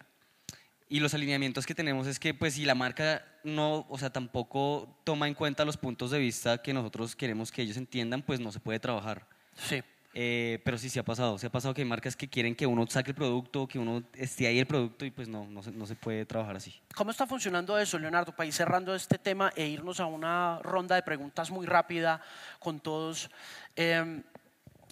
y 0.88 1.00
los 1.00 1.14
alineamientos 1.14 1.66
que 1.66 1.74
tenemos 1.74 2.06
es 2.06 2.18
que 2.18 2.34
pues 2.34 2.54
si 2.54 2.64
la 2.64 2.74
marca 2.74 3.24
no, 3.44 3.86
o 3.88 3.98
sea, 3.98 4.10
tampoco 4.10 5.00
toma 5.04 5.28
en 5.28 5.34
cuenta 5.34 5.64
los 5.64 5.76
puntos 5.76 6.10
de 6.10 6.18
vista 6.18 6.62
que 6.62 6.72
nosotros 6.72 7.14
queremos 7.14 7.52
que 7.52 7.62
ellos 7.62 7.76
entiendan, 7.76 8.22
pues 8.22 8.40
no 8.40 8.52
se 8.52 8.60
puede 8.60 8.80
trabajar. 8.80 9.26
Sí. 9.68 9.82
Eh, 10.20 10.58
pero 10.64 10.76
sí 10.76 10.90
se 10.90 10.98
ha 10.98 11.04
pasado, 11.04 11.38
se 11.38 11.46
ha 11.46 11.50
pasado 11.50 11.72
que 11.72 11.82
hay 11.82 11.86
marcas 11.86 12.16
que 12.16 12.26
quieren 12.26 12.56
que 12.56 12.66
uno 12.66 12.84
saque 12.88 13.12
el 13.12 13.14
producto, 13.14 13.68
que 13.68 13.78
uno 13.78 14.02
esté 14.14 14.48
ahí 14.48 14.58
el 14.58 14.66
producto 14.66 15.04
y 15.04 15.12
pues 15.12 15.28
no, 15.28 15.46
no 15.46 15.62
se, 15.62 15.70
no 15.70 15.86
se 15.86 15.94
puede 15.94 16.26
trabajar 16.26 16.56
así. 16.56 16.74
¿Cómo 16.96 17.12
está 17.12 17.24
funcionando 17.24 17.78
eso, 17.78 18.00
Leonardo? 18.00 18.34
Para 18.34 18.48
ir 18.48 18.52
cerrando 18.52 18.96
este 18.96 19.16
tema 19.16 19.52
e 19.54 19.68
irnos 19.68 20.00
a 20.00 20.06
una 20.06 20.58
ronda 20.58 20.96
de 20.96 21.04
preguntas 21.04 21.52
muy 21.52 21.66
rápida 21.66 22.20
con 22.58 22.80
todos. 22.80 23.30
Em, 23.76 24.24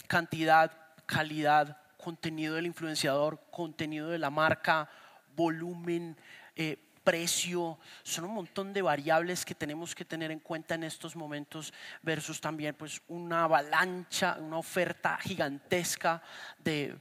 cantidad, 0.07 0.71
calidad, 1.05 1.77
contenido 1.97 2.55
del 2.55 2.67
influenciador, 2.67 3.41
contenido 3.51 4.07
de 4.07 4.19
la 4.19 4.29
marca, 4.29 4.89
volumen, 5.35 6.15
eh, 6.55 6.86
precio, 7.07 7.79
son 8.03 8.25
un 8.25 8.33
montón 8.33 8.73
de 8.73 8.81
variables 8.81 9.45
que 9.45 9.55
tenemos 9.55 9.95
que 9.95 10.03
tener 10.03 10.29
en 10.29 10.39
cuenta 10.39 10.75
en 10.75 10.83
estos 10.83 11.15
momentos 11.15 11.73
versus 12.01 12.41
también 12.41 12.75
pues 12.75 13.01
una 13.07 13.45
avalancha, 13.45 14.35
una 14.41 14.57
oferta 14.57 15.17
gigantesca 15.17 16.21
de 16.59 16.97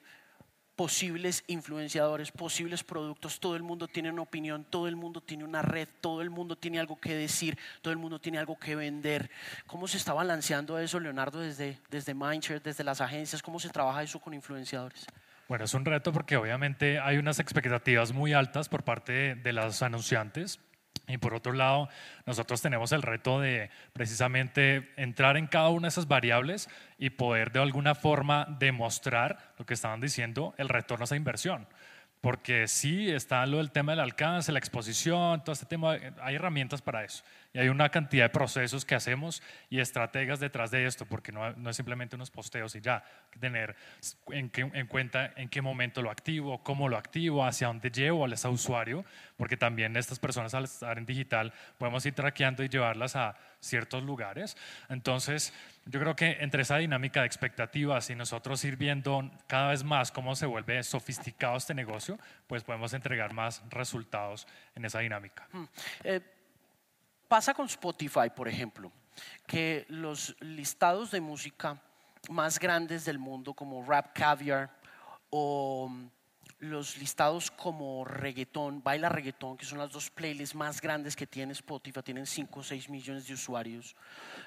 posibles 0.77 1.43
influenciadores, 1.49 2.31
posibles 2.31 2.85
productos, 2.85 3.41
todo 3.41 3.57
el 3.57 3.65
mundo 3.65 3.89
tiene 3.89 4.13
una 4.13 4.23
opinión, 4.23 4.65
todo 4.71 4.87
el 4.87 4.95
mundo 4.95 5.21
tiene 5.21 5.43
una 5.43 5.61
red, 5.61 5.89
todo 6.01 6.23
el 6.23 6.31
mundo 6.31 6.55
tiene 6.55 6.79
algo 6.79 7.01
que 7.01 7.17
decir, 7.17 7.59
todo 7.83 7.91
el 7.91 7.99
mundo 7.99 8.21
tiene 8.21 8.39
algo 8.39 8.57
que 8.57 8.77
vender. 8.77 9.29
¿Cómo 9.67 9.89
se 9.89 9.97
está 9.97 10.13
balanceando 10.13 10.79
eso, 10.79 11.01
Leonardo, 11.01 11.41
desde, 11.41 11.81
desde 11.91 12.15
Mindshare, 12.15 12.63
desde 12.63 12.85
las 12.85 13.01
agencias? 13.01 13.43
¿Cómo 13.43 13.59
se 13.59 13.71
trabaja 13.71 14.05
eso 14.05 14.21
con 14.21 14.35
influenciadores? 14.35 15.05
Bueno, 15.49 15.65
es 15.65 15.75
un 15.75 15.85
reto 15.85 16.13
porque 16.13 16.37
obviamente 16.37 16.99
hay 16.99 17.19
unas 17.19 17.39
expectativas 17.39 18.13
muy 18.13 18.33
altas 18.33 18.69
por 18.69 18.83
parte 18.83 19.13
de, 19.13 19.35
de 19.37 19.53
los 19.53 19.83
anunciantes. 19.83 20.61
Y 21.09 21.19
por 21.19 21.35
otro 21.35 21.53
lado, 21.53 21.89
nosotros 22.25 22.61
tenemos 22.63 22.91
el 22.91 23.03
reto 23.03 23.41
de 23.41 23.71
precisamente 23.93 24.93
entrar 24.97 25.37
en 25.37 25.47
cada 25.47 25.69
una 25.69 25.83
de 25.83 25.91
esas 25.91 26.09
variables 26.09 26.69
y 26.99 27.11
poder 27.11 27.53
de 27.53 27.61
alguna 27.61 27.95
forma 27.95 28.47
demostrar 28.59 29.53
lo 29.57 29.67
que 29.67 29.75
estaban 29.75 30.01
diciendo, 30.01 30.55
el 30.59 30.69
retorno 30.69 31.05
a 31.05 31.07
esa 31.07 31.15
inversión. 31.15 31.69
Porque 32.21 32.67
sí 32.67 33.09
está 33.09 33.47
lo 33.47 33.59
del 33.59 33.71
tema 33.71 33.93
del 33.93 34.01
alcance, 34.01 34.51
la 34.51 34.59
exposición, 34.59 35.45
todo 35.45 35.53
este 35.53 35.67
tema, 35.67 35.97
hay 36.21 36.35
herramientas 36.35 36.83
para 36.83 37.05
eso. 37.05 37.23
Y 37.57 37.59
hay 37.59 37.71
una 37.71 37.89
cantidad 37.89 38.27
de 38.27 38.29
procesos 38.29 38.85
que 38.85 38.95
hacemos 38.95 39.43
y 39.71 39.81
estrategas 39.81 40.41
detrás 40.41 40.71
de 40.71 40.85
esto, 40.85 41.07
porque 41.07 41.33
no, 41.33 41.53
no 41.55 41.71
es 41.71 41.77
simplemente 41.77 42.15
unos 42.15 42.31
posteos 42.31 42.77
y 42.77 42.83
ya. 42.83 43.03
Tener 43.41 43.75
en, 44.31 44.51
qué- 44.51 44.71
en 44.75 44.87
cuenta 44.87 45.33
en 45.37 45.49
qué 45.49 45.63
momento 45.63 46.03
lo 46.03 46.11
activo, 46.11 46.63
cómo 46.63 46.87
lo 46.91 46.99
activo, 46.99 47.47
hacia 47.47 47.69
dónde 47.69 47.91
llevo 47.91 48.27
a 48.27 48.29
ese 48.29 48.47
usuario, 48.49 49.07
porque 49.39 49.57
también 49.57 49.97
estas 49.97 50.19
personas 50.19 50.53
al 50.53 50.65
estar 50.65 50.99
en 50.99 51.07
digital 51.07 51.51
podemos 51.79 52.05
ir 52.05 52.13
traqueando 52.15 52.63
y 52.63 52.69
llevarlas 52.69 53.17
a 53.17 53.37
ciertos 53.61 54.03
lugares. 54.03 54.55
Entonces, 54.91 55.55
yo 55.87 55.99
creo 55.99 56.15
que 56.15 56.37
entre 56.41 56.61
esa 56.61 56.77
dinámica 56.77 57.21
de 57.21 57.27
expectativas 57.27 58.11
y 58.11 58.15
nosotros 58.15 58.63
ir 58.65 58.77
viendo 58.77 59.31
cada 59.47 59.71
vez 59.71 59.83
más 59.83 60.13
cómo 60.13 60.37
se 60.37 60.45
vuelve 60.45 60.83
sofisticado 60.83 61.57
este 61.57 61.73
negocio, 61.73 62.19
pues 62.49 62.65
podemos 62.65 62.93
entregar 62.93 63.33
más 63.33 63.63
resultados 63.71 64.47
en 64.75 64.85
esa 64.85 64.99
dinámica. 64.99 65.49
Eh, 66.05 66.21
pasa 67.29 67.55
con 67.55 67.67
Spotify, 67.67 68.31
por 68.35 68.49
ejemplo, 68.49 68.91
que 69.47 69.87
los 69.89 70.37
listados 70.41 71.11
de 71.11 71.21
música 71.21 71.81
más 72.29 72.59
grandes 72.59 73.05
del 73.05 73.19
mundo, 73.19 73.55
como 73.55 73.85
Rap 73.85 74.13
Caviar, 74.15 74.71
o 75.31 75.89
mm, 75.89 76.09
los 76.61 76.97
listados 76.97 77.51
como 77.51 78.05
reggaetón, 78.05 78.83
baila 78.83 79.09
reggaetón, 79.09 79.57
que 79.57 79.67
son 79.67 79.79
las 79.79 79.91
dos 79.91 80.11
playlists 80.11 80.55
más 80.55 80.81
grandes 80.81 81.15
que 81.15 81.27
tiene 81.27 81.53
Spotify, 81.53 82.03
tienen 82.03 82.27
5 82.27 82.61
o 82.61 82.63
6 82.63 82.89
millones 82.89 83.27
de 83.27 83.35
usuarios, 83.35 83.95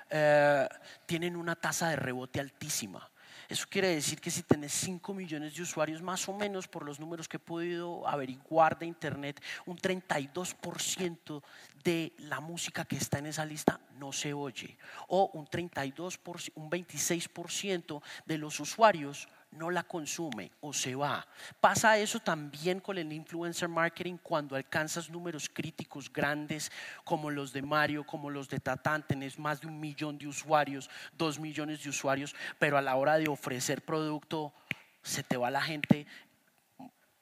eh, 0.09 0.67
tienen 1.05 1.35
una 1.35 1.55
tasa 1.55 1.89
de 1.89 1.95
rebote 1.97 2.39
altísima. 2.39 3.07
Eso 3.49 3.65
quiere 3.67 3.87
decir 3.87 4.21
que 4.21 4.29
si 4.29 4.43
tenés 4.43 4.71
5 4.73 5.11
millones 5.11 5.55
de 5.55 5.63
usuarios, 5.63 6.03
más 6.03 6.29
o 6.29 6.33
menos 6.33 6.67
por 6.67 6.85
los 6.85 6.99
números 6.99 7.27
que 7.27 7.37
he 7.37 7.39
podido 7.39 8.07
averiguar 8.07 8.77
de 8.77 8.85
internet, 8.85 9.41
un 9.65 9.75
32% 9.75 11.41
de 11.83 12.13
la 12.19 12.41
música 12.41 12.85
que 12.85 12.97
está 12.97 13.17
en 13.17 13.25
esa 13.25 13.45
lista 13.45 13.79
no 13.97 14.11
se 14.11 14.33
oye. 14.33 14.77
O 15.07 15.31
un 15.33 15.47
32%, 15.47 16.51
un 16.53 16.69
26% 16.69 18.03
de 18.27 18.37
los 18.37 18.59
usuarios 18.59 19.27
no 19.51 19.69
la 19.69 19.83
consume 19.83 20.51
o 20.61 20.73
se 20.73 20.95
va. 20.95 21.25
Pasa 21.59 21.97
eso 21.97 22.19
también 22.19 22.79
con 22.79 22.97
el 22.97 23.11
influencer 23.11 23.67
marketing 23.67 24.17
cuando 24.21 24.55
alcanzas 24.55 25.09
números 25.09 25.49
críticos 25.51 26.11
grandes 26.11 26.71
como 27.03 27.31
los 27.31 27.51
de 27.51 27.61
Mario, 27.61 28.05
como 28.05 28.29
los 28.29 28.47
de 28.47 28.59
Tatán, 28.59 29.05
tenés 29.05 29.39
más 29.39 29.61
de 29.61 29.67
un 29.67 29.79
millón 29.79 30.17
de 30.17 30.27
usuarios, 30.27 30.89
dos 31.17 31.39
millones 31.39 31.83
de 31.83 31.89
usuarios, 31.89 32.35
pero 32.57 32.77
a 32.77 32.81
la 32.81 32.95
hora 32.95 33.17
de 33.17 33.27
ofrecer 33.27 33.81
producto 33.81 34.53
se 35.01 35.23
te 35.23 35.37
va 35.37 35.49
la 35.49 35.61
gente 35.61 36.05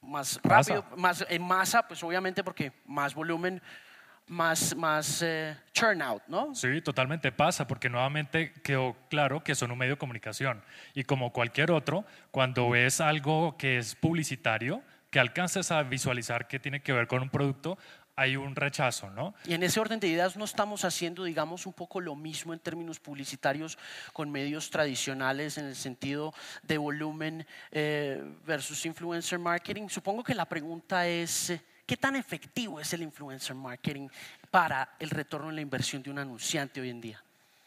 más 0.01 0.39
Masa. 0.43 0.73
rápido, 0.73 0.97
más 0.97 1.25
en 1.29 1.41
masa, 1.41 1.87
pues 1.87 2.01
obviamente 2.03 2.43
porque 2.43 2.71
más 2.85 3.13
volumen, 3.13 3.61
más, 4.27 4.75
más 4.75 5.21
eh, 5.21 5.55
churn 5.73 6.01
out, 6.01 6.21
¿no? 6.27 6.53
Sí, 6.53 6.81
totalmente 6.81 7.31
pasa, 7.31 7.67
porque 7.67 7.89
nuevamente 7.89 8.53
quedó 8.63 8.95
claro 9.09 9.43
que 9.43 9.55
son 9.55 9.71
un 9.71 9.77
medio 9.77 9.93
de 9.93 9.97
comunicación. 9.97 10.61
Y 10.93 11.03
como 11.03 11.31
cualquier 11.31 11.71
otro, 11.71 12.05
cuando 12.31 12.69
ves 12.69 13.01
algo 13.01 13.57
que 13.57 13.77
es 13.77 13.95
publicitario, 13.95 14.81
que 15.09 15.19
alcances 15.19 15.71
a 15.71 15.81
visualizar 15.83 16.47
que 16.47 16.59
tiene 16.59 16.81
que 16.81 16.91
ver 16.93 17.07
con 17.07 17.21
un 17.21 17.29
producto, 17.29 17.77
hay 18.17 18.35
un 18.35 18.55
rechazo, 18.55 19.11
¿no? 19.11 19.35
Y 19.45 19.53
en 19.53 19.61
ese 19.61 19.79
orden 19.79 19.99
de 19.99 20.07
ideas 20.07 20.35
no 20.35 20.43
estamos 20.43 20.83
haciendo, 20.83 21.23
digamos, 21.23 21.67
un 21.67 21.73
poco 21.73 22.01
lo 22.01 22.15
mismo 22.15 22.51
en 22.51 22.59
términos 22.59 22.99
publicitarios 22.99 23.77
con 24.11 24.31
medios 24.31 24.71
tradicionales 24.71 25.59
en 25.59 25.65
el 25.65 25.75
sentido 25.75 26.33
de 26.63 26.79
volumen 26.79 27.45
eh, 27.71 28.23
versus 28.43 28.87
influencer 28.87 29.37
marketing. 29.37 29.87
Supongo 29.87 30.23
que 30.23 30.33
la 30.33 30.45
pregunta 30.45 31.07
es, 31.07 31.51
eh, 31.51 31.61
¿qué 31.87 31.97
tan 31.97 32.15
efectivo 32.15 32.79
es 32.79 32.93
el 32.93 33.01
influencer 33.01 33.55
marketing 33.55 34.09
para 34.51 34.89
el 34.99 35.09
retorno 35.09 35.49
en 35.49 35.55
la 35.55 35.61
inversión 35.61 36.03
de 36.03 36.11
un 36.11 36.19
anunciante 36.19 36.81
hoy 36.81 36.89
en 36.89 37.01
día? 37.01 37.23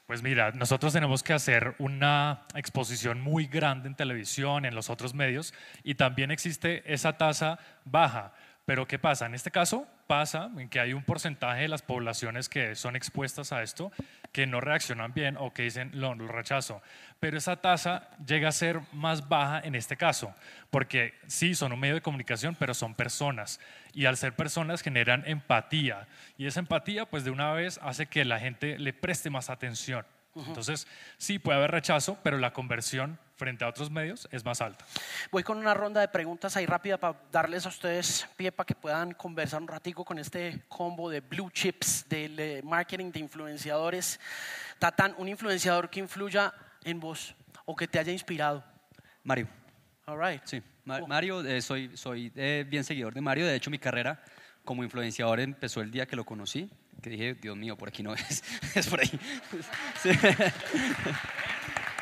Pues 0.06 0.22
mira, 0.22 0.50
nosotros 0.52 0.92
tenemos 0.92 1.22
que 1.22 1.32
hacer 1.32 1.74
una 1.78 2.42
exposición 2.54 3.20
muy 3.20 3.46
grande 3.46 3.88
en 3.88 3.94
televisión, 3.94 4.64
en 4.64 4.74
los 4.74 4.90
otros 4.90 5.14
medios, 5.14 5.54
y 5.82 5.94
también 5.94 6.30
existe 6.30 6.82
esa 6.92 7.16
tasa 7.16 7.58
baja. 7.84 8.34
Pero 8.66 8.86
¿qué 8.86 8.98
pasa? 8.98 9.26
En 9.26 9.34
este 9.34 9.50
caso 9.50 9.86
pasa 10.10 10.50
en 10.58 10.68
que 10.68 10.80
hay 10.80 10.92
un 10.92 11.04
porcentaje 11.04 11.62
de 11.62 11.68
las 11.68 11.82
poblaciones 11.82 12.48
que 12.48 12.74
son 12.74 12.96
expuestas 12.96 13.52
a 13.52 13.62
esto 13.62 13.92
que 14.32 14.44
no 14.44 14.60
reaccionan 14.60 15.14
bien 15.14 15.36
o 15.38 15.54
que 15.54 15.62
dicen 15.62 15.92
lo, 15.94 16.16
lo 16.16 16.26
rechazo. 16.26 16.82
Pero 17.20 17.38
esa 17.38 17.60
tasa 17.60 18.10
llega 18.26 18.48
a 18.48 18.52
ser 18.52 18.80
más 18.92 19.28
baja 19.28 19.60
en 19.60 19.76
este 19.76 19.96
caso, 19.96 20.34
porque 20.70 21.14
sí, 21.28 21.54
son 21.54 21.72
un 21.72 21.78
medio 21.78 21.94
de 21.94 22.00
comunicación, 22.00 22.56
pero 22.58 22.74
son 22.74 22.96
personas. 22.96 23.60
Y 23.94 24.06
al 24.06 24.16
ser 24.16 24.34
personas 24.34 24.82
generan 24.82 25.22
empatía. 25.28 26.08
Y 26.36 26.46
esa 26.46 26.58
empatía, 26.58 27.06
pues 27.06 27.22
de 27.22 27.30
una 27.30 27.52
vez, 27.52 27.78
hace 27.80 28.06
que 28.06 28.24
la 28.24 28.40
gente 28.40 28.80
le 28.80 28.92
preste 28.92 29.30
más 29.30 29.48
atención. 29.48 30.04
Entonces, 30.34 30.88
sí, 31.18 31.38
puede 31.38 31.58
haber 31.58 31.70
rechazo, 31.70 32.18
pero 32.24 32.36
la 32.38 32.52
conversión 32.52 33.16
frente 33.40 33.64
a 33.64 33.68
otros 33.68 33.90
medios 33.90 34.28
es 34.30 34.44
más 34.44 34.60
alta. 34.60 34.84
Voy 35.32 35.42
con 35.42 35.56
una 35.56 35.72
ronda 35.72 36.00
de 36.02 36.08
preguntas 36.08 36.56
ahí 36.56 36.66
rápida 36.66 36.98
para 36.98 37.18
darles 37.32 37.64
a 37.64 37.70
ustedes 37.70 38.28
pie 38.36 38.52
para 38.52 38.66
que 38.66 38.74
puedan 38.74 39.12
conversar 39.12 39.62
un 39.62 39.66
ratico 39.68 40.04
con 40.04 40.18
este 40.18 40.62
combo 40.68 41.08
de 41.08 41.20
blue 41.20 41.50
chips 41.50 42.06
del 42.08 42.38
eh, 42.38 42.60
marketing 42.62 43.10
de 43.10 43.20
influenciadores. 43.20 44.20
Tatán, 44.78 45.14
un 45.16 45.26
influenciador 45.28 45.88
que 45.88 46.00
influya 46.00 46.52
en 46.84 47.00
vos 47.00 47.34
o 47.64 47.74
que 47.74 47.88
te 47.88 47.98
haya 47.98 48.12
inspirado. 48.12 48.62
Mario. 49.24 49.48
All 50.06 50.18
right. 50.20 50.42
Sí, 50.44 50.62
Ma- 50.84 51.00
Mario, 51.06 51.40
eh, 51.44 51.62
soy, 51.62 51.96
soy 51.96 52.30
eh, 52.36 52.66
bien 52.68 52.84
seguidor 52.84 53.14
de 53.14 53.20
Mario. 53.22 53.46
De 53.46 53.54
hecho, 53.54 53.70
mi 53.70 53.78
carrera 53.78 54.22
como 54.64 54.84
influenciador 54.84 55.40
empezó 55.40 55.80
el 55.80 55.90
día 55.90 56.04
que 56.06 56.14
lo 56.16 56.24
conocí, 56.24 56.70
que 57.02 57.08
dije, 57.08 57.34
Dios 57.34 57.56
mío, 57.56 57.76
por 57.78 57.88
aquí 57.88 58.02
no 58.02 58.12
es, 58.14 58.44
es 58.74 58.86
por 58.86 59.00
ahí. 59.00 59.10
Sí. 60.02 60.10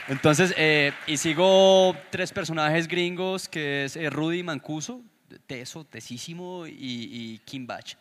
Entonces, 0.08 0.54
eh, 0.56 0.92
y 1.06 1.16
sigo 1.18 1.94
tres 2.10 2.32
personajes 2.32 2.88
gringos, 2.88 3.48
que 3.48 3.84
es 3.84 3.96
eh, 3.96 4.08
Rudy 4.08 4.42
Mancuso, 4.42 5.02
teso, 5.46 5.84
tesísimo, 5.84 6.66
y, 6.66 6.72
y 6.78 7.38
Kim 7.44 7.66
Batch. 7.66 7.96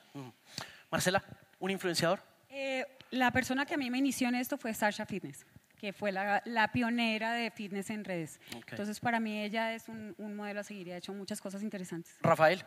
Marcela, 0.89 1.24
un 1.60 1.70
influenciador. 1.72 2.22
Eh, 2.49 2.86
la 3.12 3.32
persona 3.32 3.66
que 3.66 3.74
a 3.74 3.78
mí 3.78 3.89
me 3.91 3.97
inició 3.97 4.30
en 4.30 4.36
esto 4.36 4.58
fue 4.58 4.74
Sasha 4.74 5.05
Fitness, 5.05 5.45
que 5.78 5.91
fue 5.91 6.14
la, 6.14 6.41
la 6.45 6.72
pionera 6.72 7.34
de 7.34 7.51
fitness 7.51 7.89
en 7.89 8.05
redes. 8.05 8.39
Entonces, 8.70 8.99
para 9.01 9.20
mí 9.20 9.43
ella 9.43 9.74
es 9.74 9.89
un, 9.89 10.16
un 10.18 10.34
modelo 10.36 10.62
a 10.62 10.64
seguir 10.64 10.88
y 10.88 10.91
ha 10.93 10.97
hecho 10.97 11.14
muchas 11.14 11.41
cosas 11.41 11.62
interesantes. 11.62 12.16
Rafael, 12.22 12.64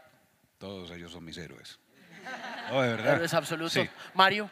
Todos 0.58 0.90
ellos 0.90 1.12
son 1.12 1.24
mis 1.24 1.38
héroes. 1.38 1.78
No, 2.70 2.82
de 2.82 2.90
verdad. 2.90 3.24
es 3.24 3.32
absoluto. 3.32 3.70
Sí. 3.70 3.88
Mario, 4.14 4.50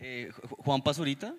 Eh, 0.00 0.30
Ju- 0.32 0.56
Juan 0.64 0.82
Pazurita. 0.82 1.34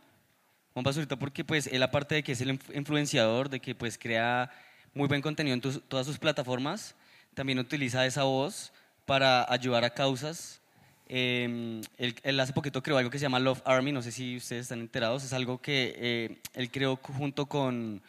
Juan 0.73 0.83
Pazurita 0.83 1.17
porque 1.17 1.43
pues 1.43 1.67
él 1.67 1.83
aparte 1.83 2.15
de 2.15 2.23
que 2.23 2.31
es 2.31 2.41
el 2.41 2.57
inf- 2.57 2.75
influenciador, 2.75 3.49
de 3.49 3.59
que 3.59 3.75
pues 3.75 3.97
crea 3.97 4.49
muy 4.93 5.07
buen 5.07 5.21
contenido 5.21 5.53
en 5.53 5.61
tus- 5.61 5.81
todas 5.87 6.05
sus 6.05 6.17
plataformas, 6.17 6.95
también 7.33 7.59
utiliza 7.59 8.05
esa 8.05 8.23
voz 8.23 8.71
para 9.05 9.51
ayudar 9.51 9.83
a 9.83 9.89
causas. 9.93 10.61
Eh, 11.07 11.81
él, 11.97 12.15
él 12.23 12.39
hace 12.39 12.53
poquito 12.53 12.81
creó 12.81 12.97
algo 12.97 13.09
que 13.09 13.19
se 13.19 13.23
llama 13.23 13.39
Love 13.39 13.61
Army, 13.65 13.91
no 13.91 14.01
sé 14.01 14.11
si 14.13 14.37
ustedes 14.37 14.63
están 14.63 14.79
enterados, 14.79 15.23
es 15.25 15.33
algo 15.33 15.61
que 15.61 15.93
eh, 15.97 16.37
él 16.53 16.71
creó 16.71 16.95
junto 16.95 17.47
con 17.47 18.01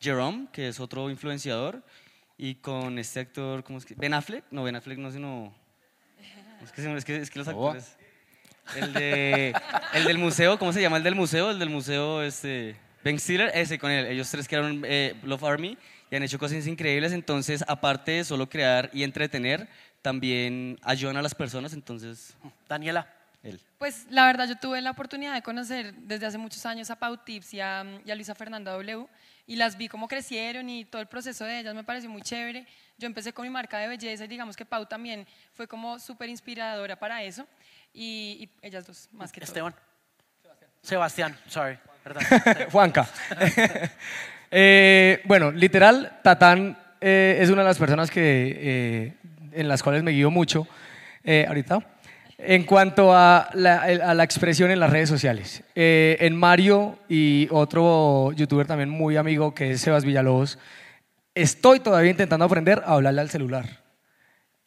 Jerome, 0.00 0.48
que 0.52 0.68
es 0.68 0.80
otro 0.80 1.08
influenciador, 1.10 1.82
y 2.36 2.56
con 2.56 2.98
este 2.98 3.20
actor, 3.20 3.62
¿cómo 3.62 3.78
es 3.78 3.84
que? 3.84 3.94
Ben 3.94 4.12
Affleck, 4.14 4.44
no, 4.50 4.64
Ben 4.64 4.74
Affleck 4.76 4.98
no, 4.98 5.10
sino... 5.12 5.54
Es 6.64 6.72
que, 6.72 6.96
es 6.96 7.04
que, 7.04 7.16
es 7.16 7.30
que 7.30 7.38
los 7.38 7.46
actores... 7.48 7.96
El, 8.76 8.92
de, 8.92 9.54
el 9.94 10.04
del 10.04 10.18
museo, 10.18 10.58
¿cómo 10.58 10.72
se 10.72 10.80
llama 10.80 10.96
el 10.98 11.02
del 11.02 11.14
museo? 11.14 11.50
El 11.50 11.58
del 11.58 11.70
museo, 11.70 12.22
este, 12.22 12.76
Ben 13.04 13.18
Stiller, 13.18 13.50
ese 13.54 13.78
con 13.78 13.90
él. 13.90 14.06
Ellos 14.06 14.30
tres 14.30 14.46
crearon 14.46 14.82
eh, 14.84 15.14
Love 15.22 15.44
Army 15.44 15.78
y 16.10 16.16
han 16.16 16.22
hecho 16.22 16.38
cosas 16.38 16.66
increíbles. 16.66 17.12
Entonces, 17.12 17.64
aparte 17.66 18.12
de 18.12 18.24
solo 18.24 18.48
crear 18.48 18.90
y 18.92 19.02
entretener, 19.02 19.68
también 20.02 20.78
ayudan 20.82 21.16
a 21.16 21.22
las 21.22 21.34
personas. 21.34 21.72
Entonces, 21.72 22.34
Daniela. 22.68 23.06
él. 23.42 23.60
Pues 23.78 24.06
la 24.10 24.26
verdad 24.26 24.48
yo 24.48 24.56
tuve 24.56 24.80
la 24.80 24.90
oportunidad 24.90 25.34
de 25.34 25.42
conocer 25.42 25.94
desde 25.94 26.26
hace 26.26 26.38
muchos 26.38 26.64
años 26.66 26.90
a 26.90 26.96
Pau 26.96 27.16
Tips 27.16 27.54
y 27.54 27.60
a, 27.60 27.84
y 28.04 28.10
a 28.10 28.14
Luisa 28.14 28.34
Fernanda 28.34 28.72
W 28.72 29.06
y 29.46 29.56
las 29.56 29.78
vi 29.78 29.88
cómo 29.88 30.08
crecieron 30.08 30.68
y 30.68 30.84
todo 30.84 31.00
el 31.00 31.08
proceso 31.08 31.44
de 31.44 31.60
ellas 31.60 31.74
me 31.74 31.82
pareció 31.82 32.10
muy 32.10 32.20
chévere. 32.20 32.66
Yo 32.98 33.06
empecé 33.06 33.32
con 33.32 33.44
mi 33.44 33.50
marca 33.50 33.78
de 33.78 33.88
belleza 33.88 34.24
y 34.24 34.28
digamos 34.28 34.56
que 34.56 34.66
Pau 34.66 34.84
también 34.84 35.26
fue 35.54 35.66
como 35.66 35.98
súper 35.98 36.28
inspiradora 36.28 36.96
para 36.96 37.22
eso 37.22 37.46
y, 37.92 38.50
y 38.62 38.66
ellas 38.66 38.86
dos 38.86 39.08
más 39.12 39.32
que 39.32 39.40
todo. 39.40 39.48
Esteban. 39.48 39.74
Sebastián, 40.82 41.36
sorry, 41.48 41.78
perdón. 42.02 42.22
Juanca. 42.72 43.08
Eh, 44.50 45.20
bueno, 45.24 45.50
literal, 45.50 46.20
Tatán 46.22 46.78
eh, 47.02 47.36
es 47.38 47.50
una 47.50 47.60
de 47.60 47.68
las 47.68 47.76
personas 47.76 48.10
que, 48.10 48.56
eh, 48.58 49.14
en 49.52 49.68
las 49.68 49.82
cuales 49.82 50.02
me 50.02 50.12
guío 50.12 50.30
mucho 50.30 50.66
eh, 51.22 51.44
ahorita. 51.46 51.86
En 52.38 52.64
cuanto 52.64 53.14
a 53.14 53.50
la, 53.52 53.82
a 53.82 54.14
la 54.14 54.24
expresión 54.24 54.70
en 54.70 54.80
las 54.80 54.88
redes 54.88 55.10
sociales. 55.10 55.62
Eh, 55.74 56.16
en 56.20 56.34
Mario 56.34 56.98
y 57.10 57.46
otro 57.50 58.32
youtuber 58.32 58.66
también 58.66 58.88
muy 58.88 59.18
amigo 59.18 59.52
que 59.54 59.72
es 59.72 59.82
Sebas 59.82 60.06
Villalobos, 60.06 60.58
estoy 61.34 61.80
todavía 61.80 62.12
intentando 62.12 62.46
aprender 62.46 62.82
a 62.86 62.94
hablarle 62.94 63.20
al 63.20 63.28
celular 63.28 63.66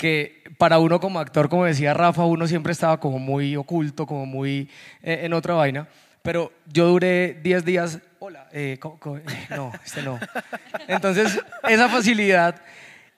que 0.01 0.41
para 0.57 0.79
uno 0.79 0.99
como 0.99 1.19
actor, 1.19 1.47
como 1.47 1.65
decía 1.65 1.93
Rafa, 1.93 2.25
uno 2.25 2.47
siempre 2.47 2.71
estaba 2.71 2.99
como 2.99 3.19
muy 3.19 3.55
oculto, 3.55 4.07
como 4.07 4.25
muy 4.25 4.67
eh, 5.03 5.19
en 5.21 5.33
otra 5.33 5.53
vaina. 5.53 5.87
Pero 6.23 6.51
yo 6.65 6.87
duré 6.87 7.39
10 7.43 7.63
días, 7.63 7.99
hola, 8.17 8.49
eh, 8.51 8.79
eh, 8.81 9.45
no, 9.51 9.71
este 9.85 10.01
no. 10.01 10.19
Entonces, 10.87 11.39
esa 11.69 11.87
facilidad. 11.87 12.59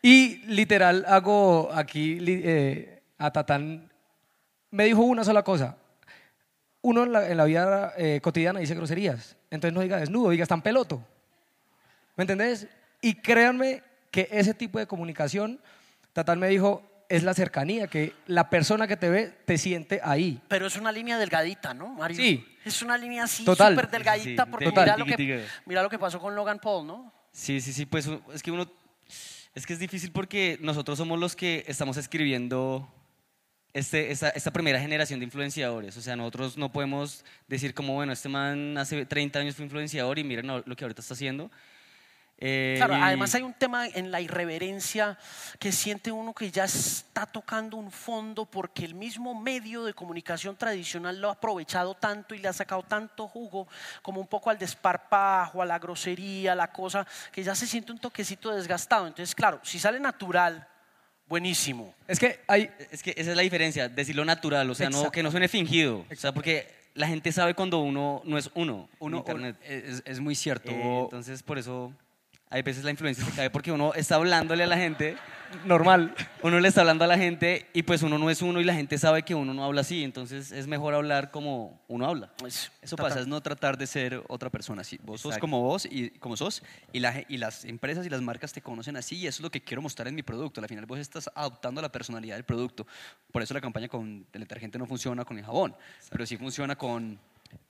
Y 0.01 0.39
literal, 0.45 1.05
hago 1.07 1.71
aquí 1.73 2.17
eh, 2.19 3.01
a 3.17 3.31
Tatán, 3.31 3.89
me 4.69 4.83
dijo 4.83 5.03
una 5.03 5.23
sola 5.23 5.41
cosa. 5.41 5.77
Uno 6.81 7.03
en 7.03 7.13
la, 7.13 7.29
en 7.29 7.37
la 7.37 7.45
vida 7.45 7.93
eh, 7.95 8.19
cotidiana 8.21 8.59
dice 8.59 8.75
groserías. 8.75 9.37
Entonces 9.49 9.73
no 9.73 9.79
diga 9.79 10.01
desnudo, 10.01 10.31
diga 10.31 10.45
en 10.49 10.61
peloto. 10.61 11.01
¿Me 12.17 12.23
entendés? 12.23 12.67
Y 12.99 13.13
créanme 13.13 13.83
que 14.11 14.27
ese 14.29 14.53
tipo 14.53 14.79
de 14.79 14.85
comunicación, 14.85 15.61
Tatán 16.13 16.39
me 16.39 16.47
dijo, 16.47 16.83
es 17.09 17.23
la 17.23 17.33
cercanía, 17.33 17.87
que 17.87 18.13
la 18.27 18.49
persona 18.49 18.87
que 18.87 18.97
te 18.97 19.09
ve 19.09 19.33
te 19.45 19.57
siente 19.57 19.99
ahí. 20.03 20.41
Pero 20.47 20.67
es 20.67 20.75
una 20.75 20.91
línea 20.91 21.17
delgadita, 21.17 21.73
¿no, 21.73 21.89
Mario? 21.89 22.17
Sí. 22.17 22.45
Es 22.63 22.81
una 22.81 22.97
línea 22.97 23.23
así 23.25 23.43
súper 23.43 23.89
delgadita 23.89 24.45
Sí, 24.45 24.49
porque 24.49 24.65
total. 24.65 24.85
mira, 24.85 24.97
lo 24.97 25.05
que, 25.05 25.45
mira 25.65 25.83
lo 25.83 25.89
que 25.89 25.99
pasó 25.99 26.19
con 26.19 26.35
Logan 26.35 26.59
Paul, 26.59 26.87
¿no? 26.87 27.13
Sí, 27.31 27.59
sí, 27.61 27.73
sí, 27.73 27.85
pues 27.85 28.09
es 28.33 28.41
que 28.41 28.51
uno, 28.51 28.71
es 29.53 29.65
que 29.65 29.73
es 29.73 29.79
difícil 29.79 30.11
porque 30.11 30.57
nosotros 30.61 30.97
somos 30.97 31.19
los 31.19 31.35
que 31.35 31.65
estamos 31.67 31.97
escribiendo 31.97 32.87
este, 33.73 34.11
esta, 34.11 34.29
esta 34.29 34.51
primera 34.51 34.79
generación 34.79 35.19
de 35.19 35.25
influenciadores. 35.25 35.97
O 35.97 36.01
sea, 36.01 36.15
nosotros 36.15 36.57
no 36.57 36.71
podemos 36.71 37.25
decir 37.47 37.73
como, 37.73 37.93
bueno, 37.93 38.13
este 38.13 38.29
man 38.29 38.77
hace 38.77 39.05
30 39.05 39.39
años 39.39 39.55
fue 39.55 39.65
influenciador 39.65 40.19
y 40.19 40.23
miren 40.23 40.47
lo 40.47 40.75
que 40.75 40.83
ahorita 40.85 41.01
está 41.01 41.15
haciendo. 41.15 41.51
Eh, 42.45 42.73
Claro, 42.77 42.95
además 42.95 43.33
hay 43.35 43.41
un 43.43 43.53
tema 43.53 43.87
en 43.87 44.11
la 44.11 44.19
irreverencia 44.19 45.17
que 45.59 45.71
siente 45.71 46.11
uno 46.11 46.33
que 46.33 46.51
ya 46.51 46.65
está 46.65 47.25
tocando 47.25 47.77
un 47.77 47.89
fondo 47.89 48.45
porque 48.45 48.83
el 48.83 48.95
mismo 48.95 49.33
medio 49.39 49.85
de 49.85 49.93
comunicación 49.93 50.57
tradicional 50.57 51.21
lo 51.21 51.29
ha 51.29 51.33
aprovechado 51.33 51.95
tanto 51.95 52.35
y 52.35 52.39
le 52.39 52.49
ha 52.49 52.53
sacado 52.53 52.83
tanto 52.83 53.29
jugo 53.29 53.67
como 54.01 54.19
un 54.19 54.27
poco 54.27 54.49
al 54.49 54.57
desparpajo, 54.59 55.61
a 55.61 55.65
la 55.65 55.79
grosería, 55.79 56.51
a 56.51 56.55
la 56.55 56.71
cosa, 56.73 57.07
que 57.31 57.43
ya 57.43 57.55
se 57.55 57.65
siente 57.65 57.93
un 57.93 57.99
toquecito 57.99 58.51
desgastado. 58.53 59.07
Entonces, 59.07 59.33
claro, 59.33 59.61
si 59.63 59.79
sale 59.79 59.99
natural, 60.01 60.67
buenísimo. 61.27 61.93
Es 62.07 62.19
que 62.19 62.41
hay, 62.47 62.69
Es 62.91 63.01
que 63.01 63.13
esa 63.15 63.31
es 63.31 63.37
la 63.37 63.43
diferencia, 63.43 63.87
decirlo 63.87 64.25
natural, 64.25 64.69
o 64.69 64.75
sea, 64.75 64.89
no, 64.89 64.97
Exacto. 64.97 65.11
que 65.13 65.23
no 65.23 65.31
suene 65.31 65.47
fingido. 65.47 66.05
O 66.11 66.15
sea, 66.15 66.33
porque 66.33 66.67
la 66.93 67.07
gente 67.07 67.31
sabe 67.31 67.53
cuando 67.53 67.79
uno 67.79 68.21
no 68.25 68.37
es 68.37 68.49
uno, 68.53 68.89
Uno, 68.99 69.17
en 69.17 69.19
internet. 69.21 69.55
es, 69.63 70.03
es 70.05 70.19
muy 70.19 70.35
cierto. 70.35 70.71
Eh, 70.71 70.99
entonces, 71.03 71.41
por 71.41 71.57
eso, 71.57 71.91
hay 72.53 72.61
veces 72.61 72.83
la 72.83 72.91
influencia 72.91 73.25
se 73.25 73.31
cae 73.31 73.49
porque 73.49 73.71
uno 73.71 73.93
está 73.95 74.15
hablándole 74.15 74.63
a 74.63 74.67
la 74.67 74.77
gente, 74.77 75.17
normal. 75.65 76.13
uno 76.43 76.59
le 76.59 76.67
está 76.67 76.81
hablando 76.81 77.03
a 77.03 77.07
la 77.07 77.17
gente 77.17 77.65
y 77.73 77.81
pues 77.81 78.03
uno 78.03 78.17
no 78.19 78.29
es 78.29 78.43
uno 78.43 78.61
y 78.61 78.63
la 78.63 78.75
gente 78.75 78.97
sabe 78.99 79.23
que 79.23 79.33
uno 79.33 79.55
no 79.55 79.63
habla 79.63 79.81
así, 79.81 80.03
entonces 80.03 80.51
es 80.51 80.67
mejor 80.67 80.93
hablar 80.93 81.31
como 81.31 81.81
uno 81.87 82.05
habla. 82.05 82.31
Pues, 82.37 82.71
Eso 82.83 82.95
pasa, 82.95 83.19
es 83.21 83.27
no 83.27 83.41
tratar 83.41 83.75
de 83.77 83.87
ser 83.87 84.21
otra 84.27 84.51
persona. 84.51 84.83
Sí, 84.83 84.99
vos 85.03 85.21
sos 85.21 85.31
Exacto. 85.31 85.41
como 85.41 85.61
vos 85.63 85.87
y 85.89 86.11
como 86.19 86.37
sos, 86.37 86.61
y, 86.91 86.99
la 86.99 87.11
ge- 87.13 87.25
y 87.27 87.37
las 87.37 87.65
empresas 87.65 88.05
y 88.05 88.09
las 88.09 88.21
marcas 88.21 88.53
te 88.53 88.61
conocen 88.61 88.97
así, 88.97 89.15
y 89.17 89.25
eso 89.25 89.37
es 89.37 89.41
lo 89.41 89.49
que 89.49 89.61
quiero 89.63 89.81
mostrar 89.81 90.07
en 90.07 90.13
mi 90.15 90.21
producto. 90.21 90.61
Al 90.61 90.67
final 90.67 90.85
vos 90.85 90.99
estás 90.99 91.29
adoptando 91.33 91.81
la 91.81 91.91
personalidad 91.91 92.35
del 92.35 92.45
producto. 92.45 92.85
Por 93.31 93.41
eso 93.41 93.53
la 93.55 93.61
campaña 93.61 93.87
con 93.87 94.27
el 94.31 94.39
detergente 94.41 94.77
no 94.77 94.85
funciona 94.85 95.25
con 95.25 95.39
el 95.39 95.43
jabón, 95.45 95.75
pero 96.11 96.23
sí 96.27 96.37
funciona 96.37 96.75
con, 96.75 97.19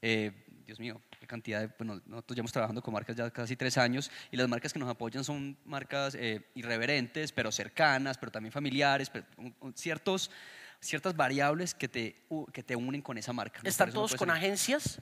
eh, 0.02 0.32
Dios 0.66 0.80
mío, 0.80 1.02
qué 1.20 1.28
cantidad 1.28 1.60
de. 1.60 1.68
Bueno, 1.78 2.02
nosotros 2.06 2.36
llevamos 2.36 2.52
trabajando 2.54 2.82
con 2.82 2.94
marcas 2.94 3.16
ya 3.16 3.30
casi 3.30 3.56
tres 3.56 3.78
años, 3.78 4.10
y 4.32 4.38
las 4.38 4.48
marcas 4.48 4.72
que 4.72 4.80
nos 4.80 4.90
apoyan 4.90 5.24
son 5.24 5.58
marcas 5.66 6.16
eh, 6.16 6.42
irreverentes, 6.56 7.32
pero 7.32 7.52
cercanas, 7.52 8.18
pero 8.18 8.32
también 8.32 8.52
familiares, 8.52 9.10
pero, 9.10 9.26
un- 9.38 9.56
un- 9.60 9.74
ciertos. 9.76 10.32
Ciertas 10.80 11.16
variables 11.16 11.74
que 11.74 11.88
te, 11.88 12.18
que 12.52 12.62
te 12.62 12.76
unen 12.76 13.02
con 13.02 13.18
esa 13.18 13.32
marca. 13.32 13.62
¿no? 13.64 13.70
¿Están 13.70 13.88
no 13.88 13.94
todos 13.94 14.12
puede 14.12 14.20
con 14.20 14.28
ser- 14.28 14.38
agencias? 14.38 15.00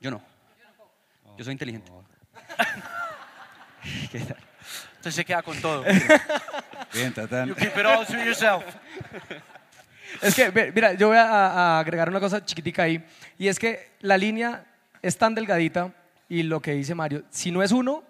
yo 0.00 0.10
no. 0.10 0.20
Yo 1.36 1.44
soy 1.44 1.52
inteligente. 1.52 1.92
¿Qué 4.10 4.18
tal? 4.20 4.36
Entonces 4.96 5.14
se 5.14 5.24
queda 5.24 5.42
con 5.42 5.60
todo. 5.60 5.84
Bien, 6.92 7.14
Tatán. 7.14 7.48
You 7.48 7.54
keep 7.54 7.76
it 7.78 7.86
all 7.86 8.04
to 8.06 8.16
yourself. 8.24 8.64
Es 10.20 10.34
que, 10.34 10.50
mira, 10.74 10.94
yo 10.94 11.08
voy 11.08 11.16
a, 11.16 11.76
a 11.76 11.78
agregar 11.78 12.08
una 12.08 12.18
cosa 12.18 12.44
chiquitica 12.44 12.82
ahí, 12.82 13.04
y 13.38 13.46
es 13.46 13.56
que 13.58 13.92
la 14.00 14.18
línea 14.18 14.64
es 15.02 15.16
tan 15.16 15.34
delgadita, 15.34 15.94
y 16.28 16.42
lo 16.42 16.60
que 16.60 16.72
dice 16.72 16.94
Mario, 16.94 17.24
si 17.30 17.50
no 17.50 17.62
es 17.62 17.72
uno, 17.72 18.02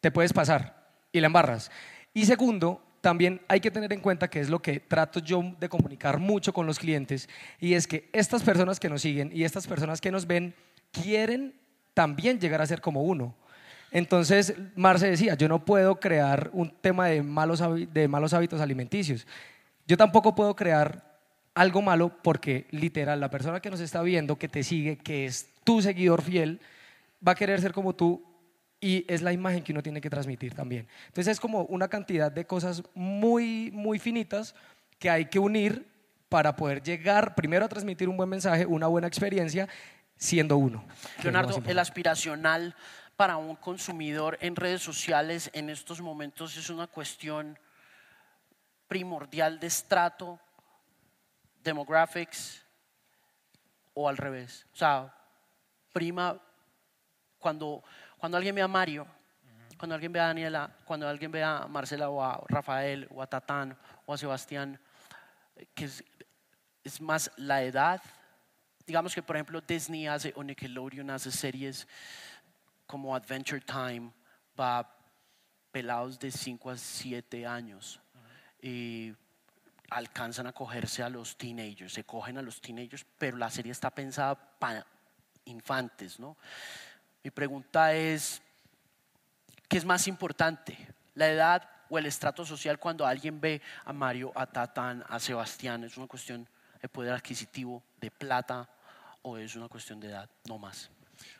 te 0.00 0.10
puedes 0.10 0.32
pasar 0.32 0.90
y 1.12 1.20
la 1.20 1.26
embarras. 1.26 1.70
Y 2.12 2.26
segundo, 2.26 2.82
también 3.00 3.40
hay 3.48 3.60
que 3.60 3.70
tener 3.70 3.92
en 3.92 4.00
cuenta 4.00 4.28
que 4.28 4.40
es 4.40 4.50
lo 4.50 4.60
que 4.60 4.80
trato 4.80 5.20
yo 5.20 5.42
de 5.58 5.68
comunicar 5.68 6.18
mucho 6.18 6.52
con 6.52 6.66
los 6.66 6.78
clientes, 6.78 7.28
y 7.60 7.74
es 7.74 7.86
que 7.86 8.08
estas 8.12 8.42
personas 8.42 8.80
que 8.80 8.88
nos 8.88 9.02
siguen 9.02 9.30
y 9.32 9.44
estas 9.44 9.66
personas 9.66 10.00
que 10.00 10.10
nos 10.10 10.26
ven 10.26 10.54
quieren 10.90 11.54
también 11.94 12.40
llegar 12.40 12.60
a 12.60 12.66
ser 12.66 12.80
como 12.80 13.02
uno. 13.02 13.34
Entonces, 13.90 14.54
Marce 14.74 15.10
decía, 15.10 15.34
yo 15.34 15.48
no 15.48 15.64
puedo 15.64 16.00
crear 16.00 16.48
un 16.54 16.70
tema 16.70 17.08
de 17.08 17.22
malos, 17.22 17.62
de 17.92 18.08
malos 18.08 18.32
hábitos 18.32 18.60
alimenticios. 18.60 19.26
Yo 19.86 19.98
tampoco 19.98 20.34
puedo 20.34 20.56
crear 20.56 21.11
algo 21.54 21.82
malo 21.82 22.22
porque 22.22 22.66
literal 22.70 23.20
la 23.20 23.30
persona 23.30 23.60
que 23.60 23.70
nos 23.70 23.80
está 23.80 24.02
viendo, 24.02 24.36
que 24.36 24.48
te 24.48 24.62
sigue, 24.62 24.98
que 24.98 25.26
es 25.26 25.48
tu 25.64 25.82
seguidor 25.82 26.22
fiel, 26.22 26.60
va 27.26 27.32
a 27.32 27.34
querer 27.34 27.60
ser 27.60 27.72
como 27.72 27.94
tú 27.94 28.24
y 28.80 29.04
es 29.08 29.22
la 29.22 29.32
imagen 29.32 29.62
que 29.62 29.72
uno 29.72 29.82
tiene 29.82 30.00
que 30.00 30.10
transmitir 30.10 30.54
también. 30.54 30.88
Entonces 31.06 31.32
es 31.32 31.40
como 31.40 31.62
una 31.64 31.88
cantidad 31.88 32.32
de 32.32 32.46
cosas 32.46 32.82
muy, 32.94 33.70
muy 33.72 33.98
finitas 33.98 34.54
que 34.98 35.08
hay 35.08 35.26
que 35.26 35.38
unir 35.38 35.86
para 36.28 36.56
poder 36.56 36.82
llegar 36.82 37.34
primero 37.34 37.64
a 37.64 37.68
transmitir 37.68 38.08
un 38.08 38.16
buen 38.16 38.28
mensaje, 38.28 38.66
una 38.66 38.86
buena 38.86 39.06
experiencia, 39.06 39.68
siendo 40.16 40.56
uno. 40.56 40.84
Leonardo, 41.22 41.62
el 41.66 41.78
aspiracional 41.78 42.74
para 43.16 43.36
un 43.36 43.54
consumidor 43.56 44.38
en 44.40 44.56
redes 44.56 44.82
sociales 44.82 45.50
en 45.52 45.70
estos 45.70 46.00
momentos 46.00 46.56
es 46.56 46.70
una 46.70 46.86
cuestión 46.86 47.58
primordial 48.88 49.60
de 49.60 49.66
estrato, 49.66 50.40
demographics, 51.62 52.62
o 53.94 54.08
al 54.08 54.16
revés. 54.16 54.66
O 54.72 54.76
sea, 54.76 55.14
prima 55.92 56.40
cuando, 57.38 57.82
cuando 58.18 58.36
alguien 58.36 58.54
ve 58.54 58.62
a 58.62 58.68
Mario, 58.68 59.06
cuando 59.76 59.94
alguien 59.94 60.12
ve 60.12 60.20
a 60.20 60.26
Daniela, 60.26 60.76
cuando 60.84 61.08
alguien 61.08 61.32
ve 61.32 61.42
a 61.42 61.66
Marcela 61.66 62.08
o 62.08 62.22
a 62.22 62.42
Rafael 62.48 63.08
o 63.10 63.20
a 63.20 63.26
Tatán 63.26 63.76
o 64.06 64.14
a 64.14 64.18
Sebastián, 64.18 64.78
que 65.74 65.86
es, 65.86 66.04
es 66.84 67.00
más 67.00 67.30
la 67.36 67.62
edad. 67.62 68.00
Digamos 68.86 69.14
que, 69.14 69.22
por 69.22 69.36
ejemplo, 69.36 69.60
Disney 69.60 70.06
hace 70.06 70.32
o 70.36 70.44
Nickelodeon 70.44 71.10
hace 71.10 71.30
series 71.30 71.86
como 72.86 73.14
Adventure 73.14 73.60
Time 73.60 74.12
para 74.54 74.88
pelados 75.72 76.18
de 76.18 76.30
5 76.30 76.70
a 76.70 76.76
7 76.76 77.46
años. 77.46 78.00
Y 78.60 79.14
alcanzan 79.92 80.46
a 80.46 80.52
cogerse 80.52 81.02
a 81.02 81.08
los 81.08 81.36
teenagers, 81.36 81.92
se 81.92 82.04
cogen 82.04 82.38
a 82.38 82.42
los 82.42 82.60
teenagers, 82.60 83.04
pero 83.18 83.36
la 83.36 83.50
serie 83.50 83.72
está 83.72 83.90
pensada 83.90 84.34
para 84.34 84.86
infantes, 85.44 86.18
¿no? 86.18 86.36
Mi 87.22 87.30
pregunta 87.30 87.92
es, 87.92 88.42
¿qué 89.68 89.76
es 89.76 89.84
más 89.84 90.08
importante? 90.08 90.76
¿La 91.14 91.28
edad 91.28 91.68
o 91.88 91.98
el 91.98 92.06
estrato 92.06 92.44
social 92.44 92.78
cuando 92.78 93.06
alguien 93.06 93.40
ve 93.40 93.60
a 93.84 93.92
Mario, 93.92 94.32
a 94.34 94.46
Tatán, 94.46 95.04
a 95.08 95.20
Sebastián? 95.20 95.84
¿Es 95.84 95.96
una 95.96 96.06
cuestión 96.06 96.48
de 96.80 96.88
poder 96.88 97.12
adquisitivo, 97.12 97.82
de 98.00 98.10
plata, 98.10 98.68
o 99.22 99.36
es 99.36 99.54
una 99.54 99.68
cuestión 99.68 100.00
de 100.00 100.08
edad? 100.08 100.28
No 100.48 100.58
más. 100.58 100.90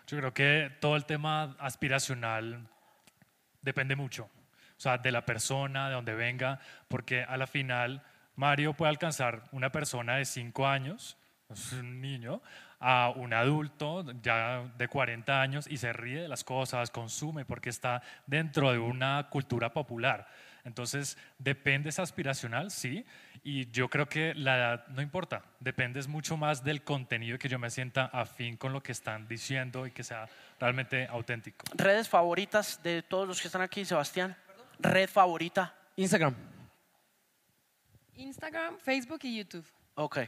Yo 0.07 0.18
creo 0.18 0.34
que 0.34 0.76
todo 0.80 0.94
el 0.96 1.07
tema 1.07 1.57
aspiracional 1.59 2.68
depende 3.62 3.96
mucho, 3.96 4.24
o 4.24 4.80
sea, 4.80 4.98
de 4.98 5.11
la 5.11 5.24
persona, 5.24 5.88
de 5.88 5.94
donde 5.94 6.14
venga, 6.14 6.61
porque 6.88 7.22
a 7.22 7.36
la 7.36 7.46
final 7.46 8.05
Mario 8.37 8.74
puede 8.74 8.91
alcanzar 8.91 9.45
una 9.53 9.70
persona 9.70 10.16
de 10.16 10.24
5 10.24 10.66
años, 10.66 11.16
es 11.51 11.72
un 11.72 12.01
niño, 12.01 12.41
a 12.80 13.11
un 13.14 13.33
adulto 13.33 14.05
ya 14.22 14.64
de 14.76 14.89
40 14.89 15.41
años 15.41 15.66
y 15.68 15.76
se 15.76 15.93
ríe 15.93 16.22
de 16.22 16.28
las 16.28 16.43
cosas, 16.43 16.91
consume 16.91 17.45
porque 17.45 17.70
está 17.70 18.03
dentro 18.26 18.72
de 18.72 18.78
una 18.78 19.28
cultura 19.30 19.72
popular. 19.72 20.26
Entonces, 20.64 21.18
depende, 21.39 21.89
es 21.91 21.99
aspiracional, 21.99 22.70
sí, 22.70 23.05
y 23.43 23.70
yo 23.70 23.89
creo 23.89 24.09
que 24.09 24.35
la 24.35 24.57
edad 24.57 24.87
no 24.89 25.03
importa, 25.03 25.43
depende 25.59 26.01
mucho 26.09 26.37
más 26.37 26.62
del 26.62 26.83
contenido 26.83 27.39
que 27.39 27.49
yo 27.49 27.59
me 27.59 27.70
sienta 27.70 28.07
afín 28.07 28.57
con 28.57 28.72
lo 28.72 28.83
que 28.83 28.93
están 28.93 29.26
diciendo 29.26 29.87
y 29.87 29.91
que 29.91 30.05
sea 30.05 30.28
realmente 30.61 31.07
auténtico. 31.09 31.64
¿Redes 31.74 32.09
favoritas 32.09 32.80
de 32.83 33.03
todos 33.03 33.26
los 33.26 33.41
que 33.41 33.49
están 33.49 33.62
aquí, 33.62 33.85
Sebastián? 33.85 34.37
¿Red 34.78 35.09
favorita? 35.09 35.74
Instagram. 35.97 36.51
Instagram, 38.17 38.79
Facebook 38.79 39.21
y 39.23 39.39
YouTube. 39.39 39.65
Ok. 39.95 40.19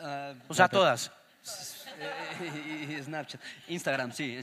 Ah, 0.00 0.34
O 0.48 0.54
sea, 0.54 0.68
todas. 0.68 1.10
y 2.88 3.02
Snapchat. 3.02 3.40
Instagram, 3.68 4.12
sí. 4.12 4.40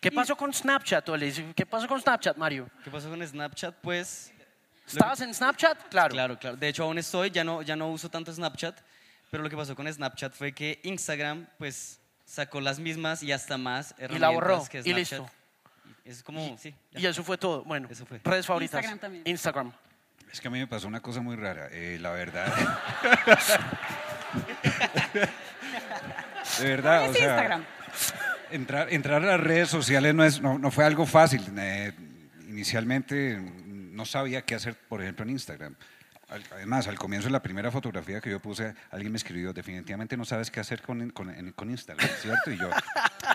¿Qué 0.00 0.10
pasó 0.10 0.36
con 0.36 0.52
Snapchat, 0.52 1.08
Olis? 1.08 1.42
¿Qué 1.54 1.66
pasó 1.66 1.86
con 1.86 2.00
Snapchat, 2.00 2.36
Mario? 2.36 2.68
¿Qué 2.82 2.90
pasó 2.90 3.08
con 3.10 3.26
Snapchat? 3.26 3.74
Pues 3.82 4.32
¿Estabas 4.86 5.20
en 5.20 5.32
Snapchat? 5.34 5.88
Claro. 5.88 6.12
Claro, 6.12 6.38
claro. 6.38 6.56
De 6.56 6.68
hecho, 6.68 6.84
aún 6.84 6.98
estoy, 6.98 7.30
ya 7.30 7.44
no, 7.44 7.62
ya 7.62 7.76
no 7.76 7.90
uso 7.90 8.08
tanto 8.10 8.32
Snapchat, 8.32 8.80
pero 9.30 9.42
lo 9.42 9.50
que 9.50 9.56
pasó 9.56 9.76
con 9.76 9.90
Snapchat 9.92 10.34
fue 10.34 10.52
que 10.52 10.80
Instagram, 10.82 11.46
pues, 11.58 12.00
sacó 12.24 12.60
las 12.60 12.78
mismas 12.78 13.22
y 13.22 13.30
hasta 13.30 13.56
más 13.58 13.92
herramientas 13.98 14.16
Y 14.16 14.20
la 14.20 14.30
borró, 14.30 14.64
que 14.68 14.82
y 14.84 14.92
listo. 14.94 15.28
Es 16.04 16.22
como, 16.22 16.56
sí. 16.58 16.74
ya. 16.92 17.00
Y 17.00 17.06
eso 17.06 17.22
fue 17.22 17.36
todo. 17.38 17.62
Bueno, 17.62 17.86
Eso 17.90 18.04
fue. 18.06 18.20
redes 18.24 18.46
favoritas. 18.46 18.74
Instagram 18.78 18.98
también. 18.98 19.22
Instagram. 19.26 19.72
Es 20.32 20.40
que 20.40 20.48
a 20.48 20.50
mí 20.50 20.58
me 20.58 20.66
pasó 20.66 20.88
una 20.88 21.00
cosa 21.00 21.20
muy 21.20 21.36
rara. 21.36 21.68
eh, 21.72 21.98
la 22.00 22.10
verdad. 22.10 22.46
de 26.60 26.68
verdad, 26.68 26.98
¿Cuál 27.00 27.10
o 27.10 27.14
sea, 27.14 27.26
Instagram? 27.28 27.64
entrar, 28.50 28.92
entrar 28.92 29.22
a 29.22 29.26
las 29.26 29.40
redes 29.40 29.68
sociales 29.68 30.14
no, 30.14 30.24
es, 30.24 30.40
no, 30.40 30.58
no 30.58 30.70
fue 30.70 30.84
algo 30.84 31.06
fácil. 31.06 31.42
Eh, 31.58 31.92
inicialmente 32.48 33.38
no 33.40 34.04
sabía 34.06 34.42
qué 34.42 34.54
hacer, 34.54 34.74
por 34.88 35.02
ejemplo, 35.02 35.24
en 35.24 35.30
Instagram. 35.30 35.74
Al- 36.30 36.44
Además, 36.52 36.86
al 36.88 36.98
comienzo 36.98 37.28
de 37.28 37.32
la 37.32 37.42
primera 37.42 37.70
fotografía 37.70 38.20
que 38.20 38.30
yo 38.30 38.40
puse, 38.40 38.74
alguien 38.90 39.12
me 39.12 39.16
escribió, 39.18 39.52
definitivamente 39.52 40.16
no 40.16 40.24
sabes 40.24 40.50
qué 40.50 40.60
hacer 40.60 40.80
con, 40.82 41.10
con, 41.10 41.52
con 41.52 41.70
Instagram, 41.70 42.08
¿cierto? 42.20 42.50
Y 42.52 42.56
yo, 42.58 42.70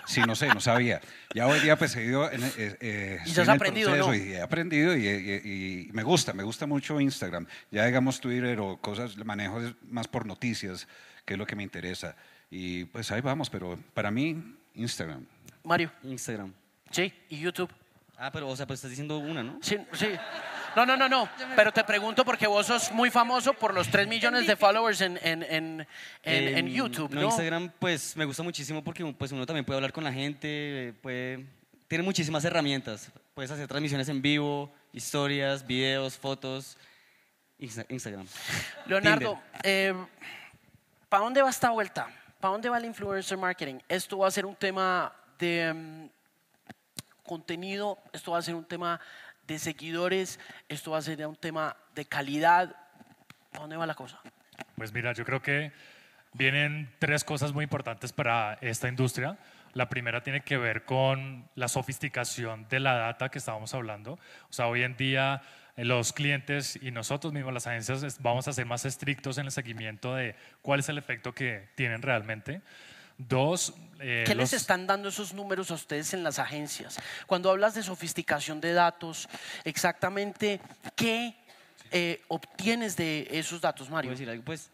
sí, 0.06 0.20
no 0.26 0.34
sé, 0.34 0.48
no 0.48 0.60
sabía. 0.60 1.00
Ya 1.34 1.46
hoy 1.46 1.60
día 1.60 1.76
pues 1.76 1.94
he 1.96 2.04
ido... 2.04 2.30
En, 2.30 2.42
eh, 2.42 2.50
eh, 2.80 3.18
¿Y 3.26 3.30
has 3.38 3.48
aprendido, 3.48 3.90
proceso 3.90 4.08
no? 4.08 4.14
Y 4.14 4.32
he 4.34 4.40
aprendido 4.40 4.96
y, 4.96 5.06
y- 5.06 5.86
y 5.88 5.92
me 5.92 6.02
gusta, 6.02 6.32
me 6.32 6.42
gusta 6.42 6.66
mucho 6.66 7.00
Instagram. 7.00 7.46
Ya 7.70 7.84
digamos 7.86 8.20
Twitter 8.20 8.58
o 8.60 8.78
cosas, 8.78 9.16
manejo 9.18 9.60
es 9.60 9.74
más 9.88 10.08
por 10.08 10.24
noticias, 10.26 10.88
que 11.24 11.34
es 11.34 11.38
lo 11.38 11.46
que 11.46 11.54
me 11.56 11.62
interesa. 11.62 12.16
Y 12.50 12.84
pues 12.86 13.10
ahí 13.12 13.20
vamos, 13.20 13.50
pero 13.50 13.78
para 13.92 14.10
mí, 14.10 14.56
Instagram. 14.74 15.26
Mario. 15.64 15.90
Instagram. 16.04 16.52
Sí, 16.90 17.12
y 17.28 17.40
YouTube. 17.40 17.70
Ah, 18.16 18.30
pero, 18.32 18.48
o 18.48 18.56
sea, 18.56 18.66
pues 18.66 18.78
estás 18.78 18.90
diciendo 18.90 19.18
una, 19.18 19.42
¿no? 19.42 19.58
Sí, 19.60 19.76
sí. 19.92 20.06
No, 20.76 20.84
no, 20.86 20.96
no, 20.96 21.08
no. 21.08 21.28
Pero 21.56 21.72
te 21.72 21.82
pregunto 21.84 22.24
porque 22.24 22.46
vos 22.46 22.66
sos 22.66 22.92
muy 22.92 23.10
famoso 23.10 23.54
por 23.54 23.72
los 23.74 23.88
3 23.90 24.06
millones 24.06 24.46
de 24.46 24.54
followers 24.56 25.00
en, 25.00 25.18
en, 25.22 25.42
en, 25.42 25.86
en- 26.22 26.58
en 26.58 26.68
YouTube, 26.68 27.10
¿no? 27.14 27.22
Instagram, 27.22 27.72
pues 27.78 28.14
me 28.16 28.24
gusta 28.26 28.42
muchísimo 28.42 28.84
porque 28.84 29.04
pues, 29.18 29.32
uno 29.32 29.46
también 29.46 29.64
puede 29.64 29.78
hablar 29.78 29.92
con 29.92 30.04
la 30.04 30.12
gente, 30.12 30.94
puede, 31.02 31.46
tiene 31.88 32.04
muchísimas 32.04 32.44
herramientas. 32.44 33.10
Puedes 33.34 33.50
hacer 33.50 33.66
transmisiones 33.66 34.08
en 34.10 34.20
vivo, 34.22 34.70
historias, 34.92 35.66
videos, 35.66 36.16
fotos. 36.18 36.76
Insta- 37.58 37.86
Instagram. 37.88 38.26
Leonardo, 38.86 39.40
¿para 41.08 41.24
dónde 41.24 41.40
va 41.42 41.48
esta 41.50 41.70
vuelta? 41.70 42.06
¿Para 42.40 42.52
dónde 42.52 42.68
va 42.68 42.76
el 42.78 42.84
influencer 42.84 43.38
marketing? 43.38 43.76
Esto 43.88 44.18
va 44.18 44.28
a 44.28 44.30
ser 44.30 44.44
un 44.44 44.54
tema 44.54 45.10
de 45.38 45.72
mm, 45.72 46.06
contenido, 47.22 47.98
esto 48.12 48.32
va 48.32 48.38
a 48.38 48.42
ser 48.42 48.54
un 48.54 48.64
tema 48.64 49.00
de 49.46 49.58
seguidores, 49.58 50.40
esto 50.68 50.92
va 50.92 50.98
a 50.98 51.02
ser 51.02 51.26
un 51.26 51.36
tema 51.36 51.76
de 51.94 52.04
calidad. 52.04 52.76
¿Para 53.50 53.62
dónde 53.62 53.76
va 53.76 53.86
la 53.86 53.94
cosa? 53.94 54.20
Pues 54.76 54.92
mira, 54.92 55.12
yo 55.12 55.24
creo 55.24 55.40
que 55.40 55.72
vienen 56.32 56.90
tres 56.98 57.24
cosas 57.24 57.52
muy 57.52 57.64
importantes 57.64 58.12
para 58.12 58.58
esta 58.60 58.88
industria. 58.88 59.38
La 59.72 59.88
primera 59.88 60.22
tiene 60.22 60.40
que 60.40 60.56
ver 60.56 60.84
con 60.84 61.48
la 61.54 61.68
sofisticación 61.68 62.66
de 62.68 62.80
la 62.80 62.94
data 62.94 63.28
que 63.28 63.38
estábamos 63.38 63.74
hablando. 63.74 64.18
O 64.48 64.52
sea, 64.52 64.66
hoy 64.68 64.82
en 64.82 64.96
día 64.96 65.42
eh, 65.76 65.84
los 65.84 66.12
clientes 66.12 66.78
y 66.80 66.90
nosotros 66.90 67.32
mismos, 67.32 67.52
las 67.52 67.66
agencias, 67.66 68.22
vamos 68.22 68.48
a 68.48 68.52
ser 68.52 68.66
más 68.66 68.84
estrictos 68.84 69.38
en 69.38 69.46
el 69.46 69.52
seguimiento 69.52 70.14
de 70.14 70.34
cuál 70.62 70.80
es 70.80 70.88
el 70.88 70.98
efecto 70.98 71.34
que 71.34 71.68
tienen 71.74 72.02
realmente. 72.02 72.62
Dos, 73.18 73.72
eh, 74.00 74.24
¿Qué 74.26 74.34
les 74.34 74.52
los- 74.52 74.60
están 74.60 74.86
dando 74.86 75.08
esos 75.08 75.32
números 75.32 75.70
a 75.70 75.74
ustedes 75.74 76.12
en 76.14 76.22
las 76.22 76.38
agencias? 76.38 76.98
Cuando 77.26 77.50
hablas 77.50 77.74
de 77.74 77.82
sofisticación 77.82 78.60
de 78.60 78.72
datos, 78.72 79.28
exactamente 79.64 80.60
qué 80.94 81.34
eh, 81.92 82.20
obtienes 82.28 82.96
de 82.96 83.28
esos 83.30 83.60
datos, 83.60 83.88
Mario. 83.88 84.08
¿Puedo 84.10 84.18
decir 84.18 84.28
algo? 84.30 84.44
Pues 84.44 84.70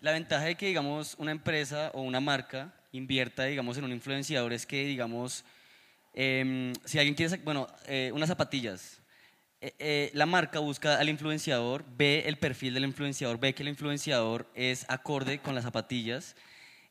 la 0.00 0.10
ventaja 0.12 0.44
de 0.44 0.56
que, 0.56 0.66
digamos, 0.66 1.14
una 1.18 1.30
empresa 1.30 1.90
o 1.94 2.02
una 2.02 2.20
marca 2.20 2.74
invierta, 2.92 3.44
digamos, 3.44 3.78
en 3.78 3.84
un 3.84 3.92
influenciador 3.92 4.52
es 4.52 4.66
que, 4.66 4.84
digamos, 4.84 5.44
em, 6.14 6.72
si 6.84 6.98
alguien 6.98 7.14
quiere, 7.14 7.36
bueno, 7.38 7.68
eh, 7.86 8.10
unas 8.12 8.28
zapatillas, 8.28 9.00
eh, 9.60 9.72
eh, 9.78 10.10
la 10.14 10.26
marca 10.26 10.58
busca 10.58 10.98
al 10.98 11.08
influenciador, 11.08 11.84
ve 11.96 12.24
el 12.26 12.38
perfil 12.38 12.74
del 12.74 12.84
influenciador, 12.84 13.38
ve 13.38 13.54
que 13.54 13.62
el 13.62 13.68
influenciador 13.68 14.50
es 14.54 14.84
acorde 14.88 15.38
con 15.38 15.54
las 15.54 15.64
zapatillas 15.64 16.34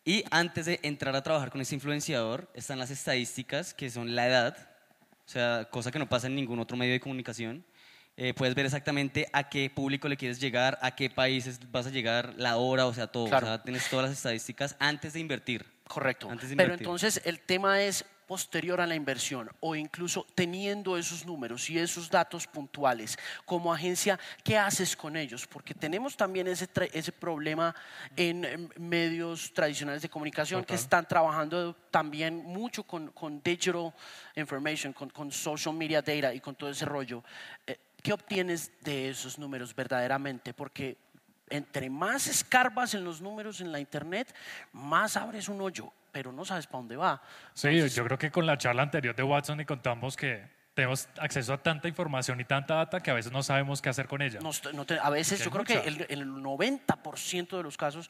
y 0.07 0.23
antes 0.31 0.65
de 0.65 0.79
entrar 0.83 1.13
a 1.17 1.21
trabajar 1.21 1.51
con 1.51 1.59
ese 1.59 1.75
influenciador 1.75 2.49
están 2.53 2.79
las 2.79 2.91
estadísticas 2.91 3.73
que 3.73 3.89
son 3.89 4.15
la 4.15 4.25
edad, 4.25 4.57
o 5.25 5.29
sea, 5.29 5.67
cosa 5.69 5.91
que 5.91 5.99
no 5.99 6.07
pasa 6.07 6.27
en 6.27 6.35
ningún 6.35 6.59
otro 6.59 6.77
medio 6.77 6.93
de 6.93 7.01
comunicación. 7.01 7.65
Eh, 8.15 8.33
puedes 8.33 8.55
ver 8.55 8.65
exactamente 8.65 9.27
a 9.33 9.49
qué 9.49 9.69
público 9.69 10.07
le 10.07 10.15
quieres 10.15 10.39
llegar, 10.39 10.79
a 10.81 10.95
qué 10.95 11.09
países 11.09 11.59
vas 11.73 11.87
a 11.87 11.89
llegar, 11.89 12.35
la 12.37 12.55
hora, 12.55 12.85
o 12.85 12.93
sea, 12.93 13.07
todo. 13.07 13.27
Claro. 13.27 13.47
O 13.47 13.49
sea, 13.49 13.63
tienes 13.63 13.89
todas 13.89 14.05
las 14.09 14.17
estadísticas 14.17 14.77
antes 14.79 15.11
de 15.11 15.19
invertir. 15.19 15.65
Correcto. 15.89 16.29
Antes 16.29 16.51
de 16.51 16.55
Pero 16.55 16.67
invertir. 16.67 16.87
entonces 16.87 17.21
el 17.25 17.41
tema 17.41 17.83
es 17.83 18.05
posterior 18.27 18.81
a 18.81 18.85
la 18.85 18.95
inversión 18.95 19.49
o 19.61 19.75
incluso 19.75 20.27
teniendo 20.35 20.97
esos 20.97 21.25
números 21.25 21.69
y 21.69 21.79
esos 21.79 22.09
datos 22.09 22.45
puntuales 22.45 23.17
como 23.45 23.73
agencia, 23.73 24.19
¿qué 24.43 24.57
haces 24.57 24.95
con 24.95 25.15
ellos? 25.15 25.47
Porque 25.47 25.73
tenemos 25.73 26.17
también 26.17 26.47
ese, 26.47 26.69
ese 26.93 27.11
problema 27.11 27.73
en 28.15 28.69
medios 28.77 29.53
tradicionales 29.53 30.01
de 30.01 30.09
comunicación 30.09 30.65
que 30.65 30.75
están 30.75 31.07
trabajando 31.07 31.73
también 31.89 32.43
mucho 32.43 32.83
con, 32.83 33.07
con 33.11 33.41
digital 33.41 33.93
information, 34.35 34.93
con, 34.93 35.09
con 35.09 35.31
social 35.31 35.73
media 35.73 36.01
data 36.01 36.33
y 36.33 36.39
con 36.39 36.55
todo 36.55 36.69
ese 36.69 36.85
rollo. 36.85 37.23
Eh, 37.65 37.79
¿Qué 38.01 38.13
obtienes 38.13 38.71
de 38.81 39.09
esos 39.09 39.39
números 39.39 39.75
verdaderamente? 39.75 40.53
Porque 40.53 40.97
entre 41.49 41.89
más 41.89 42.27
escarbas 42.27 42.93
en 42.93 43.03
los 43.03 43.21
números 43.21 43.61
en 43.61 43.71
la 43.71 43.79
internet, 43.79 44.33
más 44.73 45.15
abres 45.17 45.47
un 45.49 45.61
hoyo, 45.61 45.91
pero 46.11 46.31
no 46.31 46.43
sabes 46.45 46.67
para 46.67 46.79
dónde 46.79 46.95
va. 46.97 47.21
Sí, 47.53 47.87
yo 47.89 48.03
creo 48.05 48.17
que 48.17 48.31
con 48.31 48.45
la 48.45 48.57
charla 48.57 48.83
anterior 48.83 49.15
de 49.15 49.23
Watson 49.23 49.59
y 49.61 49.65
contamos 49.65 50.15
que 50.17 50.55
tenemos 50.73 51.07
acceso 51.19 51.53
a 51.53 51.57
tanta 51.57 51.87
información 51.87 52.39
y 52.39 52.45
tanta 52.45 52.75
data 52.75 53.01
que 53.01 53.09
a 53.09 53.13
veces 53.15 53.31
no 53.31 53.41
sabemos 53.41 53.81
qué 53.81 53.89
hacer 53.89 54.07
con 54.07 54.21
ella. 54.21 54.39
No 54.41 54.51
estoy- 54.51 54.73
no 54.75 54.85
te- 54.85 54.99
a 54.99 55.09
veces 55.09 55.43
yo 55.43 55.49
creo 55.49 55.63
mucha. 55.63 55.81
que 55.81 55.87
el, 55.87 56.05
el 56.09 56.27
90% 56.27 57.57
de 57.57 57.63
los 57.63 57.77
casos 57.77 58.09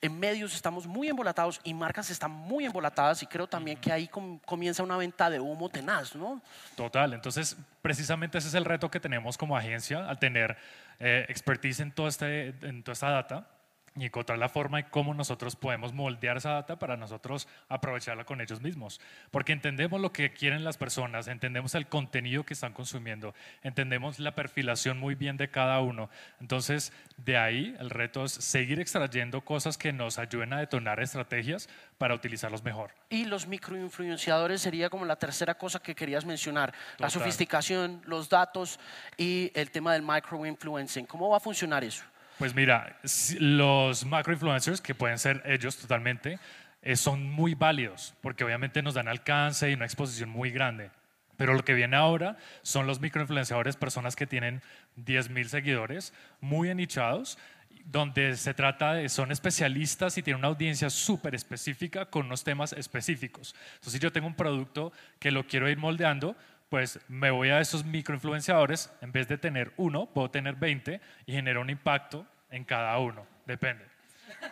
en 0.00 0.18
medios 0.18 0.54
estamos 0.54 0.86
muy 0.86 1.08
embolatados 1.08 1.60
y 1.64 1.74
marcas 1.74 2.10
están 2.10 2.30
muy 2.30 2.64
embolatadas 2.64 3.22
y 3.22 3.26
creo 3.26 3.46
también 3.46 3.78
que 3.78 3.90
ahí 3.90 4.08
comienza 4.46 4.82
una 4.82 4.96
venta 4.96 5.28
de 5.28 5.40
humo 5.40 5.68
tenaz, 5.68 6.14
¿no? 6.14 6.40
Total, 6.76 7.12
entonces 7.14 7.56
precisamente 7.82 8.38
ese 8.38 8.48
es 8.48 8.54
el 8.54 8.64
reto 8.64 8.90
que 8.90 9.00
tenemos 9.00 9.36
como 9.36 9.56
agencia 9.56 10.08
al 10.08 10.18
tener 10.18 10.56
eh, 11.00 11.26
expertise 11.28 11.80
en, 11.80 11.92
todo 11.92 12.08
este, 12.08 12.54
en 12.62 12.82
toda 12.82 12.92
esta 12.92 13.10
data 13.10 13.57
y 13.96 14.06
encontrar 14.06 14.38
la 14.38 14.48
forma 14.48 14.78
de 14.78 14.88
cómo 14.88 15.14
nosotros 15.14 15.56
podemos 15.56 15.92
moldear 15.92 16.36
esa 16.36 16.50
data 16.50 16.78
para 16.78 16.96
nosotros 16.96 17.48
aprovecharla 17.68 18.24
con 18.24 18.40
ellos 18.40 18.60
mismos. 18.60 19.00
Porque 19.30 19.52
entendemos 19.52 20.00
lo 20.00 20.12
que 20.12 20.32
quieren 20.32 20.64
las 20.64 20.76
personas, 20.76 21.28
entendemos 21.28 21.74
el 21.74 21.86
contenido 21.86 22.44
que 22.44 22.54
están 22.54 22.72
consumiendo, 22.72 23.34
entendemos 23.62 24.18
la 24.18 24.34
perfilación 24.34 24.98
muy 24.98 25.14
bien 25.14 25.36
de 25.36 25.50
cada 25.50 25.80
uno. 25.80 26.10
Entonces, 26.40 26.92
de 27.16 27.36
ahí 27.36 27.76
el 27.78 27.90
reto 27.90 28.24
es 28.24 28.32
seguir 28.32 28.80
extrayendo 28.80 29.40
cosas 29.42 29.78
que 29.78 29.92
nos 29.92 30.18
ayuden 30.18 30.52
a 30.52 30.60
detonar 30.60 31.00
estrategias 31.00 31.68
para 31.98 32.14
utilizarlos 32.14 32.62
mejor. 32.62 32.90
Y 33.10 33.24
los 33.24 33.46
microinfluenciadores 33.46 34.60
sería 34.60 34.90
como 34.90 35.04
la 35.04 35.16
tercera 35.16 35.54
cosa 35.54 35.80
que 35.80 35.94
querías 35.94 36.24
mencionar, 36.24 36.72
la 36.98 37.10
sofisticación, 37.10 38.02
los 38.04 38.28
datos 38.28 38.78
y 39.16 39.50
el 39.54 39.70
tema 39.70 39.92
del 39.92 40.02
microinfluencing. 40.02 41.06
¿Cómo 41.06 41.28
va 41.28 41.38
a 41.38 41.40
funcionar 41.40 41.84
eso? 41.84 42.04
Pues 42.38 42.54
mira, 42.54 43.00
los 43.40 44.04
macroinfluencers, 44.04 44.80
que 44.80 44.94
pueden 44.94 45.18
ser 45.18 45.42
ellos 45.44 45.76
totalmente, 45.76 46.38
eh, 46.82 46.94
son 46.94 47.28
muy 47.28 47.54
válidos 47.54 48.14
porque 48.20 48.44
obviamente 48.44 48.80
nos 48.80 48.94
dan 48.94 49.08
alcance 49.08 49.68
y 49.68 49.74
una 49.74 49.86
exposición 49.86 50.30
muy 50.30 50.52
grande. 50.52 50.90
Pero 51.36 51.54
lo 51.54 51.64
que 51.64 51.74
viene 51.74 51.96
ahora 51.96 52.36
son 52.62 52.86
los 52.86 53.00
microinfluenciadores, 53.00 53.76
personas 53.76 54.14
que 54.14 54.26
tienen 54.26 54.62
10.000 54.96 55.48
seguidores, 55.48 56.14
muy 56.40 56.70
anichados, 56.70 57.38
donde 57.84 58.36
se 58.36 58.54
trata 58.54 58.94
de, 58.94 59.08
son 59.08 59.32
especialistas 59.32 60.16
y 60.18 60.22
tienen 60.22 60.38
una 60.38 60.48
audiencia 60.48 60.90
súper 60.90 61.34
específica 61.34 62.06
con 62.06 62.26
unos 62.26 62.44
temas 62.44 62.72
específicos. 62.72 63.54
Entonces, 63.74 63.94
si 63.94 63.98
yo 63.98 64.12
tengo 64.12 64.26
un 64.26 64.34
producto 64.34 64.92
que 65.18 65.30
lo 65.30 65.46
quiero 65.46 65.68
ir 65.68 65.78
moldeando, 65.78 66.36
pues 66.68 67.00
me 67.08 67.30
voy 67.30 67.50
a 67.50 67.60
esos 67.60 67.84
microinfluenciadores, 67.84 68.90
en 69.00 69.12
vez 69.12 69.26
de 69.28 69.38
tener 69.38 69.72
uno, 69.76 70.06
puedo 70.06 70.30
tener 70.30 70.56
20 70.56 71.00
y 71.26 71.32
genero 71.32 71.60
un 71.60 71.70
impacto 71.70 72.26
en 72.50 72.64
cada 72.64 72.98
uno. 72.98 73.26
Depende. 73.46 73.86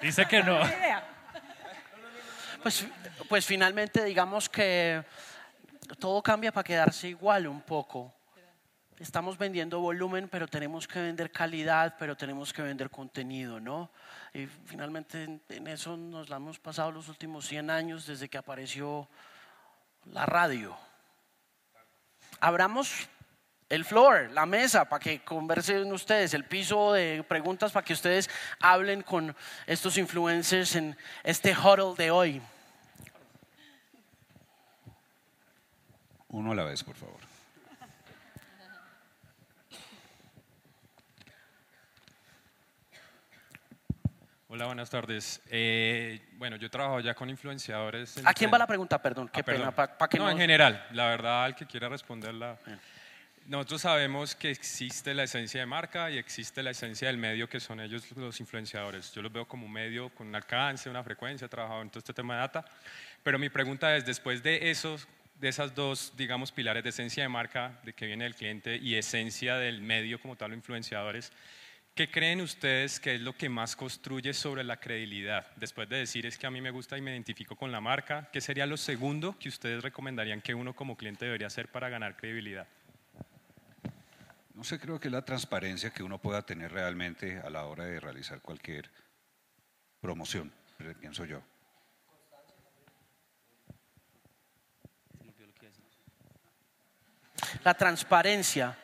Dice 0.00 0.26
que 0.26 0.42
no. 0.42 0.60
Pues, 2.62 2.84
pues 3.28 3.46
finalmente 3.46 4.02
digamos 4.02 4.48
que 4.48 5.04
todo 6.00 6.20
cambia 6.20 6.50
para 6.50 6.64
quedarse 6.64 7.08
igual 7.08 7.46
un 7.46 7.60
poco. 7.60 8.12
Estamos 8.98 9.38
vendiendo 9.38 9.78
volumen, 9.78 10.28
pero 10.28 10.48
tenemos 10.48 10.88
que 10.88 11.00
vender 11.00 11.30
calidad, 11.30 11.94
pero 11.96 12.16
tenemos 12.16 12.52
que 12.52 12.62
vender 12.62 12.90
contenido, 12.90 13.60
¿no? 13.60 13.92
Y 14.34 14.46
finalmente 14.46 15.40
en 15.48 15.66
eso 15.68 15.96
nos 15.96 16.28
la 16.28 16.38
hemos 16.38 16.58
pasado 16.58 16.90
los 16.90 17.08
últimos 17.08 17.46
100 17.46 17.70
años 17.70 18.04
desde 18.04 18.28
que 18.28 18.38
apareció 18.38 19.08
la 20.06 20.26
radio 20.26 20.76
abramos 22.46 23.08
el 23.68 23.84
floor, 23.84 24.30
la 24.30 24.46
mesa, 24.46 24.88
para 24.88 25.00
que 25.00 25.18
conversen 25.24 25.92
ustedes, 25.92 26.32
el 26.32 26.44
piso 26.44 26.92
de 26.92 27.24
preguntas 27.26 27.72
para 27.72 27.84
que 27.84 27.92
ustedes 27.92 28.30
hablen 28.60 29.02
con 29.02 29.34
estos 29.66 29.98
influencers 29.98 30.76
en 30.76 30.96
este 31.24 31.56
huddle 31.56 31.96
de 31.96 32.12
hoy. 32.12 32.40
Uno 36.28 36.52
a 36.52 36.54
la 36.54 36.62
vez, 36.62 36.84
por 36.84 36.94
favor. 36.94 37.25
Hola, 44.56 44.64
buenas 44.68 44.88
tardes. 44.88 45.42
Eh, 45.50 46.18
bueno, 46.38 46.56
yo 46.56 46.70
trabajo 46.70 47.00
ya 47.00 47.12
con 47.12 47.28
influenciadores. 47.28 48.16
¿A 48.24 48.32
quién 48.32 48.50
va 48.50 48.56
la 48.56 48.66
pregunta? 48.66 49.02
Perdón, 49.02 49.28
qué 49.28 49.40
ah, 49.40 49.44
pena. 49.44 50.18
no, 50.18 50.30
en 50.30 50.38
general, 50.38 50.86
la 50.92 51.08
verdad, 51.08 51.44
al 51.44 51.54
que 51.54 51.66
quiera 51.66 51.90
responderla. 51.90 52.56
Nosotros 53.48 53.82
sabemos 53.82 54.34
que 54.34 54.50
existe 54.50 55.12
la 55.12 55.24
esencia 55.24 55.60
de 55.60 55.66
marca 55.66 56.10
y 56.10 56.16
existe 56.16 56.62
la 56.62 56.70
esencia 56.70 57.08
del 57.08 57.18
medio 57.18 57.50
que 57.50 57.60
son 57.60 57.80
ellos 57.80 58.10
los 58.16 58.40
influenciadores. 58.40 59.12
Yo 59.12 59.20
los 59.20 59.30
veo 59.30 59.46
como 59.46 59.66
un 59.66 59.72
medio 59.72 60.08
con 60.08 60.28
un 60.28 60.34
alcance, 60.34 60.88
una 60.88 61.04
frecuencia, 61.04 61.44
he 61.44 61.48
trabajado 61.50 61.82
en 61.82 61.90
todo 61.90 61.98
este 61.98 62.14
tema 62.14 62.36
de 62.36 62.40
data. 62.40 62.64
Pero 63.22 63.38
mi 63.38 63.50
pregunta 63.50 63.94
es, 63.94 64.06
después 64.06 64.42
de 64.42 64.70
esos, 64.70 65.06
de 65.38 65.48
esas 65.48 65.74
dos, 65.74 66.14
digamos, 66.16 66.50
pilares 66.50 66.82
de 66.82 66.88
esencia 66.88 67.22
de 67.22 67.28
marca, 67.28 67.78
de 67.84 67.92
que 67.92 68.06
viene 68.06 68.24
el 68.24 68.34
cliente, 68.34 68.76
y 68.76 68.94
esencia 68.94 69.56
del 69.56 69.82
medio 69.82 70.18
como 70.18 70.34
tal, 70.34 70.52
los 70.52 70.56
influenciadores, 70.56 71.30
¿Qué 71.96 72.10
creen 72.10 72.42
ustedes 72.42 73.00
que 73.00 73.14
es 73.14 73.22
lo 73.22 73.34
que 73.34 73.48
más 73.48 73.74
construye 73.74 74.34
sobre 74.34 74.62
la 74.62 74.78
credibilidad? 74.78 75.46
Después 75.56 75.88
de 75.88 75.96
decir 75.96 76.26
es 76.26 76.36
que 76.36 76.46
a 76.46 76.50
mí 76.50 76.60
me 76.60 76.70
gusta 76.70 76.98
y 76.98 77.00
me 77.00 77.10
identifico 77.10 77.56
con 77.56 77.72
la 77.72 77.80
marca, 77.80 78.28
¿qué 78.30 78.42
sería 78.42 78.66
lo 78.66 78.76
segundo 78.76 79.34
que 79.38 79.48
ustedes 79.48 79.82
recomendarían 79.82 80.42
que 80.42 80.54
uno 80.54 80.76
como 80.76 80.94
cliente 80.94 81.24
debería 81.24 81.46
hacer 81.46 81.68
para 81.68 81.88
ganar 81.88 82.14
credibilidad? 82.14 82.68
No 84.52 84.62
sé, 84.62 84.78
creo 84.78 85.00
que 85.00 85.08
la 85.08 85.24
transparencia 85.24 85.88
que 85.88 86.02
uno 86.02 86.18
pueda 86.18 86.44
tener 86.44 86.70
realmente 86.70 87.40
a 87.40 87.48
la 87.48 87.64
hora 87.64 87.86
de 87.86 87.98
realizar 87.98 88.42
cualquier 88.42 88.90
promoción, 89.98 90.52
pienso 91.00 91.24
yo. 91.24 91.42
La 97.64 97.72
transparencia. 97.72 98.76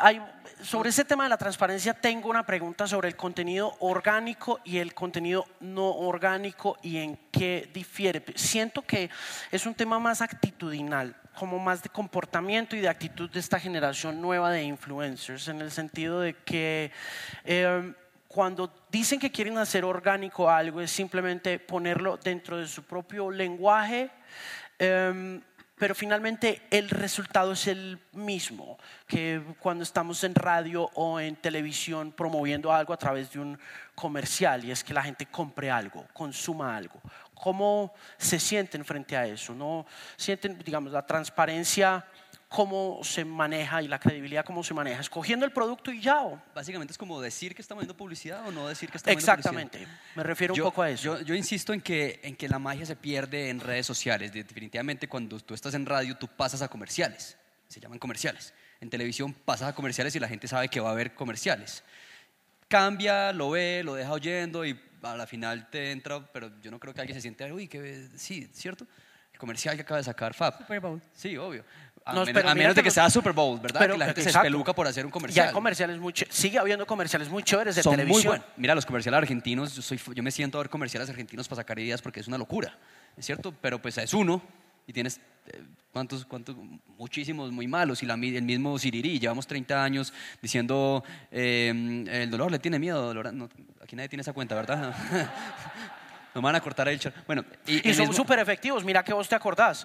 hay 0.00 0.22
sobre 0.62 0.90
ese 0.90 1.04
tema 1.04 1.24
de 1.24 1.30
la 1.30 1.36
transparencia 1.36 1.94
tengo 1.94 2.28
una 2.28 2.44
pregunta 2.44 2.86
sobre 2.86 3.08
el 3.08 3.16
contenido 3.16 3.76
orgánico 3.80 4.60
y 4.64 4.78
el 4.78 4.94
contenido 4.94 5.46
no 5.60 5.90
orgánico 5.90 6.78
y 6.82 6.98
en 6.98 7.18
qué 7.30 7.70
difiere. 7.72 8.24
Siento 8.34 8.82
que 8.82 9.10
es 9.50 9.66
un 9.66 9.74
tema 9.74 9.98
más 9.98 10.20
actitudinal, 10.20 11.16
como 11.38 11.58
más 11.58 11.82
de 11.82 11.88
comportamiento 11.88 12.76
y 12.76 12.80
de 12.80 12.88
actitud 12.88 13.30
de 13.30 13.40
esta 13.40 13.58
generación 13.58 14.20
nueva 14.20 14.50
de 14.50 14.62
influencers, 14.62 15.48
en 15.48 15.60
el 15.60 15.70
sentido 15.70 16.20
de 16.20 16.34
que... 16.34 16.92
Em, 17.44 17.94
cuando 18.28 18.72
dicen 18.92 19.18
que 19.18 19.32
quieren 19.32 19.58
hacer 19.58 19.84
orgánico 19.84 20.48
algo 20.48 20.80
es 20.80 20.92
simplemente 20.92 21.58
ponerlo 21.58 22.16
dentro 22.16 22.58
de 22.58 22.68
su 22.68 22.84
propio 22.84 23.28
lenguaje, 23.28 24.08
em, 24.78 25.40
pero 25.80 25.94
finalmente 25.94 26.60
el 26.70 26.90
resultado 26.90 27.52
es 27.52 27.66
el 27.66 27.98
mismo 28.12 28.78
que 29.06 29.42
cuando 29.58 29.82
estamos 29.82 30.22
en 30.24 30.34
radio 30.34 30.90
o 30.92 31.18
en 31.18 31.36
televisión 31.36 32.12
promoviendo 32.12 32.70
algo 32.70 32.92
a 32.92 32.98
través 32.98 33.32
de 33.32 33.40
un 33.40 33.58
comercial 33.94 34.62
y 34.62 34.72
es 34.72 34.84
que 34.84 34.92
la 34.92 35.02
gente 35.02 35.24
compre 35.24 35.70
algo, 35.70 36.06
consuma 36.12 36.76
algo. 36.76 37.00
¿Cómo 37.32 37.94
se 38.18 38.38
sienten 38.38 38.84
frente 38.84 39.16
a 39.16 39.24
eso? 39.26 39.54
¿No 39.54 39.86
sienten, 40.18 40.58
digamos, 40.58 40.92
la 40.92 41.06
transparencia 41.06 42.04
cómo 42.50 42.98
se 43.04 43.24
maneja 43.24 43.80
y 43.80 43.86
la 43.86 44.00
credibilidad 44.00 44.44
cómo 44.44 44.64
se 44.64 44.74
maneja, 44.74 45.00
escogiendo 45.00 45.46
el 45.46 45.52
producto 45.52 45.92
y 45.92 46.00
ya. 46.00 46.20
Básicamente 46.52 46.90
es 46.90 46.98
como 46.98 47.20
decir 47.20 47.54
que 47.54 47.62
estamos 47.62 47.82
viendo 47.82 47.96
publicidad 47.96 48.46
o 48.46 48.50
no 48.50 48.66
decir 48.66 48.90
que 48.90 48.96
estamos 48.96 49.16
viendo 49.16 49.32
publicidad. 49.32 49.54
Exactamente, 49.54 50.00
me 50.16 50.24
refiero 50.24 50.54
un 50.54 50.60
poco 50.60 50.82
a 50.82 50.90
eso. 50.90 51.20
Yo, 51.22 51.34
insisto 51.36 51.72
en 51.72 51.80
que, 51.80 52.18
en 52.24 52.34
que 52.34 52.48
la 52.48 52.58
magia 52.58 52.84
se 52.84 52.96
pierde 52.96 53.50
en 53.50 53.60
redes 53.60 53.86
sociales. 53.86 54.32
Definitivamente 54.32 55.08
cuando 55.08 55.38
tú 55.38 55.54
estás 55.54 55.74
en 55.74 55.86
radio 55.86 56.16
tú 56.16 56.26
pasas 56.26 56.60
a 56.60 56.66
comerciales, 56.66 57.38
se 57.68 57.78
llaman 57.78 58.00
comerciales. 58.00 58.52
En 58.80 58.90
televisión 58.90 59.32
pasas 59.32 59.68
a 59.68 59.72
comerciales 59.72 60.16
y 60.16 60.18
la 60.18 60.26
gente 60.26 60.48
sabe 60.48 60.68
que 60.68 60.80
va 60.80 60.88
a 60.88 60.92
haber 60.92 61.14
comerciales. 61.14 61.84
Cambia, 62.66 63.32
lo 63.32 63.50
ve, 63.50 63.82
lo 63.84 63.94
deja 63.94 64.10
oyendo 64.10 64.66
y 64.66 64.76
a 65.02 65.16
la 65.16 65.28
final 65.28 65.70
te 65.70 65.92
entra, 65.92 66.20
pero 66.32 66.50
yo 66.60 66.72
no 66.72 66.80
creo 66.80 66.92
que 66.92 67.00
alguien 67.00 67.16
se 67.16 67.22
siente, 67.22 67.52
uy, 67.52 67.68
que 67.68 68.08
sí, 68.16 68.50
¿cierto? 68.52 68.88
El 69.32 69.38
comercial 69.38 69.76
que 69.76 69.82
acaba 69.82 69.98
de 69.98 70.04
sacar 70.04 70.34
Fab. 70.34 70.58
Super 70.58 70.80
Bowl. 70.80 71.00
Sí, 71.12 71.36
obvio. 71.36 71.64
A, 72.04 72.12
menos, 72.54 72.74
de 72.74 72.82
que 72.82 72.90
sea 72.90 73.08
Super 73.10 73.32
Bowl, 73.32 73.60
¿verdad? 73.60 73.90
que 73.90 73.98
la 73.98 74.06
gente 74.06 74.22
se 74.22 74.30
espeluca 74.30 74.72
por 74.74 74.86
hacer 74.86 75.04
un 75.04 75.12
comercial. 75.12 75.48
Ya 75.48 75.52
comerciales 75.52 75.98
muy 75.98 76.14
sigue 76.28 76.58
habiendo 76.58 76.86
comerciales 76.86 77.28
muy 77.28 77.42
chéveres 77.42 77.76
de 77.76 77.82
televisión. 77.82 78.38
Muy 78.38 78.44
Mira, 78.56 78.74
los 78.74 78.86
comerciales 78.86 79.18
argentinos, 79.18 79.76
yo, 79.76 79.82
soy, 79.82 80.00
yo 80.14 80.22
me 80.22 80.30
siento 80.30 80.58
a 80.58 80.62
ver 80.62 80.70
comerciales 80.70 81.08
argentinos 81.08 81.46
para 81.46 81.62
sacar 81.62 81.78
ideas 81.78 82.00
porque 82.02 82.20
es 82.20 82.28
una 82.28 82.38
locura, 82.38 82.76
¿es 83.16 83.26
cierto? 83.26 83.54
Pero 83.60 83.80
pues 83.80 83.98
es 83.98 84.14
uno 84.14 84.42
y 84.86 84.92
tienes 84.92 85.20
eh, 85.46 85.62
cuántos, 85.92 86.24
cuántos, 86.24 86.56
muchísimos 86.98 87.52
muy 87.52 87.68
malos. 87.68 88.02
Y 88.02 88.06
la, 88.06 88.14
el 88.14 88.42
mismo 88.42 88.78
Siriri, 88.78 89.18
llevamos 89.18 89.46
30 89.46 89.84
años 89.84 90.12
diciendo, 90.40 91.04
eh, 91.30 92.04
el 92.08 92.30
dolor 92.30 92.50
le 92.50 92.58
tiene 92.58 92.78
miedo, 92.78 93.00
dolor, 93.02 93.28
aquí 93.82 93.94
nadie 93.94 94.08
tiene 94.08 94.22
esa 94.22 94.32
cuenta, 94.32 94.54
¿verdad? 94.54 94.94
Nos 96.34 96.44
van 96.44 96.54
a 96.54 96.60
cortar 96.60 96.88
el 96.88 96.98
chat. 97.00 97.14
Bueno, 97.26 97.44
y, 97.66 97.92
son 97.92 98.14
súper 98.14 98.38
efectivos, 98.38 98.84
mira 98.84 99.02
que 99.02 99.12
vos 99.12 99.28
te 99.28 99.34
acordás. 99.34 99.84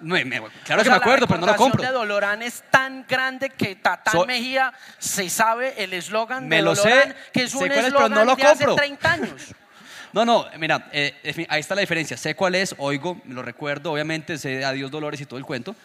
claro 0.63 0.83
que 0.83 0.89
me 0.89 0.95
acuerdo, 0.95 1.27
pero 1.27 1.39
no 1.39 1.47
lo 1.47 1.55
compro. 1.55 1.81
de 1.81 1.89
Dolorán 1.89 2.41
es 2.41 2.63
tan 2.69 3.05
grande 3.07 3.49
que 3.49 3.75
Tatán 3.75 4.27
Mejía 4.27 4.71
se 4.99 5.29
sabe 5.29 5.73
el 5.83 5.93
eslogan 5.93 6.47
de 6.47 6.61
lo 6.61 6.75
sé, 6.75 7.15
que 7.33 7.43
es 7.43 7.55
un 7.55 7.71
eslogan 7.71 8.11
no 8.11 8.25
lo 8.25 8.35
de 8.35 8.43
hace 8.43 8.65
30 8.65 9.11
años. 9.11 9.55
No, 10.13 10.23
no, 10.23 10.45
mira, 10.57 10.87
eh, 10.93 11.45
ahí 11.49 11.59
está 11.59 11.75
la 11.75 11.81
diferencia. 11.81 12.15
Sé 12.15 12.35
cuál 12.37 12.55
es, 12.55 12.73
oigo, 12.77 13.21
lo 13.25 13.41
recuerdo, 13.41 13.91
obviamente, 13.91 14.37
sé 14.37 14.63
adiós 14.63 14.89
Dolores 14.89 15.19
y 15.19 15.25
todo 15.25 15.37
el 15.37 15.43
cuento. 15.43 15.75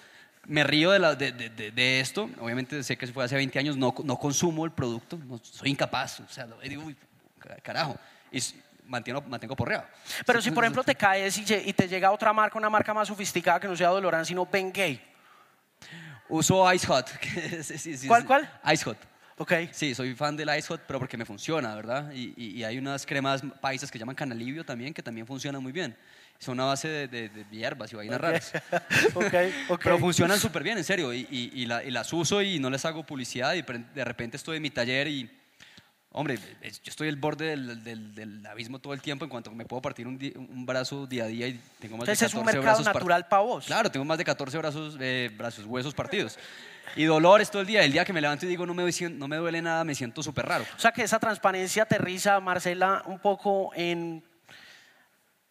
Me 0.47 0.63
río 0.63 0.93
de, 0.93 1.01
la, 1.01 1.17
de, 1.17 1.33
de, 1.33 1.73
de, 1.73 1.99
esto, 1.99 2.31
obviamente 2.39 2.85
sé 2.85 2.97
que 2.97 3.09
se 3.09 3.13
fue 3.13 3.25
hace 3.25 3.35
20 3.35 3.59
años, 3.59 3.77
no, 3.77 3.93
no 4.05 4.17
consumo 4.19 4.65
el 4.65 4.71
producto, 4.71 5.19
no, 5.27 5.41
soy 5.43 5.71
incapaz, 5.71 6.21
o 6.21 6.29
sea, 6.29 6.47
digo, 6.63 6.85
uy, 6.85 6.97
carajo. 7.65 7.99
Y 8.31 8.39
mantengo, 8.91 9.23
mantengo 9.23 9.57
porreado. 9.57 9.87
Pero 10.27 10.43
si, 10.43 10.51
por 10.57 10.65
ejemplo, 10.65 10.83
te 10.85 10.95
caes 10.95 11.39
y, 11.39 11.73
te 11.73 11.89
llega 11.89 12.11
otra 12.11 12.33
marca, 12.33 12.59
una 12.59 12.69
marca 12.69 12.93
más 12.93 13.09
sofisticada 13.09 13.59
que 13.61 13.69
no 13.69 13.77
sea 13.77 13.89
Dolorán, 13.89 14.27
sino 14.27 14.45
Ben 14.47 14.73
Gay. 14.73 15.01
Uso 16.29 16.71
Ice 16.73 16.87
Hot. 16.87 17.09
sí, 17.63 17.79
sí, 17.79 17.97
sí, 17.97 18.07
¿Cuál, 18.07 18.25
cuál? 18.25 18.51
Ice 18.73 18.85
Hot. 18.85 18.99
Ok. 19.39 19.53
Sí, 19.73 19.95
soy 19.95 20.15
fan 20.15 20.37
del 20.37 20.51
Ice 20.59 20.69
Hot, 20.69 20.83
pero 20.87 20.99
porque 20.99 21.17
me 21.17 21.25
funciona, 21.25 21.75
¿verdad? 21.75 22.13
Y, 22.13 22.35
y- 22.37 22.51
y 22.59 22.65
hay 22.65 22.77
unas 22.79 23.07
cremas 23.07 23.43
paisas 23.61 23.91
que 23.91 23.99
llaman 23.99 24.15
canalivio 24.15 24.65
también, 24.65 24.93
que 24.93 25.03
también 25.03 25.27
funcionan 25.27 25.63
muy 25.63 25.73
bien. 25.73 25.97
Son 26.39 26.59
a 26.61 26.65
base 26.67 26.89
de, 26.89 27.09
de- 27.09 27.29
de 27.31 27.45
hierbas 27.51 27.91
y 27.93 27.97
vainas 27.97 28.21
raras. 28.21 28.53
ok, 29.15 29.35
ok. 29.71 29.81
Pero 29.83 29.99
funcionan 29.99 30.39
súper 30.39 30.63
bien, 30.63 30.77
en 30.79 30.85
serio. 30.85 31.13
Y, 31.15 31.27
y- 31.31 31.65
la- 31.67 31.83
las 31.85 32.13
uso 32.13 32.43
y 32.43 32.59
no 32.59 32.69
les 32.71 32.85
hago 32.85 33.03
publicidad. 33.05 33.55
Y 33.55 33.63
de 33.63 34.05
repente 34.05 34.37
estoy 34.37 34.59
en 34.59 34.63
mi 34.63 34.71
taller 34.71 35.09
y, 35.09 35.31
hombre, 36.13 36.39
yo 36.63 36.69
estoy 36.85 37.09
al 37.09 37.17
borde 37.17 37.47
del, 37.47 37.85
del- 37.85 38.15
del 38.15 38.47
abismo 38.47 38.79
todo 38.79 38.93
el 38.95 39.01
tiempo 39.01 39.25
en 39.25 39.31
cuanto 39.31 39.51
me 39.53 39.65
puedo 39.65 39.81
partir 39.81 40.07
un, 40.07 40.19
di- 40.19 40.33
un 40.37 40.67
brazo 40.67 41.07
día 41.07 41.25
a 41.25 41.27
día 41.29 41.47
y 41.49 41.61
tengo 41.79 41.97
más 41.97 42.09
Entonces 42.09 42.21
de 42.21 42.27
es 42.27 42.35
un 42.35 42.41
14 42.41 42.57
mercado 42.59 42.77
brazos 42.79 42.95
natural 42.95 43.29
para 43.29 43.43
vos. 43.43 43.67
Claro, 43.67 43.91
tengo 43.91 44.05
más 44.05 44.19
de 44.19 44.25
14 44.25 44.59
brazos, 44.59 44.97
eh, 45.01 45.31
brazos, 45.37 45.65
huesos 45.67 45.95
partidos. 45.95 46.39
Y 46.97 47.05
dolores 47.05 47.51
todo 47.51 47.63
el 47.63 47.69
día. 47.69 47.85
El 47.85 47.93
día 47.93 48.05
que 48.05 48.13
me 48.13 48.21
levanto 48.21 48.47
y 48.47 48.49
digo 48.49 48.67
no 48.67 48.75
me, 48.75 48.91
no 49.11 49.29
me 49.29 49.37
duele 49.37 49.63
nada, 49.63 49.85
me 49.85 49.95
siento 49.95 50.23
súper 50.23 50.47
raro. 50.47 50.65
O 50.77 50.81
sea 50.81 50.91
que 50.91 51.03
esa 51.03 51.19
transparencia 51.21 51.85
aterriza, 51.85 52.41
Marcela, 52.41 53.03
un 53.07 53.19
poco 53.21 53.71
en... 53.77 54.25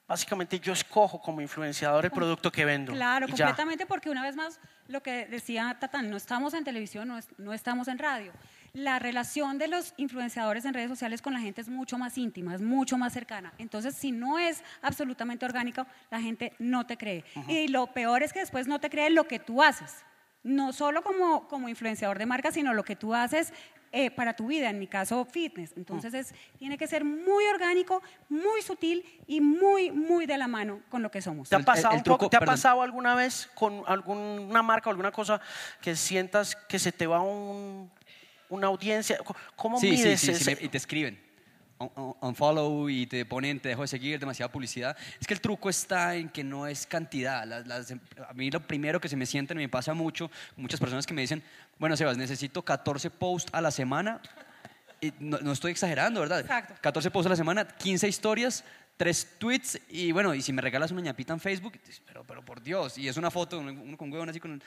Básicamente 0.07 0.59
yo 0.59 0.73
escojo 0.73 1.21
como 1.21 1.39
influenciador 1.39 2.03
el 2.03 2.09
producto 2.11 2.51
que 2.51 2.65
vendo. 2.65 2.91
Claro, 2.93 3.27
completamente, 3.27 3.85
porque 3.85 4.09
una 4.09 4.23
vez 4.23 4.35
más, 4.35 4.59
lo 4.87 5.03
que 5.03 5.27
decía 5.27 5.77
Tatán, 5.79 6.09
no 6.09 6.17
estamos 6.17 6.55
en 6.55 6.63
televisión, 6.63 7.07
no, 7.07 7.19
es- 7.19 7.27
no 7.37 7.53
estamos 7.53 7.87
en 7.87 7.99
radio. 7.99 8.33
La 8.73 8.99
relación 8.99 9.57
de 9.57 9.67
los 9.67 9.93
influenciadores 9.97 10.65
en 10.65 10.73
redes 10.73 10.89
sociales 10.89 11.21
con 11.21 11.33
la 11.33 11.39
gente 11.39 11.61
es 11.61 11.69
mucho 11.69 11.97
más 11.97 12.17
íntima, 12.17 12.53
es 12.55 12.61
mucho 12.61 12.97
más 12.97 13.13
cercana. 13.13 13.53
Entonces, 13.57 13.95
si 13.95 14.11
no 14.11 14.37
es 14.39 14.63
absolutamente 14.81 15.45
orgánico, 15.45 15.85
la 16.11 16.21
gente 16.21 16.53
no 16.59 16.85
te 16.85 16.97
cree. 16.97 17.23
Y 17.47 17.67
lo 17.67 17.87
peor 17.87 18.23
es 18.23 18.33
que 18.33 18.39
después 18.39 18.67
no 18.67 18.79
te 18.79 18.89
cree 18.89 19.09
lo 19.09 19.25
que 19.27 19.39
tú 19.39 19.61
haces. 19.63 20.03
No 20.43 20.71
solo 20.71 21.01
como, 21.03 21.47
como 21.47 21.67
influenciador 21.67 22.17
de 22.17 22.25
marca, 22.25 22.51
sino 22.51 22.73
lo 22.73 22.83
que 22.83 22.95
tú 22.95 23.13
haces 23.13 23.51
eh, 23.91 24.11
para 24.11 24.35
tu 24.35 24.45
vida, 24.47 24.69
en 24.69 24.77
mi 24.77 24.85
caso 24.87 25.25
fitness. 25.25 25.73
Entonces 25.75 26.13
es, 26.13 26.33
tiene 26.59 26.77
que 26.77 26.85
ser 26.85 27.03
muy 27.03 27.43
orgánico, 27.47 28.01
muy 28.29 28.61
sutil 28.61 29.03
y 29.27 29.41
muy, 29.41 29.89
muy 29.91 30.27
de 30.27 30.37
la 30.37 30.47
mano 30.47 30.81
con 30.89 31.01
lo 31.01 31.09
que 31.09 31.21
somos. 31.21 31.49
¿Te 31.49 31.55
ha 31.55 31.59
pasado, 31.65 31.95
el 31.95 32.03
truco- 32.03 32.29
¿te 32.29 32.37
ha 32.37 32.39
pasado 32.41 32.81
alguna 32.83 33.15
vez 33.15 33.49
con 33.55 33.81
alguna 33.87 34.61
marca 34.61 34.89
o 34.89 34.91
alguna 34.91 35.11
cosa 35.11 35.41
que 35.81 35.95
sientas 35.95 36.55
que 36.55 36.77
se 36.77 36.91
te 36.91 37.07
va 37.07 37.19
un- 37.21 37.89
una 38.49 38.67
audiencia? 38.67 39.17
¿Cómo 39.55 39.79
Sí, 39.79 39.91
sí, 39.97 40.03
mides 40.03 40.19
sí, 40.19 40.25
sí, 40.27 40.31
ese- 40.33 40.55
me- 40.55 40.65
y 40.65 40.69
te 40.69 40.77
escriben. 40.77 41.19
Un- 41.79 42.89
y 42.91 43.07
te 43.07 43.25
ponen, 43.25 43.59
te 43.61 43.69
dejo 43.69 43.83
de 43.83 43.87
seguir, 43.87 44.19
demasiada 44.19 44.51
publicidad. 44.51 44.97
Es 45.19 45.25
que 45.25 45.33
el 45.33 45.39
truco 45.39 45.69
está 45.69 46.15
en 46.15 46.27
que 46.29 46.43
no 46.43 46.67
es 46.67 46.85
cantidad. 46.85 47.45
Las- 47.45 47.65
las 47.67 47.91
a 48.27 48.33
mí 48.33 48.51
lo 48.51 48.59
primero 48.59 48.99
que 48.99 49.07
se 49.07 49.15
me 49.15 49.25
sienten, 49.25 49.55
me 49.57 49.69
pasa 49.69 49.93
mucho, 49.93 50.29
muchas 50.57 50.79
personas 50.79 51.05
que 51.07 51.13
me 51.13 51.21
dicen, 51.21 51.41
bueno, 51.77 51.95
Sebas, 51.95 52.17
necesito 52.17 52.63
14 52.63 53.09
posts 53.09 53.49
a 53.53 53.61
la 53.61 53.71
semana. 53.71 54.21
Y 54.99 55.13
no, 55.19 55.37
no 55.39 55.53
estoy 55.53 55.71
exagerando, 55.71 56.19
¿verdad? 56.19 56.41
Exacto. 56.41 56.73
14 56.81 57.09
posts 57.11 57.27
a 57.27 57.29
la 57.29 57.35
semana, 57.37 57.65
15 57.65 58.05
historias, 58.09 58.65
3 58.97 59.35
tweets 59.37 59.79
y 59.87 60.11
bueno, 60.11 60.33
y 60.35 60.41
si 60.41 60.51
me 60.51 60.61
regalas 60.61 60.91
una 60.91 60.99
ñapita 60.99 61.31
en 61.31 61.39
Facebook, 61.39 61.79
pero, 62.05 62.25
pero 62.25 62.43
por 62.43 62.61
Dios, 62.61 62.97
y 62.97 63.07
es 63.07 63.15
una 63.15 63.31
foto, 63.31 63.59
uno 63.59 63.71
uno 63.71 63.95
con 63.95 64.11
huevón 64.11 64.27
así 64.27 64.41
con... 64.41 64.61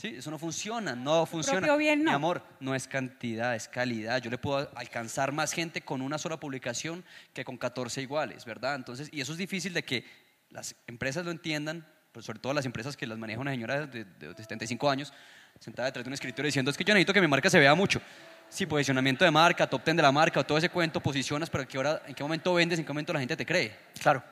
Sí, 0.00 0.14
eso 0.16 0.30
no 0.30 0.38
funciona, 0.38 0.94
no 0.94 1.26
funciona. 1.26 1.58
propio 1.58 1.76
bien, 1.76 2.04
no. 2.04 2.12
Mi 2.12 2.14
amor, 2.14 2.40
no 2.60 2.72
es 2.72 2.86
cantidad, 2.86 3.56
es 3.56 3.66
calidad. 3.66 4.22
Yo 4.22 4.30
le 4.30 4.38
puedo 4.38 4.70
alcanzar 4.76 5.32
más 5.32 5.52
gente 5.52 5.80
con 5.82 6.02
una 6.02 6.18
sola 6.18 6.38
publicación 6.38 7.04
que 7.34 7.44
con 7.44 7.56
14 7.58 8.00
iguales, 8.02 8.44
¿verdad? 8.44 8.76
Entonces, 8.76 9.08
y 9.10 9.20
eso 9.20 9.32
es 9.32 9.38
difícil 9.38 9.72
de 9.74 9.82
que 9.82 10.04
las 10.50 10.76
empresas 10.86 11.24
lo 11.24 11.32
entiendan, 11.32 11.84
pero 12.12 12.22
sobre 12.22 12.38
todo 12.38 12.52
las 12.54 12.64
empresas 12.64 12.96
que 12.96 13.08
las 13.08 13.18
maneja 13.18 13.40
una 13.40 13.50
señora 13.50 13.86
de, 13.88 14.04
de- 14.04 14.28
de 14.28 14.34
75 14.36 14.88
años, 14.88 15.12
sentada 15.58 15.86
detrás 15.86 16.04
de 16.04 16.08
un 16.10 16.14
escritorio 16.14 16.46
diciendo, 16.46 16.70
es 16.70 16.76
que 16.76 16.84
yo 16.84 16.94
necesito 16.94 17.12
que 17.12 17.20
mi 17.20 17.26
marca 17.26 17.50
se 17.50 17.58
vea 17.58 17.74
mucho. 17.74 18.00
Sí, 18.48 18.66
posicionamiento 18.66 19.24
de 19.24 19.32
marca, 19.32 19.66
top 19.68 19.84
10 19.84 19.96
de 19.96 20.02
la 20.04 20.12
marca, 20.12 20.44
todo 20.44 20.58
ese 20.58 20.68
cuento, 20.70 21.00
posicionas, 21.00 21.50
pero 21.50 21.62
¿en 21.62 21.68
qué, 21.68 21.76
hora, 21.76 22.02
¿en 22.06 22.14
qué 22.14 22.22
momento 22.22 22.54
vendes? 22.54 22.78
¿En 22.78 22.84
qué 22.84 22.90
momento 22.92 23.12
la 23.12 23.18
gente 23.18 23.36
te 23.36 23.44
cree? 23.44 23.76
Claro. 24.00 24.22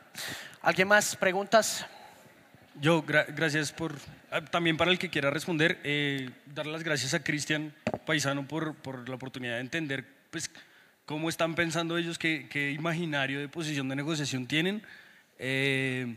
¿Alguien 0.62 0.86
más? 0.86 1.16
¿Preguntas? 1.16 1.84
Yo, 2.80 3.04
gra- 3.04 3.26
gracias 3.34 3.72
por, 3.72 3.94
ah, 4.30 4.44
también 4.44 4.76
para 4.76 4.90
el 4.90 4.98
que 4.98 5.08
quiera 5.08 5.30
responder, 5.30 5.78
eh, 5.82 6.28
dar 6.54 6.66
las 6.66 6.82
gracias 6.82 7.14
a 7.14 7.22
Cristian 7.24 7.72
Paisano 8.04 8.46
por, 8.46 8.74
por 8.74 9.08
la 9.08 9.14
oportunidad 9.14 9.54
de 9.54 9.60
entender 9.60 10.04
pues, 10.30 10.50
cómo 11.06 11.28
están 11.30 11.54
pensando 11.54 11.96
ellos, 11.96 12.18
qué, 12.18 12.48
qué 12.50 12.72
imaginario 12.72 13.40
de 13.40 13.48
posición 13.48 13.88
de 13.88 13.96
negociación 13.96 14.46
tienen. 14.46 14.82
Eh, 15.38 16.16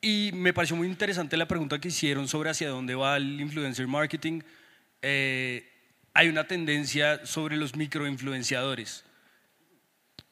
y 0.00 0.30
me 0.32 0.52
pareció 0.54 0.76
muy 0.76 0.86
interesante 0.88 1.36
la 1.36 1.46
pregunta 1.48 1.78
que 1.78 1.88
hicieron 1.88 2.26
sobre 2.26 2.50
hacia 2.50 2.68
dónde 2.70 2.94
va 2.94 3.16
el 3.16 3.38
influencer 3.40 3.86
marketing. 3.86 4.40
Eh, 5.02 5.68
hay 6.14 6.28
una 6.28 6.44
tendencia 6.46 7.26
sobre 7.26 7.56
los 7.56 7.76
microinfluenciadores. 7.76 9.04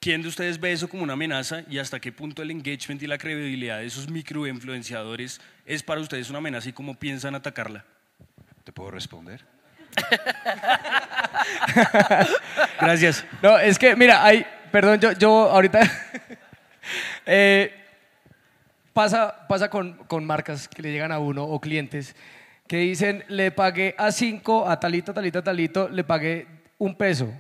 ¿Quién 0.07 0.23
de 0.23 0.29
ustedes 0.29 0.61
ve 0.61 0.71
eso 0.71 0.89
como 0.89 1.03
una 1.03 1.15
amenaza 1.15 1.65
y 1.69 1.79
hasta 1.79 1.99
qué 1.99 2.13
punto 2.13 2.41
el 2.41 2.53
engagement 2.53 3.03
y 3.03 3.09
la 3.09 3.19
credibilidad 3.19 3.79
de 3.79 3.87
esos 3.87 4.09
microinfluenciadores 4.09 5.41
es 5.65 5.83
para 5.83 6.01
ustedes 6.01 6.31
una 6.31 6.39
amenaza 6.39 6.69
y 6.69 6.73
cómo 6.73 6.95
piensan 6.95 7.35
atacarla? 7.35 7.85
¿Te 8.63 8.71
puedo 8.71 8.93
responder? 8.93 9.45
Gracias. 12.81 13.25
No, 13.43 13.59
es 13.59 13.81
que, 13.81 13.97
mira, 13.97 14.25
hay, 14.25 14.47
perdón, 14.71 15.01
yo, 15.01 15.11
yo 15.11 15.51
ahorita, 15.51 15.81
eh, 17.27 17.75
pasa, 18.93 19.45
pasa 19.49 19.69
con, 19.69 19.95
con 20.05 20.25
marcas 20.25 20.69
que 20.69 20.83
le 20.83 20.93
llegan 20.93 21.11
a 21.11 21.19
uno 21.19 21.43
o 21.43 21.61
clientes 21.61 22.15
que 22.69 22.77
dicen, 22.77 23.25
le 23.27 23.51
pagué 23.51 23.97
a 23.99 24.13
cinco, 24.13 24.69
a 24.69 24.79
talito, 24.79 25.13
talito, 25.13 25.43
talito, 25.43 25.89
le 25.89 26.05
pagué 26.05 26.47
un 26.79 26.95
peso, 26.95 27.35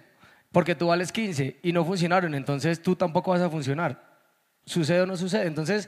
porque 0.56 0.74
tú 0.74 0.86
vales 0.86 1.12
15 1.12 1.58
y 1.62 1.70
no 1.70 1.84
funcionaron, 1.84 2.34
entonces 2.34 2.80
tú 2.82 2.96
tampoco 2.96 3.30
vas 3.30 3.42
a 3.42 3.50
funcionar. 3.50 4.02
¿Sucede 4.64 5.02
o 5.02 5.06
no 5.06 5.14
sucede? 5.14 5.44
Entonces, 5.46 5.86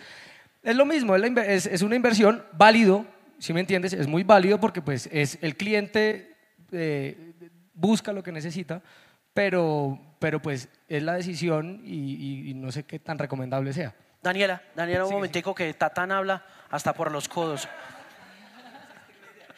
es 0.63 0.77
lo 0.77 0.85
mismo, 0.85 1.17
es, 1.17 1.25
es- 1.39 1.65
es 1.65 1.81
una 1.81 1.97
inversión 1.97 2.45
válido, 2.53 3.07
si 3.39 3.55
me 3.55 3.61
entiendes, 3.61 3.95
es 3.95 4.07
muy 4.07 4.25
válido 4.25 4.61
porque 4.61 4.83
pues 4.83 5.09
es 5.11 5.39
el 5.41 5.57
cliente 5.57 6.37
eh, 6.71 7.33
busca 7.73 8.13
lo 8.13 8.23
que 8.23 8.31
necesita, 8.31 8.83
pero, 9.33 9.99
pero 10.19 10.43
pues 10.43 10.69
es 10.87 11.03
la 11.03 11.15
decisión 11.15 11.81
y, 11.83 11.95
y- 12.17 12.51
y 12.51 12.53
no 12.53 12.71
sé 12.71 12.83
qué 12.83 12.99
tan 12.99 13.17
recomendable 13.19 13.73
sea. 13.73 13.95
Daniela, 14.23 14.61
Daniela, 14.77 15.07
un 15.07 15.13
momentico 15.15 15.55
que 15.55 15.73
Tatán 15.73 16.13
habla 16.13 16.45
hasta 16.69 16.93
por 16.93 17.11
los 17.11 17.27
codos. 17.27 17.67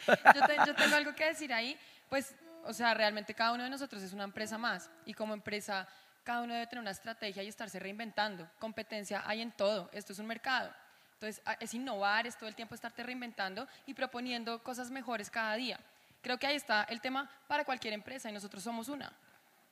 yo, 0.07 0.13
te- 0.47 0.55
yo 0.67 0.73
tengo 0.73 0.95
algo 0.95 1.13
que 1.13 1.25
decir 1.25 1.51
ahí, 1.51 1.75
pues, 2.07 2.33
o 2.65 2.73
sea, 2.73 2.93
realmente 2.93 3.33
cada 3.33 3.53
uno 3.53 3.63
de 3.63 3.69
nosotros 3.69 4.01
es 4.03 4.13
una 4.13 4.23
empresa 4.23 4.57
más 4.57 4.89
y 5.05 5.13
como 5.13 5.33
empresa 5.33 5.87
cada 6.23 6.41
uno 6.41 6.53
debe 6.53 6.67
tener 6.67 6.81
una 6.81 6.91
estrategia 6.91 7.41
y 7.43 7.47
estarse 7.47 7.79
reinventando. 7.79 8.47
Competencia 8.59 9.23
hay 9.25 9.41
en 9.41 9.51
todo, 9.51 9.89
esto 9.93 10.13
es 10.13 10.19
un 10.19 10.27
mercado. 10.27 10.71
Entonces, 11.13 11.41
a- 11.45 11.53
es 11.53 11.73
innovar, 11.73 12.25
es 12.27 12.37
todo 12.37 12.47
el 12.49 12.55
tiempo 12.55 12.75
estarte 12.75 13.03
reinventando 13.03 13.67
y 13.85 13.93
proponiendo 13.93 14.61
cosas 14.63 14.89
mejores 14.91 15.29
cada 15.29 15.55
día. 15.55 15.79
Creo 16.21 16.37
que 16.37 16.45
ahí 16.47 16.55
está 16.55 16.83
el 16.83 17.01
tema 17.01 17.29
para 17.47 17.63
cualquier 17.65 17.93
empresa 17.93 18.29
y 18.29 18.33
nosotros 18.33 18.63
somos 18.63 18.87
una. 18.89 19.11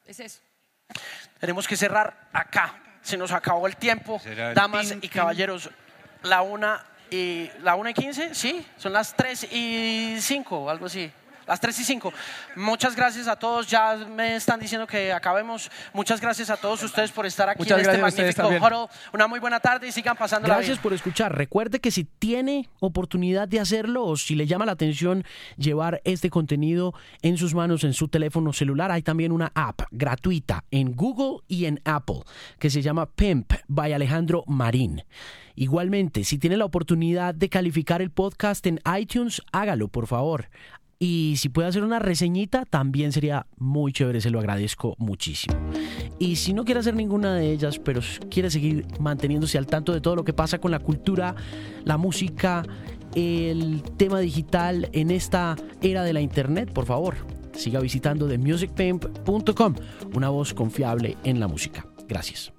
Es 0.06 0.20
eso. 0.20 0.42
Tenemos 1.40 1.68
que 1.68 1.76
cerrar 1.78 2.28
acá. 2.34 2.82
Se 3.02 3.16
nos 3.18 3.32
acabó 3.32 3.68
el 3.68 3.78
tiempo. 3.78 4.20
Damas 4.56 4.92
y 5.02 5.10
caballeros, 5.10 5.70
la 6.24 6.42
una 6.42 6.84
y 7.12 7.50
la 7.62 7.76
una 7.76 7.92
y 7.92 7.94
quince, 7.94 8.36
sí, 8.36 8.66
son 8.78 8.94
las 8.94 9.16
tres 9.16 9.44
y 9.52 10.18
cinco, 10.22 10.70
algo 10.70 10.86
así. 10.88 11.12
Las 11.50 11.60
tres 11.60 11.80
y 11.80 11.84
cinco. 11.84 12.14
Muchas 12.56 12.96
gracias 12.96 13.28
a 13.28 13.36
todos. 13.36 13.66
Ya 13.66 13.96
me 13.96 14.36
están 14.36 14.60
diciendo 14.60 14.86
que 14.86 15.12
acabemos. 15.12 15.72
Muchas 15.94 16.22
gracias 16.22 16.52
a 16.52 16.58
todos 16.58 16.84
ustedes 16.84 17.12
por 17.12 17.26
estar 17.26 17.50
aquí 17.50 17.60
Muchas 17.60 17.80
en 17.80 17.86
este 17.86 17.98
gracias 17.98 18.38
magnífico 18.38 18.66
huddle. 18.66 18.88
Una 19.14 19.26
muy 19.26 19.40
buena 19.40 19.60
tarde 19.60 19.88
y 19.88 19.92
sigan 19.92 20.16
pasando 20.16 20.46
bien. 20.46 20.58
bien. 20.58 20.68
Gracias 20.68 20.84
por 20.84 20.94
escuchar. 20.94 21.36
Recuerde 21.36 21.80
que 21.80 21.90
si 21.90 22.04
tiene 22.04 22.70
oportunidad 22.80 23.48
de 23.48 23.60
hacerlo 23.60 24.06
o 24.06 24.16
si 24.16 24.36
le 24.36 24.46
llama 24.46 24.68
la 24.68 24.74
atención 24.74 25.26
llevar 25.58 26.02
este 26.04 26.30
contenido 26.30 26.94
en 27.24 27.38
sus 27.38 27.56
manos, 27.56 27.84
en 27.84 27.94
su 27.94 28.08
teléfono 28.10 28.54
celular, 28.54 28.92
hay 28.92 29.02
también 29.02 29.32
una 29.32 29.52
app 29.56 29.82
gratuita 29.90 30.66
en 30.70 30.96
Google 30.96 31.44
y 31.48 31.66
en 31.66 31.82
Apple 31.84 32.22
que 32.60 32.70
se 32.70 32.84
llama 32.84 33.08
Pimp 33.08 33.54
by 33.68 33.92
Alejandro 33.92 34.44
Marín. 34.46 35.04
Igualmente, 35.56 36.24
si 36.24 36.38
tiene 36.38 36.56
la 36.56 36.64
oportunidad 36.64 37.36
de 37.36 37.50
calificar 37.50 38.02
el 38.02 38.12
podcast 38.12 38.66
en 38.66 38.80
iTunes, 38.98 39.42
hágalo, 39.52 39.90
por 39.90 40.08
favor. 40.08 40.50
Y 41.02 41.36
si 41.38 41.48
puede 41.48 41.70
hacer 41.70 41.84
una 41.84 41.98
reseñita, 42.00 42.66
también 42.66 43.14
sería 43.14 43.48
muy 43.58 43.94
chévere, 43.94 44.20
se 44.20 44.30
lo 44.30 44.40
agradezco 44.40 44.96
muchísimo. 45.00 45.56
Y 46.20 46.36
si 46.36 46.54
no 46.54 46.66
quiere 46.66 46.82
hacer 46.82 46.94
ninguna 46.94 47.36
de 47.36 47.54
ellas, 47.54 47.80
pero 47.80 48.02
quiere 48.30 48.52
seguir 48.52 48.86
manteniéndose 49.00 49.58
al 49.58 49.66
tanto 49.66 49.94
de 49.94 50.02
todo 50.02 50.18
lo 50.18 50.26
que 50.26 50.34
pasa 50.34 50.60
con 50.60 50.72
la 50.72 50.80
cultura, 50.80 51.36
la 51.86 51.98
música, 51.98 52.66
el 53.16 53.82
tema 53.96 54.20
digital 54.20 54.90
en 54.92 55.12
esta 55.12 55.56
era 55.82 56.04
de 56.04 56.12
la 56.12 56.20
internet, 56.20 56.74
por 56.74 56.86
favor, 56.86 57.16
siga 57.54 57.80
visitando 57.80 58.28
themusicpimp.com, 58.28 59.76
una 60.14 60.28
voz 60.28 60.54
confiable 60.54 61.16
en 61.24 61.40
la 61.40 61.48
música. 61.48 61.88
Gracias. 62.10 62.59